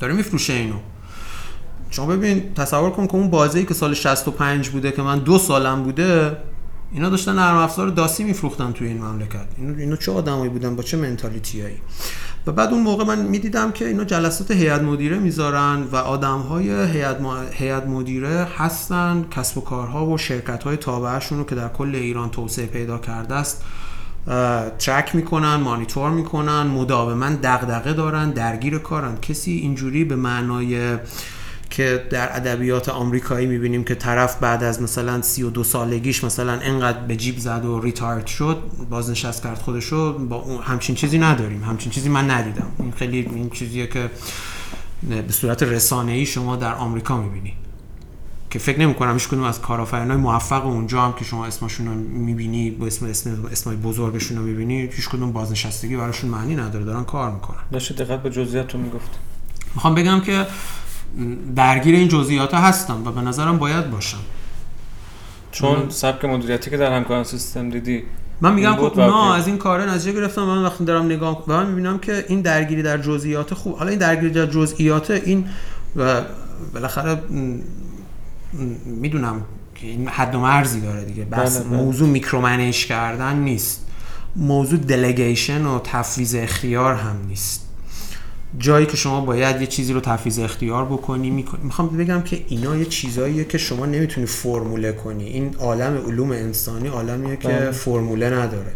داره 0.00 0.14
میفروشه 0.14 0.52
اینو. 0.52 0.76
شما 1.90 2.06
ببین 2.06 2.54
تصور 2.54 2.90
کن 2.90 3.06
که 3.06 3.14
اون 3.14 3.30
بازی 3.30 3.64
که 3.64 3.74
سال 3.74 3.94
65 3.94 4.68
بوده 4.68 4.92
که 4.92 5.02
من 5.02 5.18
دو 5.18 5.38
سالم 5.38 5.82
بوده 5.82 6.36
اینا 6.94 7.08
داشتن 7.08 7.34
نرم 7.34 7.56
افزار 7.56 7.88
داسی 7.88 8.24
میفروختن 8.24 8.72
توی 8.72 8.88
این 8.88 9.02
مملکت. 9.02 9.46
اینا 9.58 9.78
اینا 9.78 9.96
چه 9.96 10.12
آدمایی 10.12 10.50
بودن؟ 10.50 10.76
با 10.76 10.82
چه 10.82 10.96
منتالیتیایی 10.96 11.76
و 12.46 12.52
بعد 12.52 12.72
اون 12.72 12.82
موقع 12.82 13.04
من 13.04 13.18
می‌دیدم 13.18 13.72
که 13.72 13.86
اینا 13.86 14.04
جلسات 14.04 14.50
هیئت 14.50 14.82
مدیره 14.82 15.18
می‌ذارن 15.18 15.82
و 15.82 15.96
آدم 15.96 16.38
های 16.38 16.70
هیئت 17.52 17.86
مدیره 17.86 18.48
هستن 18.56 19.24
کسب 19.30 19.58
و 19.58 19.60
کارها 19.60 20.06
و 20.06 20.18
شرکت 20.18 20.62
های 20.62 20.76
تابعشون 20.76 21.38
رو 21.38 21.44
که 21.44 21.54
در 21.54 21.68
کل 21.68 21.94
ایران 21.94 22.30
توسعه 22.30 22.66
پیدا 22.66 22.98
کرده 22.98 23.34
است 23.34 23.64
ترک 24.78 25.14
می‌کنن 25.14 25.54
مانیتور 25.54 26.10
می‌کنن 26.10 26.62
مداوما 26.62 27.30
دغدغه 27.42 27.92
دارن 27.92 28.30
درگیر 28.30 28.78
کارن. 28.78 29.16
کسی 29.16 29.52
اینجوری 29.52 30.04
به 30.04 30.16
معنای 30.16 30.96
که 31.70 32.06
در 32.10 32.36
ادبیات 32.36 32.88
آمریکایی 32.88 33.46
می‌بینیم 33.46 33.84
که 33.84 33.94
طرف 33.94 34.36
بعد 34.36 34.64
از 34.64 34.82
مثلا 34.82 35.22
32 35.22 35.64
سالگیش 35.64 36.24
مثلا 36.24 36.52
انقدر 36.52 36.98
به 36.98 37.16
جیب 37.16 37.38
زد 37.38 37.64
و 37.64 37.80
ریتارد 37.80 38.26
شد 38.26 38.62
بازنشست 38.90 39.42
کرد 39.42 39.58
خودشو 39.58 40.18
با 40.18 40.36
اون 40.36 40.62
همچین 40.62 40.94
چیزی 40.94 41.18
نداریم 41.18 41.64
همچین 41.64 41.92
چیزی 41.92 42.08
من 42.08 42.30
ندیدم. 42.30 42.66
این 42.78 42.92
خیلی 42.92 43.18
این 43.34 43.50
چیزیه 43.50 43.86
که 43.86 44.10
به 45.26 45.32
صورت 45.32 45.62
رسانه‌ای 45.62 46.26
شما 46.26 46.56
در 46.56 46.74
آمریکا 46.74 47.16
می‌بینی. 47.16 47.54
که 48.50 48.58
فکر 48.58 48.80
نمی 48.80 48.94
کنم 48.94 49.16
هیچ 49.16 49.46
از 49.46 49.60
کارآفرینای 49.60 50.16
موفق 50.16 50.66
اونجا 50.66 51.02
هم 51.02 51.12
که 51.12 51.24
شما 51.24 51.46
اسمشون 51.46 51.86
رو 51.86 51.94
می‌بینی 51.94 52.70
با 52.70 52.86
اسم 52.86 53.06
اسم 53.06 53.44
اسمای 53.52 53.76
بزرگشون 53.76 54.38
رو 54.38 54.44
می‌بینی 54.44 54.80
هیچ 54.80 55.08
کدوم 55.08 55.32
بازنشستگی 55.32 55.96
براشون 55.96 56.30
معنی 56.30 56.56
نداره 56.56 56.84
دارن 56.84 57.04
کار 57.04 57.30
می‌کنن. 57.30 57.58
داشت 57.72 58.02
دقت 58.02 58.22
به 58.22 58.30
جزئیات 58.30 58.74
می‌گفت. 58.74 59.10
می‌خوام 59.74 59.94
بگم 59.94 60.20
که 60.20 60.46
درگیر 61.56 61.94
این 61.94 62.08
جزئیات 62.08 62.54
هستم 62.54 63.06
و 63.06 63.12
به 63.12 63.20
نظرم 63.20 63.58
باید 63.58 63.90
باشم. 63.90 64.18
چون 65.52 65.90
سبک 65.90 66.24
مدیریتی 66.24 66.70
که 66.70 66.76
در 66.76 66.92
همکاران 66.92 67.24
سیستم 67.24 67.70
دیدی 67.70 68.02
من 68.40 68.54
میگم 68.54 68.76
خب 68.76 69.00
اونا 69.00 69.34
از 69.34 69.46
این 69.46 69.58
کار 69.58 69.90
نتیجه 69.90 70.12
گرفتم. 70.12 70.42
من 70.42 70.62
وقتی 70.62 70.84
دارم 70.84 71.04
نگاه 71.04 71.44
و 71.48 71.52
من 71.52 71.66
می‌بینم 71.66 71.98
که 71.98 72.24
این 72.28 72.40
درگیری 72.40 72.82
در 72.82 72.98
جزئیات 72.98 73.54
خوب 73.54 73.76
حالا 73.76 73.90
این 73.90 73.98
درگیری 73.98 74.32
در 74.32 74.46
جزئیات 74.46 75.10
این 75.10 75.46
و 75.96 76.22
بالاخره 76.74 77.22
می‌دونم 78.84 79.42
که 79.74 79.86
این 79.86 80.08
حد 80.08 80.34
و 80.34 80.40
مرزی 80.40 80.80
داره 80.80 81.04
دیگه. 81.04 81.24
بس 81.24 81.58
بله، 81.58 81.68
بله. 81.68 81.76
موضوع 81.76 82.08
micromanage 82.08 82.86
کردن 82.86 83.36
نیست. 83.36 83.86
موضوع 84.36 84.78
delegation 84.78 85.66
و 85.66 85.78
تفویض 85.84 86.34
اختیار 86.34 86.94
هم 86.94 87.16
نیست. 87.28 87.63
جایی 88.58 88.86
که 88.86 88.96
شما 88.96 89.20
باید 89.20 89.60
یه 89.60 89.66
چیزی 89.66 89.92
رو 89.92 90.00
تفویض 90.00 90.38
اختیار 90.38 90.84
بکنی 90.84 91.46
می‌خوام 91.62 91.88
بگم 91.88 92.22
که 92.22 92.44
اینا 92.48 92.76
یه 92.76 92.84
چیزاییه 92.84 93.44
که 93.44 93.58
شما 93.58 93.86
نمی‌تونی 93.86 94.26
فرموله 94.26 94.92
کنی. 94.92 95.24
این 95.24 95.54
عالم 95.58 95.96
علوم 96.06 96.30
انسانی 96.30 96.88
عالمیه 96.88 97.36
که 97.36 97.48
بله. 97.48 97.70
فرموله 97.70 98.30
نداره. 98.30 98.72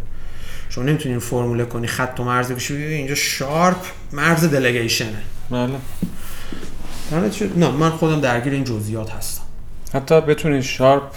شما 0.69 0.83
نمی‌تونی 0.83 1.19
فرموله 1.19 1.65
کنی 1.65 1.87
خط 1.87 2.19
و 2.19 2.23
مرز 2.23 2.51
بکشی 2.51 2.75
اینجا 2.75 3.15
sharp 3.15 3.77
مرز 4.13 4.43
delegation 4.43 5.08
ه. 5.08 5.21
بله. 5.49 5.69
نه 7.57 7.71
من 7.71 7.89
خودم 7.89 8.21
درگیر 8.21 8.53
این 8.53 8.63
جزئیات 8.63 9.11
هستم. 9.11 9.43
حتی 9.93 10.21
بتونی 10.21 10.63
sharp 10.63 11.11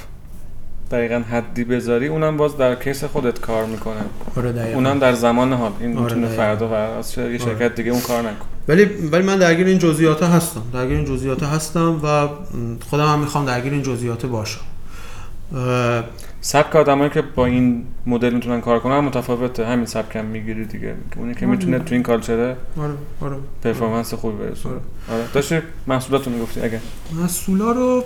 دقیقا 0.90 1.22
حدی 1.30 1.64
بذاری 1.64 2.06
اونم 2.06 2.36
باز 2.36 2.56
در 2.56 2.74
case 2.74 3.04
خودت 3.04 3.40
کار 3.40 3.66
می‌کنه. 3.66 4.00
آره. 4.36 4.72
اونم 4.74 4.98
در 4.98 5.12
زمان 5.12 5.52
حال. 5.52 5.72
این 5.80 5.98
آره 5.98 6.14
می‌تونه 6.14 6.36
فردا 6.36 6.68
و 6.68 6.72
از 6.72 7.18
یه 7.18 7.38
شرکت 7.38 7.62
آره. 7.62 7.68
دیگه 7.68 7.90
اون 7.90 8.00
کار 8.00 8.22
نکنه. 8.22 8.46
ولی 8.68 8.84
ولی 8.84 9.22
من 9.22 9.38
درگیر 9.38 9.66
این 9.66 9.78
جزئیات 9.78 10.22
هستم. 10.22 10.62
درگیر 10.72 10.96
این 10.96 11.06
جزئیات 11.06 11.42
هستم 11.42 12.00
و 12.04 12.28
خودم 12.90 13.06
هم 13.06 13.18
می‌خوام 13.18 13.46
درگیر 13.46 13.72
این 13.72 13.82
جزئیات 13.82 14.26
باشم. 14.26 14.60
سبک 16.40 16.76
آدمایی 16.76 17.10
که 17.10 17.22
با 17.22 17.46
این 17.46 17.84
مدل 18.06 18.34
می‌تونن 18.34 18.60
کار 18.60 18.78
کنن 18.78 19.00
متفاوته. 19.00 19.66
همین 19.66 19.86
سبک 19.86 20.16
هم 20.16 20.24
می‌گیری 20.24 20.64
دیگه. 20.64 20.94
اونی 21.16 21.34
که 21.34 21.46
می‌تونه 21.46 21.78
تو 21.78 21.94
این 21.94 22.02
culture 22.02 22.49
ه 22.49 22.56
آره 22.78 22.92
آره. 23.20 23.36
performance 23.62 24.14
خوبی 24.14 24.44
برسونه. 24.44 24.74
آره. 24.74 25.18
آره. 25.18 25.28
داشتی 25.34 25.58
محصولاتو 25.86 26.30
می‌گفتی 26.30 26.60
اگه؟ 26.60 26.80
محصولا 27.12 27.72
رو 27.72 28.04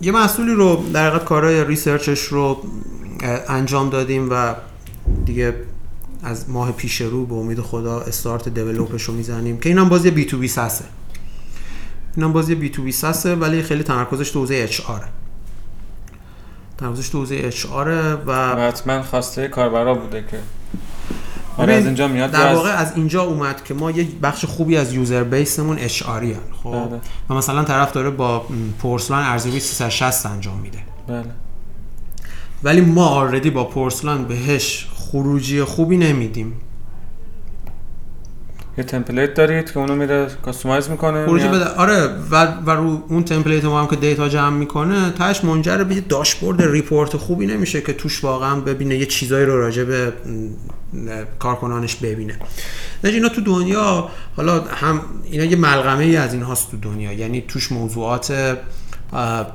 یه 0.00 0.12
محصولی 0.12 0.54
رو 0.54 0.84
در 0.92 1.08
حقیقت 1.08 1.24
کارهای 1.24 1.64
research 1.64 2.09
ش 2.09 2.20
رو 2.20 2.58
انجام 3.48 3.90
دادیم 3.90 4.28
و 4.30 4.54
دیگه 5.24 5.54
از 6.22 6.50
ماه 6.50 6.72
پیش 6.72 7.00
رو 7.00 7.26
به 7.26 7.34
امید 7.34 7.60
خدا 7.60 8.00
start 8.00 8.48
develop 8.48 8.90
ش 8.90 9.02
رو 9.02 9.14
می‌زنیم. 9.14 9.58
که 9.60 9.68
اینم 9.68 9.88
باز 9.88 10.10
یه 10.10 10.24
B2B 10.24 10.38
SaaS 10.38 10.48
ه 10.48 10.84
اینم 12.16 12.32
باز 12.32 12.54
یه 12.54 12.70
B2B 12.70 12.82
SaaS 12.82 12.92
ه 12.92 13.34
ولی 13.34 13.62
خیلی 13.62 13.82
تمرکزش 13.82 14.30
تو 14.30 14.40
حوزه 14.40 14.54
HR. 14.54 15.04
تمرکزش 16.78 17.08
تو 17.08 17.18
حوزه 17.18 17.40
HR 17.44 18.18
و 18.26 18.56
حتما 18.56 19.02
خواسته 19.02 19.48
کاربرا 19.48 19.94
بوده 19.94 20.24
که. 20.30 20.38
آره 21.56 21.74
از 21.74 21.84
اینجا 21.84 22.08
میاد 22.08 22.30
در 22.30 22.54
واقع 22.54 22.70
از 22.70 22.92
اینجا 22.96 23.22
اومد 23.22 23.64
که 23.64 23.74
ما 23.74 23.90
یه 23.90 24.08
بخش 24.22 24.44
خوبی 24.44 24.76
از 24.76 24.92
user 24.92 25.24
base 25.24 25.55
مون 25.55 25.78
HR 25.78 26.02
ی 26.02 26.36
خب؟ 26.62 26.70
بله. 26.70 27.00
و 27.30 27.34
مثلا 27.34 27.64
طرف 27.64 27.92
داره 27.92 28.10
با 28.10 28.46
پرس‌لاین 28.78 29.22
ارزیابی 29.22 29.60
360 29.60 30.26
انجام 30.26 30.58
میده. 30.58 30.78
بله. 31.08 31.24
ولی 32.62 32.80
ما 32.80 33.06
آردی 33.06 33.50
با 33.50 33.64
پرس‌لاین 33.64 34.24
بهش 34.24 34.88
خروجی 35.10 35.64
خوبی 35.64 35.96
نمیدیم. 35.96 36.52
یه 38.78 38.84
template 38.84 39.34
دارید 39.34 39.72
که 39.72 39.78
اونو 39.78 39.94
میره 39.94 40.26
customize 40.42 40.90
می‌کنه 40.90 41.26
خروجی. 41.26 41.48
بده. 41.48 41.64
آره 41.64 42.08
و, 42.30 42.46
و 42.66 42.70
رو 42.70 43.02
اون 43.08 43.24
template 43.24 43.64
ما 43.64 43.80
هم 43.80 43.86
که 43.86 43.96
data 43.96 44.28
جمع 44.28 44.56
می‌کنه 44.56 45.10
تهش 45.10 45.44
منجر 45.44 45.84
به 45.84 45.94
یه 45.94 46.00
dashboard 46.00 46.62
report 46.62 47.16
خوبی 47.16 47.46
نمیشه 47.46 47.80
که 47.80 47.92
توش 47.92 48.24
واقعا 48.24 48.60
ببینه 48.60 48.96
یه 48.96 49.06
چیزایی 49.06 49.46
رو 49.46 49.60
راجع 49.60 49.84
به 49.84 50.12
کارکنانش 51.38 51.96
ببینه. 51.96 52.38
نه 53.04 53.10
اینا 53.10 53.28
تو 53.28 53.40
دنیا 53.40 54.08
حالا 54.36 54.64
هم 54.64 55.00
اینا 55.30 55.44
یه 55.44 55.56
ملغمه 55.56 56.04
ای 56.04 56.16
از 56.16 56.34
این 56.34 56.42
هاست 56.42 56.70
تو 56.70 56.76
دنیا. 56.76 57.12
یعنی 57.12 57.44
توش 57.48 57.72
موضوعات 57.72 58.56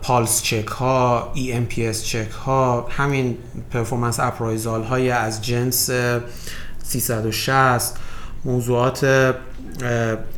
pulse 0.01 0.41
check 0.41 0.67
ها 0.67 1.31
eNPS 1.33 2.05
check 2.05 2.31
ها 2.45 2.87
همین 2.89 3.37
performance 3.71 4.19
appraisal 4.19 4.83
های 4.83 5.09
از 5.09 5.41
جنس 5.41 5.89
360 6.83 7.97
موضوعات 8.45 9.33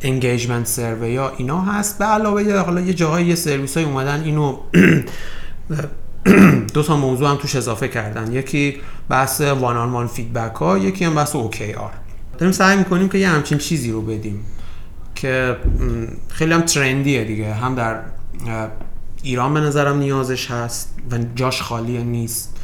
engagement 0.02 0.66
survey 0.66 1.16
ها 1.16 1.32
اینا 1.36 1.60
هست. 1.60 1.98
به 1.98 2.04
علاوه 2.04 2.58
حالا 2.58 2.80
یه 2.80 2.94
جاهای 2.94 3.26
یه 3.26 3.34
سرویس 3.34 3.76
های 3.76 3.86
اومدن 3.86 4.22
اینو 4.22 4.58
دو 6.74 6.82
تا 6.82 6.96
موضوع 6.96 7.30
هم 7.30 7.36
توش 7.36 7.56
اضافه 7.56 7.88
کردن. 7.88 8.32
یکی 8.32 8.76
بحث 9.08 9.40
one 9.40 9.76
on 9.76 9.92
one 9.92 10.06
feedback 10.06 10.54
ها 10.56 10.78
یکی 10.78 11.04
هم 11.04 11.14
بحث 11.14 11.36
OKR 11.36 11.92
داریم 12.38 12.52
سعی 12.52 12.76
می‌کنیم 12.76 13.08
که 13.08 13.18
یه 13.18 13.28
همچین 13.28 13.58
چیزی 13.58 13.90
رو 13.90 14.02
بدیم 14.02 14.44
که 15.14 15.56
خیلی 16.28 16.52
هم 16.52 16.62
trendy 16.62 17.15
ه 17.15 17.24
دیگه. 17.24 17.54
هم 17.54 17.74
در 17.74 18.00
ایران 19.26 19.54
به 19.54 19.60
نظرم 19.60 19.98
نیازش 19.98 20.50
هست 20.50 20.94
و 21.10 21.18
جاش 21.34 21.62
خالی 21.62 22.04
نیست. 22.04 22.56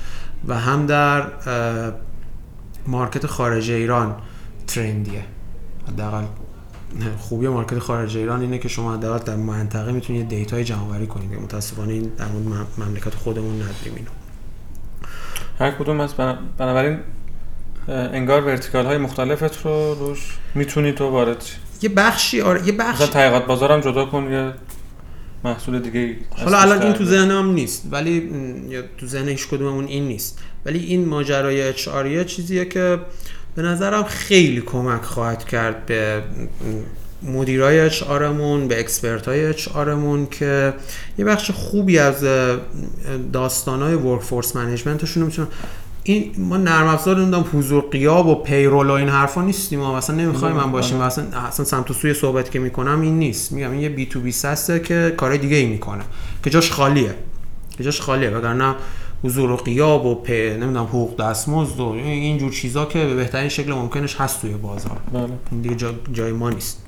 و 0.49 0.59
هم 0.59 0.87
در 0.87 1.27
market 2.87 3.27
خارج 3.27 3.71
ایران 3.71 4.17
trendy 4.66 5.10
ه. 5.10 5.25
حداقل 5.89 6.25
خوبی 7.19 7.49
market 7.49 7.79
خارج 7.79 8.17
ایران 8.17 8.41
اینه 8.41 8.59
که 8.59 8.69
شما 8.69 8.95
حداقل 8.95 9.25
در 9.25 9.37
منطقه 9.37 9.93
می‌تونید 9.93 10.29
data 10.29 10.57
ی 10.57 10.64
جمع‌آوری 10.65 11.07
کنید 11.07 11.35
متاسفانه 11.41 11.93
این 11.93 12.03
در 12.03 12.27
مورد 12.27 12.47
مم- 12.47 12.87
مملکت 12.87 13.15
خودمون 13.15 13.55
نداریم 13.55 13.95
اینو. 13.97 14.11
هر 15.59 15.71
کدوم 15.71 16.01
از 16.01 16.15
بنا- 16.15 16.39
بنابراین 16.59 16.99
انگار 17.89 18.45
vertical 18.45 18.87
های 18.87 18.99
مختلفت 18.99 19.67
رو 19.67 19.95
روش 19.95 20.39
می‌تونی 20.55 20.93
تو 20.93 21.11
وارد 21.11 21.45
یه 21.83 21.89
بخشی 21.89 22.41
آره 22.41 22.67
یه 22.67 22.73
بخشی 22.73 22.95
مثلا 22.95 23.07
تحقیقات 23.07 23.47
بازارم 23.47 23.81
جدا 23.81 24.05
کن 24.05 24.33
یه 24.33 24.53
محصول 25.45 25.78
دیگه 25.78 26.16
حالا 26.30 26.59
الان 26.59 26.82
این 26.82 26.93
تو 26.93 27.05
ذهنم 27.05 27.51
نیست 27.51 27.82
ولی 27.90 28.30
یا 28.68 28.82
تو 28.99 29.07
ذهن 29.07 29.28
هیچ 29.28 29.49
کدوممون 29.49 29.84
این 29.84 30.09
نیست. 30.09 30.38
ولی 30.64 30.78
این 30.78 31.09
ماجرای 31.09 31.62
HR 31.62 31.89
چیزیه 32.26 32.64
که 32.64 32.99
به 33.55 33.62
نظرم 33.62 34.03
خیلی 34.03 34.61
کمک 34.61 35.03
خواهد 35.03 35.45
کرد 35.45 35.86
به 35.86 36.22
مدیرای 37.22 37.80
HR 37.81 38.03
مون 38.03 38.68
به 38.68 38.80
expert 38.81 39.29
های 39.28 39.47
HR 39.47 39.68
مون 39.68 40.27
که 40.26 40.74
یه 41.18 41.24
بخش 41.24 41.51
خوبی 41.51 41.99
از 41.99 42.24
داستان 43.32 43.82
های 43.82 43.95
workforce 43.95 44.23
management 44.23 44.57
شون 44.57 45.23
می‌تونن 45.22 45.49
این 46.05 46.33
ما 46.39 46.57
نرم 46.57 46.87
افزار 46.87 47.21
نمی‌دونم 47.21 47.45
حضور 47.53 47.85
غیاب 47.91 48.27
و 48.27 48.35
payroll 48.35 48.91
و 48.91 48.93
این 48.93 49.09
حرفا 49.09 49.43
نیستیم 49.43 49.79
ما. 49.79 49.97
مثلا 49.97 50.17
نمی‌خوایم 50.17 50.57
من 50.57 50.73
باشیم. 50.73 50.99
و 50.99 51.03
اصلا 51.03 51.25
اصلا 51.49 51.65
سمت 51.65 51.91
و 51.91 51.95
سوی 51.95 52.15
صحبت 52.15 52.51
که 52.51 52.59
می‌کنم 52.59 53.01
این 53.01 53.19
نیست. 53.19 53.53
میگم 53.53 53.71
این 53.71 53.81
یه 53.81 53.89
B2B 53.89 54.33
SaaS 54.33 54.71
ه 54.71 54.81
که 54.81 55.15
کارهای 55.17 55.39
دیگه 55.39 55.57
ای 55.57 55.67
می‌کنه. 55.67 56.03
که 56.45 56.51
جاش 56.51 56.71
خالیه. 56.71 57.15
که 57.79 57.85
جاش 57.85 58.01
خالیه. 58.01 58.31
وگرنه 58.31 58.75
حضور 59.25 59.51
و 59.51 59.57
غیاب 59.57 60.07
و 60.07 60.15
pay 60.14 60.51
نمی‌دونم 60.51 60.85
حقوق 60.85 61.21
دستمزد 61.21 61.81
و 61.81 61.89
این 61.89 62.39
جور 62.39 62.53
چیزا 62.53 62.85
که 62.85 62.99
به 62.99 63.15
بهترین 63.15 63.49
شکل 63.49 63.73
ممکنش 63.73 64.17
هست 64.17 64.41
توی 64.41 64.51
بازار. 64.51 64.99
بله. 65.13 65.29
این 65.53 65.61
دیگه 65.61 65.75
جا 65.75 65.95
جای 66.13 66.33
ما 66.33 66.51
نیست. 66.51 66.82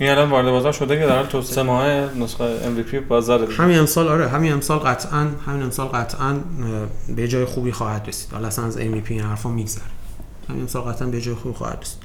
این 0.00 0.10
الان 0.10 0.30
وارد 0.30 0.50
بازار 0.50 0.72
شده 0.72 0.98
که 1.00 1.06
در 1.06 1.24
تو 1.24 1.42
سه 1.42 1.62
ماه 1.62 1.86
نسخه 2.14 2.58
MVP 2.58 2.94
بازار 3.08 3.50
همین 3.50 3.78
امسال 3.78 4.08
آره 4.08 4.28
همین 4.28 4.52
امسال 4.52 4.78
قطعا 4.78 5.26
همین 5.46 5.62
امسال 5.62 5.86
قطعا 5.86 6.36
به 7.16 7.28
جای 7.28 7.44
خوبی 7.44 7.72
خواهد 7.72 8.08
رسید. 8.08 8.32
حالا 8.32 8.48
اصلا 8.48 8.64
از 8.64 8.76
MVP 8.76 9.10
این 9.10 9.20
حرفا 9.20 9.48
میگذره. 9.50 9.84
همین 10.48 10.60
امسال 10.60 10.82
قطعا 10.82 11.08
به 11.08 11.20
جای 11.20 11.34
خوبی 11.34 11.54
خواهد 11.54 11.78
رسید. 11.82 11.98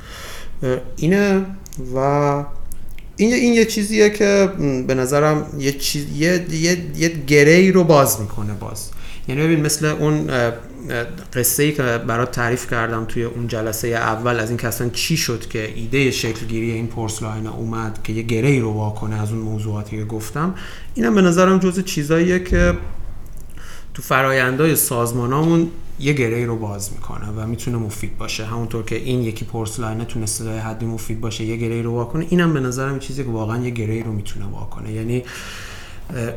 اینه 0.95 1.45
و 1.95 1.99
این 3.15 3.33
این 3.33 3.53
یه 3.53 3.65
چیزیه 3.65 4.09
که 4.09 4.49
به 4.87 4.93
نظرم 4.93 5.45
یه 5.59 5.71
چیز 5.71 6.05
یه 6.17 6.45
یه, 6.51 6.77
یه 6.97 7.09
گری 7.09 7.71
رو 7.71 7.83
باز 7.83 8.21
می‌کنه 8.21 8.53
باز. 8.53 8.89
یعنی 9.27 9.41
ببین 9.43 9.61
مثل 9.61 9.85
اون 9.85 10.29
قصه 11.33 11.63
ای 11.63 11.71
که 11.71 11.83
برات 12.07 12.31
تعریف 12.31 12.69
کردم 12.69 13.05
توی 13.05 13.23
اون 13.23 13.47
جلسه 13.47 13.87
اول 13.87 14.39
از 14.39 14.49
این 14.49 14.57
که 14.57 14.67
اصلا 14.67 14.89
چی 14.89 15.17
شد 15.17 15.47
که 15.47 15.73
ایده 15.75 16.11
شکلگیری 16.11 16.71
این 16.71 16.87
پورسلاین 16.87 17.47
اومد 17.47 17.99
که 18.03 18.13
یه 18.13 18.21
گری 18.21 18.59
رو 18.59 18.73
واکنه 18.73 19.21
از 19.21 19.31
اون 19.31 19.41
موضوعاتی 19.41 19.97
که 19.97 20.05
گفتم 20.05 20.55
اینم 20.93 21.15
به 21.15 21.21
نظرم 21.21 21.59
جزء 21.59 21.81
چیزاییه 21.81 22.39
که 22.39 22.73
تو 23.93 24.01
فرایندهای 24.01 24.75
سازمانامون 24.75 25.71
یه 25.99 26.13
گره 26.13 26.45
رو 26.45 26.57
باز 26.57 26.93
می‌کنه 26.93 27.27
و 27.29 27.47
می‌تونه 27.47 27.77
مفید 27.77 28.17
باشه. 28.17 28.45
همونطور 28.45 28.83
که 28.83 28.95
این 28.95 29.21
یکی 29.21 29.45
پرس‌لاینه 29.45 30.05
تونسته 30.05 30.43
تا 30.43 30.53
یه 30.53 30.61
حدی 30.61 30.85
مفید 30.85 31.21
باشه 31.21 31.43
یه 31.43 31.55
گره 31.57 31.81
رو 31.81 31.91
واکنه 31.91 32.25
اینم 32.29 32.53
به 32.53 32.59
نظرم 32.59 32.99
چیزی 32.99 33.23
که 33.23 33.29
واقعا 33.29 33.63
یه 33.63 33.69
گره 33.69 34.03
رو 34.03 34.11
می‌تونه 34.11 34.45
واکنه 34.45 34.91
یعنی 34.91 35.23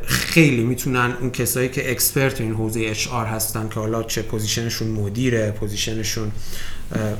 خیلی 0.06 0.64
می‌تونن 0.64 1.12
اون 1.20 1.30
کسایی 1.30 1.68
که 1.68 1.90
expert 1.90 2.40
این 2.40 2.52
حوزه 2.54 2.80
HR 2.80 3.26
هستن 3.26 3.68
که 3.68 3.80
حالا 3.80 4.02
چه 4.02 4.22
position 4.22 4.66
شون 4.66 4.88
مدیره 4.88 5.50
position 5.50 6.05
شون 6.05 6.32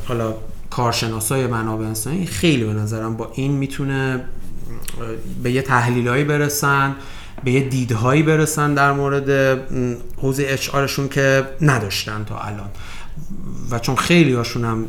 حالا 0.05 0.35
کارشناسای 0.71 1.47
منابع 1.47 1.87
انسانی 1.87 2.27
خیلی 2.27 2.65
به 2.65 2.73
نظرم 2.73 3.17
با 3.17 3.33
این 3.35 3.53
می‌تونه 3.53 4.25
به 5.43 5.53
یه 5.53 5.63
تحلیلایی 5.63 6.25
برسن 6.25 6.97
به 7.45 7.53
یه 7.53 7.61
دیدهایی 7.61 8.23
برسن 8.23 8.75
در 8.75 8.93
مورد 8.93 9.61
حوزه 10.17 10.45
اچ 10.49 10.69
آرشون 10.71 11.09
که 11.09 11.45
نداشتن 11.61 12.25
تا 12.25 12.39
الان. 12.39 12.71
و 13.71 13.79
چون 13.79 13.97
خیلی 13.97 14.33
هاشون 14.33 14.65
هم 14.65 14.87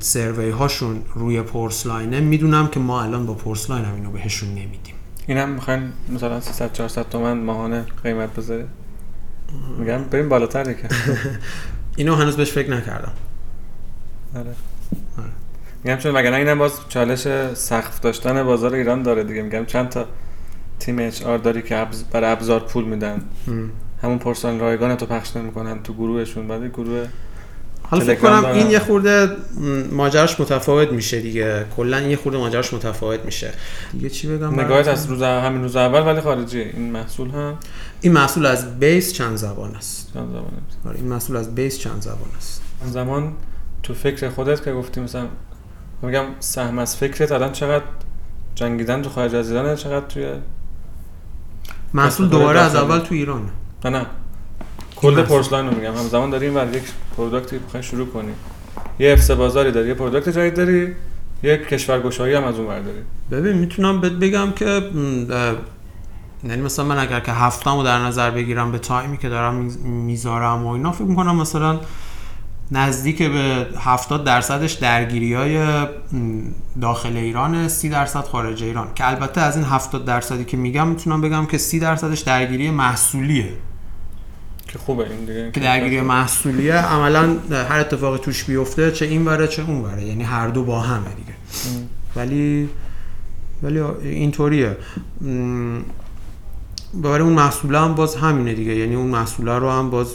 سروی 0.00 0.50
هاشون 0.50 1.02
روی 1.14 1.42
پورسلاینه 1.42 2.20
می‌دونم 2.20 2.68
که 2.68 2.80
ما 2.80 3.02
الان 3.02 3.26
با 3.26 3.34
پورسلاین 3.34 3.84
هم 3.84 3.94
اینو 3.94 4.10
بهشون 4.10 4.48
نمیدیم. 4.48 4.94
اینم 5.28 5.48
می‌خواین 5.48 5.92
مثلا 6.08 6.40
300 6.40 6.72
400 6.72 7.08
تومن 7.08 7.38
ماهانه 7.38 7.84
قیمت 8.02 8.34
بذاره 8.34 8.66
میگم 9.78 10.04
بریم 10.04 10.28
بالاتر 10.28 10.62
دیگه 10.62 10.88
اینو 11.96 12.14
هنوز 12.14 12.36
بهش 12.36 12.52
فکر 12.52 12.70
نکردم 12.70 13.12
آره. 14.36 14.54
میگم 15.84 15.96
چون 15.96 16.14
وگرنه 16.14 16.36
اینم 16.36 16.58
باز 16.58 16.72
چالش 16.88 17.28
سقف 17.54 18.00
داشتن 18.00 18.42
بازار 18.42 18.74
ایران 18.74 19.02
داره 19.02 19.24
دیگه 19.24 19.42
میگم 19.42 19.64
چند 19.64 19.88
تا 19.88 20.06
تیم 20.78 20.98
اچ 20.98 21.22
آر 21.22 21.38
داری 21.38 21.62
که. 21.62 21.86
برای 22.12 22.30
ابزار 22.32 22.60
پول 22.60 22.84
میدن. 22.84 23.22
همون 24.02 24.18
پرسنل 24.18 24.60
رایگان 24.60 24.96
تو 24.96 25.06
پخش 25.06 25.36
نمی‌کنن 25.36 25.82
تو 25.82 25.94
گروهشون 25.94 26.48
بعد 26.48 26.64
گروه 26.64 27.06
حالا 27.90 28.04
فکر 28.04 28.20
کنم. 28.20 28.44
این 28.44 28.70
یه 28.70 28.78
خورده 28.78 29.36
ماجراش 29.92 30.40
متفاوت 30.40 30.92
میشه 30.92 31.20
دیگه. 31.20 31.66
کلا 31.76 31.96
این 31.96 32.10
یه 32.10 32.16
خورده 32.16 32.38
ماجراش 32.38 32.74
متفاوت 32.74 33.24
میشه. 33.24 33.52
دیگه 33.92 34.10
چی 34.10 34.28
بگم 34.28 34.60
نگاهت؟ 34.60 34.88
از 34.88 35.06
روز 35.06 35.22
همین 35.22 35.62
روز 35.62 35.76
اول 35.76 36.00
ولی 36.00 36.20
خارجی. 36.20 36.60
این 36.60 36.90
محصول 36.90 37.30
هم؟ 37.30 37.54
این 38.00 38.12
محصول 38.12 38.46
از 38.46 38.78
بیس 38.78 39.12
چند 39.12 39.36
زبان 39.36 39.74
است؟ 39.74 40.10
چند 40.14 40.28
زبانه 40.28 40.46
آره 40.86 40.96
این 40.96 41.08
محصول 41.08 41.36
از 41.36 41.54
بیس 41.54 41.78
چند 41.78 42.02
زبان 42.02 42.28
است؟ 42.36 42.62
اون 42.80 42.92
زمان 42.92 43.32
تو 43.82 43.94
فکر 43.94 44.28
خودت 44.28 44.64
که 44.64 44.72
گفتی 44.72 45.00
مثلا 45.00 45.26
میگم 46.02 46.24
سهم 46.40 46.78
از 46.78 46.96
فکرت 46.96 47.32
الان 47.32 47.52
چقدر 47.52 47.84
جنگیدن 48.54 49.02
تو 49.02 49.10
خارج 49.10 49.34
از 49.34 49.50
ایرانه 49.50 49.76
چقدر 49.76 50.06
توی 50.06 50.32
محصول 51.94 52.28
دوباره 52.28 52.60
از. 52.60 52.76
اول 52.76 52.98
تو 52.98 53.14
ایران 53.14 53.50
نه 53.84 53.90
نه. 53.90 54.06
کل 55.00 55.08
محصول. 55.08 55.24
پورسلاین 55.24 55.66
رو 55.66 55.74
میگم. 55.74 55.94
همزمان 55.94 56.30
داری 56.30 56.48
این 56.48 56.74
یک 56.74 56.82
پروداکتی 57.16 57.58
بخوای 57.58 57.82
شروع 57.82 58.06
کنی. 58.06 58.32
یه 58.98 59.12
افس 59.12 59.30
بازاری 59.30 59.72
داری 59.72 59.88
یه 59.88 59.94
پروداکت 59.94 60.28
جدید 60.28 60.54
داری 60.54 60.94
یک 61.42 61.68
کشورگشایی 61.68 62.34
هم 62.34 62.44
از 62.44 62.58
اون 62.58 62.66
ور 62.68 62.80
داری. 62.80 62.98
ببین 63.30 63.58
می‌تونم 63.58 64.00
بهت 64.00 64.12
بگم 64.12 64.52
که 64.52 64.82
یعنی 66.44 66.62
مثلا 66.62 66.84
من 66.84 66.98
اگر 66.98 67.20
که 67.20 67.32
هفتم 67.32 67.76
رو 67.76 67.82
در 67.82 67.98
نظر 67.98 68.30
بگیرم 68.30 68.72
به 68.72 68.78
تایمی 68.78 69.18
که 69.18 69.28
دارم 69.28 69.54
می‌ذارم 69.84 70.66
و 70.66 70.68
اینا 70.68 70.92
فکر 70.92 71.04
می‌کنم 71.04 71.36
مثلا 71.36 71.80
نزدیک 72.70 73.22
به 73.22 73.66
70 73.78 74.24
درصدش 74.24 74.72
درگیری 74.72 75.34
های 75.34 75.86
داخل 76.80 77.16
ایران 77.16 77.68
30 77.68 77.88
درصد 77.88 78.24
خارج 78.24 78.62
ایران. 78.62 78.88
که 78.94 79.08
البته 79.08 79.40
از 79.40 79.56
این 79.56 79.64
70 79.64 80.04
درصدی 80.04 80.44
که 80.44 80.56
میگم 80.56 80.88
می‌تونم 80.88 81.20
بگم 81.20 81.46
که 81.46 81.58
30 81.58 81.78
درصدش 81.78 82.20
درگیری 82.20 82.70
محصولیه. 82.70 83.48
که 84.68 84.78
خوبه 84.78 85.10
این 85.10 85.20
دیگه. 85.20 85.50
که 85.52 85.60
درگیری 85.60 86.00
محصولیه 86.00 86.74
عملا 86.74 87.36
هر 87.50 87.78
اتفاقی 87.78 88.18
توش 88.18 88.44
بیفته 88.44 88.92
چه 88.92 89.04
این 89.04 89.24
وره 89.24 89.48
چه 89.48 89.62
اون 89.62 89.80
وره. 89.80 90.04
یعنی 90.04 90.24
هر 90.24 90.48
دو 90.48 90.64
با 90.64 90.80
همه 90.80 91.14
دیگه. 91.14 91.34
ولی 92.16 92.68
ولی 93.62 93.80
اینطوریه 94.02 94.76
برای 96.94 97.20
اون 97.20 97.32
محصوله 97.32 97.80
هم 97.80 97.94
باز 97.94 98.16
همینه 98.16 98.54
دیگه. 98.54 98.76
یعنی 98.76 98.94
اون 98.94 99.06
محصوله 99.06 99.58
رو 99.58 99.70
هم 99.70 99.90
باز 99.90 100.14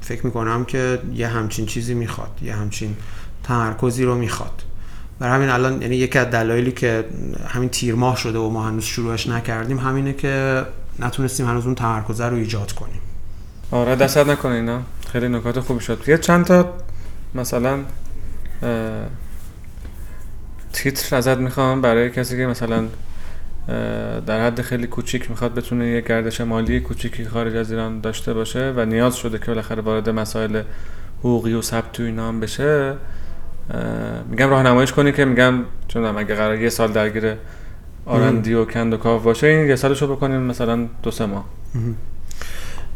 فکر 0.00 0.26
می‌کنم 0.26 0.64
که 0.64 0.98
یه 1.14 1.28
همچین 1.28 1.66
چیزی 1.66 1.94
می‌خواد. 1.94 2.30
یه 2.42 2.54
همچین 2.54 2.96
تمرکزی 3.44 4.04
رو 4.04 4.14
می‌خواد. 4.14 4.62
برای 5.18 5.34
همین 5.34 5.48
الان 5.48 5.82
یعنی 5.82 5.96
یکی 5.96 6.18
از 6.18 6.26
دلایلی 6.26 6.72
که 6.72 7.04
همین 7.48 7.68
تیر 7.68 7.94
ماه 7.94 8.16
شده 8.16 8.38
و 8.38 8.50
ما 8.50 8.62
هنوز 8.62 8.84
شروعش 8.84 9.26
نکردیم 9.26 9.78
همینه 9.78 10.12
که 10.12 10.62
نتونستیم 10.98 11.46
هنوز 11.46 11.66
اون 11.66 11.74
تمرکزه 11.74 12.26
رو 12.26 12.36
ایجاد 12.36 12.72
کنیم. 12.72 13.00
آره 13.72 13.96
دست 13.96 14.18
نکنه 14.18 14.54
اینا. 14.54 14.80
خیلی 15.12 15.28
نکات 15.28 15.60
خوبی 15.60 15.80
شد. 15.80 16.04
یه 16.06 16.18
چند 16.18 16.44
تا 16.44 16.74
مثلا 17.34 17.78
تیتر 20.72 21.16
ازت 21.16 21.38
می‌خوام 21.38 21.80
برای 21.80 22.10
کسی 22.10 22.36
که 22.36 22.46
مثلا 22.46 22.84
در 24.26 24.46
حد 24.46 24.62
خیلی 24.62 24.86
کوچیک 24.86 25.30
می‌خواد 25.30 25.54
بتونه 25.54 25.86
یه 25.86 26.00
گردش 26.00 26.40
مالی 26.40 26.80
کوچیکی 26.80 27.24
خارج 27.24 27.56
از 27.56 27.70
ایران 27.70 28.00
داشته 28.00 28.34
باشه 28.34 28.72
و 28.76 28.84
نیاز 28.84 29.16
شده 29.16 29.38
که 29.38 29.46
بالاخره 29.46 29.82
وارد 29.82 30.10
مسائل 30.10 30.62
حقوقی 31.18 31.54
و 31.54 31.62
ثبت 31.62 32.00
و 32.00 32.02
اینا 32.02 32.28
هم 32.28 32.40
بشه 32.40 32.94
میگم 34.30 34.50
راهنماییش 34.50 34.92
کنی 34.92 35.12
که 35.12 35.24
میگم 35.24 35.54
چون 35.88 36.04
اگه 36.04 36.34
قرار 36.34 36.60
یه 36.60 36.68
سال 36.68 36.92
درگیر 36.92 37.34
آرندی 38.06 38.54
و 38.54 38.64
کند 38.64 38.92
و 38.92 38.96
کاف 38.96 39.22
باشه 39.22 39.46
این 39.46 39.68
یه 39.68 39.76
سالشو 39.76 40.16
بکنیم 40.16 40.40
مثلا 40.40 40.88
دو 41.02 41.10
سه 41.10 41.26
ماه. 41.26 41.44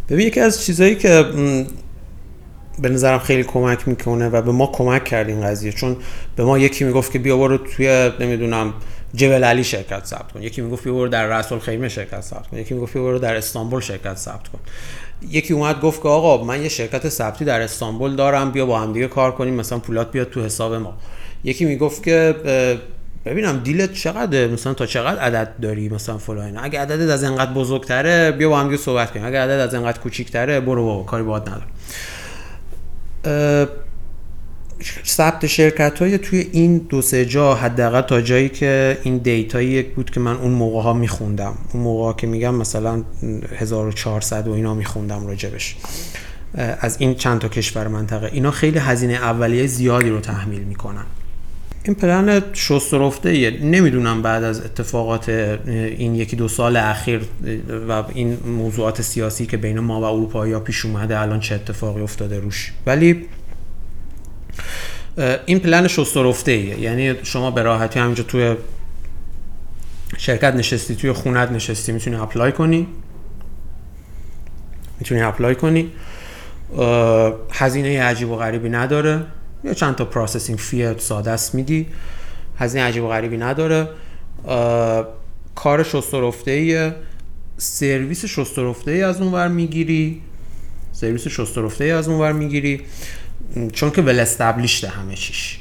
ببین 0.09 0.27
یکی 0.27 0.41
از 0.41 0.65
چیزایی 0.65 0.95
که 0.95 1.25
به 2.79 2.89
نظرم 2.89 3.19
خیلی 3.19 3.43
کمک 3.43 3.89
می‌کنه 3.89 4.29
و 4.29 4.43
به 4.43 4.53
ما 4.53 4.67
کمک 4.67 5.05
کرد 5.05 5.29
این 5.29 5.43
قضیه 5.43 5.73
چون 5.73 5.97
به 6.37 6.45
ما 6.45 6.59
یکی 6.59 6.85
می‌گفت 6.85 7.13
که 7.13 7.19
بیا 7.19 7.37
برو 7.37 7.59
توی 7.59 8.11
نمی‌دونم 8.21 8.75
جبل 9.15 9.45
علی 9.45 9.65
شرکت 9.65 10.05
ثبت 10.05 10.33
کن. 10.33 10.43
یکی 10.43 10.63
می‌گفت 10.63 10.85
بیا 10.85 10.93
برو 10.93 11.09
در 11.09 11.39
رسول 11.39 11.59
خیمه 11.59 11.89
شرکت 11.89 12.21
ثبت 12.21 12.47
کن. 12.47 12.57
یکی 12.57 12.75
می‌گفت 12.75 12.93
بیا 12.93 13.03
برو 13.03 13.19
در 13.19 13.37
استانبول 13.37 13.81
شرکت 13.81 14.17
ثبت 14.17 14.49
کن. 14.49 14.59
یکی 15.31 15.55
اومد 15.55 15.81
گفت 15.81 16.03
که 16.03 16.09
آقا 16.09 16.45
من 16.45 16.63
یه 16.63 16.69
شرکت 16.69 17.09
ثبتی 17.09 17.45
در 17.45 17.61
استانبول 17.61 18.17
دارم 18.17 18.51
بیا 18.51 18.67
با 18.67 18.79
هم 18.79 18.93
دیگه 18.93 19.09
کار 19.09 19.33
کنیم 19.33 19.55
مثلا 19.55 19.79
پولات 19.79 20.13
بیاد 20.13 20.31
تو 20.31 20.45
حساب 20.45 20.75
ما. 20.75 20.95
یکی 21.45 21.65
می‌گفت 21.65 22.03
که 22.03 22.35
ببینم 23.27 23.59
دیلت 23.59 23.93
چقدره؟ 23.93 24.47
مثلا 24.47 24.75
تا 24.75 24.87
چقدر 24.87 25.21
عدد 25.21 25.53
داری 25.63 25.89
مثلا 25.89 26.19
فلان 26.19 26.59
اگه 26.59 26.81
عددت 26.81 27.11
از 27.11 27.25
انقدر 27.25 27.53
بزرگتره 27.53 28.33
بیا 28.33 28.49
با 28.49 28.61
هم 28.61 28.77
صحبت 28.77 29.11
کنیم. 29.11 29.27
اگه 29.27 29.41
عدد 29.41 29.61
از 29.61 29.75
انقدر 29.75 29.99
کوچیکتره 29.99 30.61
برو 30.61 30.85
بابا 30.85 31.03
کاری 31.03 31.23
باهات 31.23 31.49
ندارم. 31.49 31.69
ثبت 35.07 35.47
شرکت 35.47 35.99
های 35.99 36.19
توی 36.19 36.49
این 36.53 36.79
دو 36.79 37.03
سه 37.03 37.25
جا 37.25 37.55
حداقل 37.55 38.01
تا 38.01 38.21
جایی 38.21 38.49
که 38.49 38.99
این 39.03 39.19
دیتایی 39.19 39.83
بود 39.83 40.11
که 40.11 40.21
من 40.21 40.37
اون 40.37 40.53
موقع 40.53 40.83
ها 40.83 40.93
میخوندم. 40.93 41.55
اون 41.73 41.83
موقع 41.83 42.05
ها 42.05 42.13
که 42.13 42.27
میگم 42.27 42.55
مثلا 42.55 43.03
1400 43.57 44.49
و 44.49 44.53
اینا 44.53 44.75
میخوندم 44.75 45.27
راجبش. 45.27 45.77
از 46.81 46.97
این 47.01 47.15
چند 47.15 47.41
تا 47.41 47.49
کشور 47.49 47.89
منطقه. 47.89 48.31
اینا 48.33 48.51
خیلی 48.51 48.79
هزینه 48.79 49.15
اولیه 49.15 49.67
زیادی 49.67 50.11
رو 50.11 50.21
تحمیل 50.21 50.63
می‌کنن. 50.63 51.05
این 51.87 51.95
پلن 51.95 52.43
شسترفته 52.53 53.29
ایه 53.29 53.51
نمی‌دونم 53.51 54.23
بعد 54.23 54.45
از 54.45 54.61
اتفاقات 54.61 55.29
این 55.29 56.15
یکی 56.15 56.37
دو 56.37 56.49
سال 56.49 56.77
اخیر 56.77 57.21
و 57.89 58.05
این 58.15 58.39
موضوعات 58.47 59.03
سیاسی 59.03 59.47
که 59.47 59.57
بین 59.57 59.81
ما 59.81 60.01
و 60.01 60.05
اروپایی 60.05 60.53
ها 60.53 60.61
پیش 60.61 60.85
اومده 60.85 61.21
الان 61.21 61.41
چه 61.41 61.55
اتفاقی 61.55 62.03
افتاده 62.03 62.41
روش. 62.41 62.73
ولی 62.87 63.27
این 65.47 65.59
پلن 65.59 65.89
شسترفته 65.89 66.51
ایه 66.51 66.81
یعنی 66.81 67.15
شما 67.23 67.51
به 67.51 67.63
راحتی 67.63 67.99
همینجا 67.99 68.25
توی 68.25 68.57
شرکت 70.19 70.55
نشستی 70.55 70.97
توی 70.97 71.13
خونت 71.13 71.53
نشستی 71.53 71.93
می‌تونی 71.93 72.17
apply 72.17 72.53
کنی. 72.53 72.87
می‌تونی 74.99 75.21
apply 75.21 75.55
کنی. 75.55 75.93
هزینه 77.53 78.03
عجیب 78.03 78.31
و 78.31 78.37
غریبی 78.37 78.69
نداره. 78.69 79.25
یا 79.67 79.75
چند 79.75 79.95
تا 79.95 80.05
processing 80.05 80.59
fee 80.59 80.95
ساده 80.99 81.31
است 81.31 81.55
میدی 81.55 81.87
هزینه 82.59 82.85
عجیب 82.85 83.05
و 83.05 83.09
غریبی 83.09 83.37
نداره. 83.37 83.89
کار 85.55 85.83
شسته‌رفته 85.83 86.51
ای 86.51 86.93
سرویس 87.59 88.25
شسته‌رفته 88.25 88.91
ای 88.91 89.03
از 89.03 89.21
اونور 89.21 89.49
می‌گیری. 89.49 90.21
سرویس 90.93 91.29
شسته‌رفته 91.29 91.85
ای 91.85 91.91
از 91.91 92.09
اونور 92.09 92.33
می‌گیری. 92.33 92.81
چون 93.73 93.91
که 93.91 94.03
well 94.03 94.21
established 94.21 94.83
ه 94.83 94.89
همه 94.89 95.15
چیش. 95.15 95.61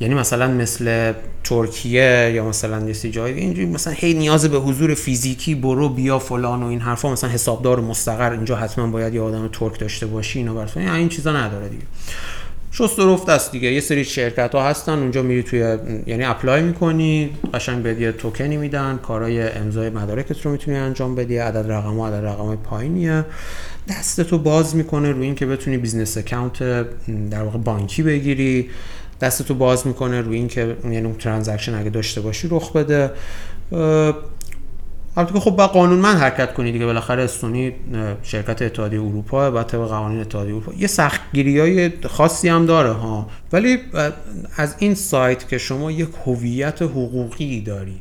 یعنی 0.00 0.14
مثلا 0.14 0.48
مثل 0.48 1.12
ترکیه 1.44 2.32
یا 2.34 2.48
مثلا 2.48 2.88
یه 2.88 3.10
جای 3.10 3.32
اینجوری 3.32 3.66
مثلا 3.66 3.92
هی 3.96 4.14
نیاز 4.14 4.44
به 4.44 4.58
حضور 4.58 4.94
فیزیکی 4.94 5.54
برو 5.54 5.88
بیا 5.88 6.18
فلان 6.18 6.62
و 6.62 6.66
این 6.66 6.80
حرفا. 6.80 7.12
مثلا 7.12 7.30
حسابدار 7.30 7.80
مستقر 7.80 8.30
اینجا 8.32 8.56
حتما 8.56 8.86
باید 8.86 9.14
یه 9.14 9.20
آدم 9.20 9.48
ترک 9.48 9.80
داشته 9.80 10.06
باشی 10.06 10.38
اینا 10.38 10.54
برای 10.54 10.68
یعنی 10.76 10.98
این 10.98 11.08
چیزا 11.08 11.32
نداره 11.32 11.68
دیگه. 11.68 11.82
شسته‌رفته 12.78 13.28
است 13.28 13.52
دیگه. 13.52 13.72
یه 13.72 13.80
سری 13.80 14.04
شرکت 14.04 14.54
ها 14.54 14.62
هستن 14.62 14.92
اونجا 14.92 15.22
میری 15.22 15.42
توی 15.42 15.58
یعنی 16.06 16.24
apply 16.24 16.62
می‌کنی 16.62 17.30
قشنگ 17.54 17.82
به 17.82 18.00
یه 18.00 18.12
توکنی 18.12 18.56
میدن 18.56 18.98
کارهای 19.02 19.42
امضای 19.42 19.90
مدارکت 19.90 20.40
رو 20.40 20.50
می‌تونی 20.50 20.76
انجام 20.76 21.14
بدی 21.14 21.36
عدد 21.36 21.72
رقم 21.72 21.98
و 21.98 22.06
عدد 22.06 22.24
رقم 22.26 22.56
پایینیه. 22.56 23.24
دستتو 23.88 24.38
باز 24.38 24.76
می‌کنه 24.76 25.12
روی 25.12 25.26
اینکه 25.26 25.46
بتونی 25.46 25.78
business 25.78 26.18
account 26.18 26.58
در 27.30 27.42
واقع 27.42 27.58
بانکی 27.58 28.02
بگیری. 28.02 28.70
دستتو 29.20 29.54
باز 29.54 29.86
می‌کنه 29.86 30.20
روی 30.20 30.36
اینکه 30.36 30.76
یعنی 30.84 30.96
اون 31.06 31.14
transaction 31.14 31.74
اگه 31.74 31.90
داشته 31.90 32.20
باشی 32.20 32.48
رخ 32.50 32.72
بده. 32.72 33.10
البته 35.16 35.34
که 35.34 35.40
خب 35.40 35.50
باید 35.50 35.66
قانونمند 35.66 36.16
حرکت 36.16 36.54
کنی 36.54 36.72
دیگه. 36.72 36.86
بالاخره 36.86 37.22
استونی 37.22 37.72
شرکت 38.22 38.62
اتحادیه 38.62 39.00
اروپا 39.00 39.50
بعد 39.50 39.66
طبق 39.66 39.88
قوانین 39.88 40.20
اتحادیه 40.20 40.54
اروپا. 40.54 40.72
یه 40.78 40.86
سختگیری 40.86 41.60
های 41.60 41.92
خاصی 42.08 42.48
هم 42.48 42.66
داره 42.66 42.92
ها. 42.92 43.28
ولی 43.52 43.78
از 44.56 44.74
این 44.78 44.94
side 44.94 45.48
که 45.48 45.58
شما 45.58 45.90
یک 45.90 46.08
هویت 46.26 46.82
حقوقی 46.82 47.60
داری 47.60 48.00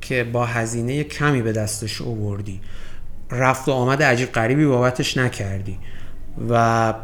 که 0.00 0.24
با 0.24 0.46
هزینه 0.46 1.04
کمی 1.04 1.42
به 1.42 1.52
دستش 1.52 2.00
اووردی 2.00 2.60
رفت 3.30 3.68
و 3.68 3.72
آمد 3.72 4.02
عجیب 4.02 4.32
غریبی 4.32 4.66
بابتش 4.66 5.16
نکردی 5.16 5.78
و 6.50 6.94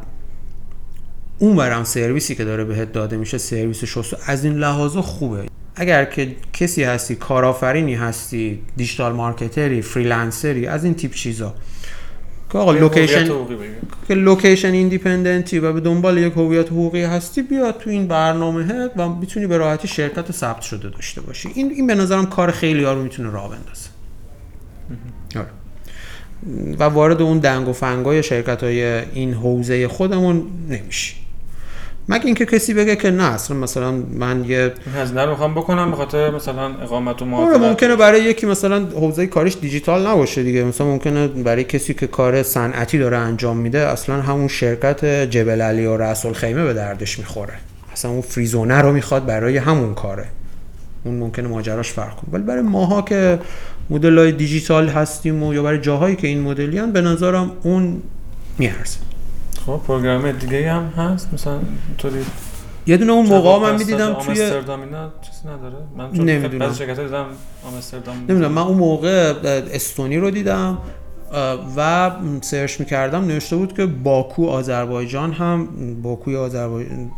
اون 1.38 1.56
فرم 1.56 1.84
سرویسی 1.84 2.34
که 2.34 2.44
داره 2.44 2.64
بهت 2.64 2.92
داده 2.92 3.16
میشه 3.16 3.38
سرویس 3.38 3.84
شستو 3.84 4.16
از 4.26 4.44
این 4.44 4.54
لحاظا 4.54 5.02
خوبه. 5.02 5.46
اگر 5.76 6.04
که 6.04 6.36
کسی 6.52 6.84
هستی 6.84 7.14
کارآفرینی 7.14 7.94
هستی 7.94 8.58
digital 8.76 9.12
marketer 9.12 9.82
ی 9.82 9.89
freelancer 9.89 10.59
ی 10.59 10.66
از 10.66 10.84
این 10.84 10.94
تیپ 10.94 11.14
چیزا. 11.14 11.54
که 12.52 12.58
آقا 12.58 12.72
location 12.72 13.28
که 14.08 14.14
location 14.14 14.72
independent 14.72 15.51
ی 15.51 15.58
و 15.58 15.72
به 15.72 15.80
دنبال 15.80 16.18
یک 16.18 16.32
هویت 16.32 16.66
حقوقی 16.66 17.02
هستی 17.02 17.42
بیا 17.42 17.72
تو 17.72 17.90
این 17.90 18.06
برنامه 18.06 18.90
و 18.96 19.08
می‌تونی 19.08 19.46
به 19.46 19.56
راحتی 19.56 19.88
شرکت 19.88 20.32
ثبت 20.32 20.60
شده 20.62 20.88
داشته 20.88 21.20
باشی. 21.20 21.48
این 21.54 21.70
این 21.70 21.86
به 21.86 21.94
نظرم 21.94 22.26
کار 22.26 22.50
خیلی 22.50 22.84
ها 22.84 22.92
رو 22.92 23.02
می‌تونه 23.02 23.30
راه 23.30 23.48
بندازه. 23.50 23.88
آره. 25.36 25.46
و 26.78 26.84
وارد 26.84 27.22
اون 27.22 27.38
دنگ 27.38 27.68
و 27.68 27.72
فنگای 27.72 28.22
شرکت 28.22 28.62
های 28.62 28.82
این 28.84 29.34
حوزه 29.34 29.88
خودمون 29.88 30.46
نمیشی. 30.68 31.14
مگه 32.08 32.26
اینکه 32.26 32.46
کسی 32.46 32.74
بگه 32.74 32.96
که 32.96 33.10
نه 33.10 33.24
اصلا 33.24 33.56
مثلا 33.56 33.92
من 33.92 34.44
یه 34.44 34.72
هزینه 34.96 35.24
رو 35.24 35.30
می‌خوام 35.30 35.54
بکنم 35.54 35.90
به 35.90 35.96
خاطر 35.96 36.30
مثلا 36.30 36.74
اقامت 36.82 37.22
و 37.22 37.34
آره 37.34 37.58
ممکنه 37.58 37.96
برای 37.96 38.22
یکی 38.22 38.46
مثلا 38.46 38.86
حوزه 38.86 39.26
کارش 39.26 39.56
دیجیتال 39.60 40.06
نباشه 40.06 40.42
دیگه. 40.42 40.64
مثلا 40.64 40.86
ممکنه 40.86 41.28
برای 41.28 41.64
کسی 41.64 41.94
که 41.94 42.06
کار 42.06 42.42
صنعتی 42.42 42.98
داره 42.98 43.16
انجام 43.16 43.56
میده 43.56 43.78
اصلا 43.78 44.22
همون 44.22 44.48
شرکت 44.48 45.04
جبل 45.04 45.60
علی 45.60 45.86
و 45.86 45.96
رسول 45.96 46.32
خیمه 46.32 46.64
به 46.64 46.74
دردش 46.74 47.18
می‌خوره. 47.18 47.54
اصلا 47.92 48.10
اون 48.10 48.20
فریزونه 48.20 48.80
رو 48.80 48.92
می‌خواد 48.92 49.26
برای 49.26 49.56
همون 49.56 49.94
کاره. 49.94 50.26
اون 51.04 51.14
ممکنه 51.14 51.48
ماجراش 51.48 51.92
فرق 51.92 52.16
کنه. 52.16 52.32
ولی 52.32 52.42
برای 52.42 52.62
ماها 52.62 53.02
که 53.02 53.38
مدل 53.90 54.18
های 54.18 54.32
دیجیتال 54.32 54.88
هستیم 54.88 55.42
و 55.42 55.54
یا 55.54 55.62
برای 55.62 55.78
جاهایی 55.78 56.16
که 56.16 56.26
این 56.28 56.40
مدلیان 56.40 56.92
به 56.92 57.00
نظرم 57.00 57.50
اون 57.62 58.02
میارزه. 58.58 58.98
خب 59.66 59.80
پروگرام 59.86 60.32
دیگه 60.32 60.72
هم 60.72 60.82
هست؟ 60.82 61.28
مثلا 61.32 61.60
طوری 61.98 62.24
یه 62.86 62.96
دونه 62.96 63.12
اون 63.12 63.26
موقع 63.26 63.70
من 63.70 63.78
می‌دیدم 63.78 64.12
توی 64.12 64.42
آمستردام 64.42 64.80
اینا 64.80 65.12
چیزی 65.22 65.48
نداره؟ 65.48 65.76
من 65.96 66.10
نمی‌دونم. 66.10 66.58
بعضی 66.58 66.78
شرکت 66.78 67.00
دیدم 67.00 67.26
آمستردام 67.72 68.16
نمی‌دونم. 68.16 68.52
من 68.52 68.62
اون 68.62 68.78
موقع 68.78 69.34
استونی 69.72 70.16
رو 70.16 70.30
دیدم 70.30 70.78
و 71.76 72.10
سرچ 72.40 72.80
می‌کردم 72.80 73.24
نوشته 73.24 73.56
بود 73.56 73.76
که 73.76 73.86
باکو 73.86 74.46
آذربایجان 74.46 75.32
هم 75.32 75.68
باکوی 76.02 76.36
آذربایجان 76.36 77.08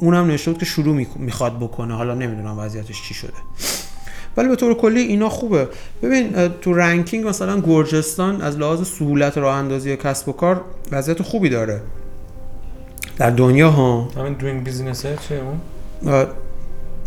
اونم 0.00 0.26
نوشته 0.26 0.50
بود 0.50 0.60
که 0.60 0.66
شروع 0.66 1.06
می‌خواد 1.16 1.58
بکنه. 1.58 1.94
حالا 1.94 2.14
نمی‌دونم 2.14 2.58
وضعیتش 2.58 3.02
چی 3.02 3.14
شده. 3.14 3.32
ولی 4.36 4.48
به 4.48 4.56
طور 4.56 4.74
کلی 4.74 5.00
اینا 5.00 5.28
خوبه. 5.28 5.68
ببین 6.02 6.48
تو 6.48 6.72
ranking 6.72 7.26
مثلا 7.26 7.60
گرجستان 7.60 8.42
از 8.42 8.58
لحاظ 8.58 8.88
سهولت 8.88 9.38
راه 9.38 9.56
اندازی 9.56 9.96
کسب 9.96 10.28
و 10.28 10.32
کار 10.32 10.60
وضعیت 10.92 11.22
خوبی 11.22 11.48
داره. 11.48 11.80
در 13.18 13.30
دنیا 13.30 13.70
ها 13.70 14.08
همین 14.16 14.32
Doing 14.32 14.64
Business 14.64 15.02
چیه 15.02 15.40
اون؟ 15.40 16.26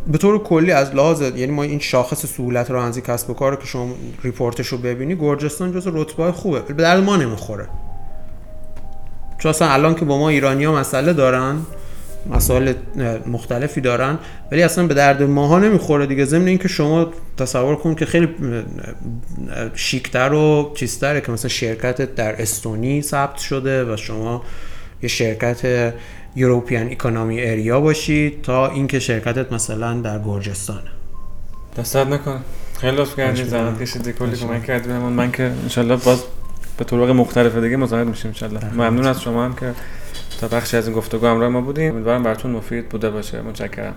به 0.08 0.18
طور 0.18 0.44
کلی 0.44 0.72
از 0.72 0.96
لحاظ 0.96 1.22
یعنی 1.22 1.52
ما 1.52 1.64
این 1.64 1.80
شاخص 1.80 2.26
سهولت 2.26 2.72
راه 2.72 2.82
اندازی 2.82 3.02
کسب 3.02 3.30
و 3.30 3.34
کار 3.34 3.56
که 3.56 3.66
شما 3.66 3.90
report 4.24 4.57
ش 4.57 4.68
رو 4.68 4.78
ببینی 4.78 5.16
گرجستان 5.16 5.72
جز 5.72 5.88
رتبه 5.88 6.32
خوبه. 6.32 6.60
به 6.60 6.74
درد 6.74 7.04
ما 7.04 7.18
نمی‌خوره. 7.18 7.68
چون 9.38 9.50
اصلا 9.50 9.70
الان 9.70 9.96
که 9.96 10.06
با 10.06 10.18
ما 10.18 10.30
ایرانی 10.30 10.66
ها 10.66 10.76
مسئله 10.76 11.14
دارن 11.14 11.58
مسائل 12.30 12.74
مختلفی 13.28 13.82
دارن 13.82 14.18
ولی 14.52 14.64
اصلا 14.64 14.88
به 14.88 14.94
درد 14.94 15.24
ماها 15.24 15.60
نمی‌خوره 15.60 16.06
دیگه. 16.06 16.26
ضمن 16.26 16.48
اینکه 16.48 16.68
شما 16.68 17.08
تصور 17.38 17.76
کن 17.76 17.96
که 17.96 18.06
خیلی 18.06 18.30
شیکتر 19.74 20.34
و 20.34 20.72
چیزتره 20.76 21.22
که 21.22 21.32
مثلا 21.32 21.50
شرکت 21.50 22.16
در 22.16 22.42
استونی 22.42 23.02
ثبت 23.02 23.38
شده 23.38 23.94
و 23.94 23.98
شما 23.98 24.44
یه 25.02 25.10
شرکت 25.10 25.94
یوروپیان 26.36 26.88
اکونومی 26.88 27.42
اریا 27.42 27.82
باشی 27.82 28.38
تا 28.44 28.72
اینکه 28.72 29.00
شرکتت 29.00 29.54
مثلا 29.54 30.02
در 30.02 30.20
گرجستانه 30.20 30.82
دستت 31.78 32.08
نکن. 32.08 32.40
خیلی 32.82 32.98
لطف 32.98 33.16
کردی 33.18 33.44
زحمت 33.44 33.82
کشیدی 33.82 34.14
کلی 34.14 34.36
کمک 34.36 34.66
کردی 34.66 34.90
من. 34.90 35.00
من 35.00 35.32
که 35.32 35.44
انشالله 35.44 35.96
باز 35.96 36.24
به 36.78 36.86
طرق 36.86 37.10
مختلف 37.10 37.56
دیگه 37.56 37.78
مزاحم 37.78 38.08
میشیم 38.08 38.28
انشالله 38.28 38.74
ممنون 38.74 39.08
از 39.08 39.22
شما 39.22 39.46
هم 39.46 39.56
که 39.56 39.74
تا 40.40 40.48
بخشی 40.48 40.78
از 40.78 40.88
این 40.88 40.96
گفتگو 40.98 41.28
همراه 41.28 41.50
ما 41.50 41.62
بودیم 41.62 41.94
امیدوارم 41.94 42.24
براتون 42.24 42.52
مفید 42.52 42.90
بوده 42.90 43.10
باشه. 43.10 43.42
متشکرم. 43.42 43.96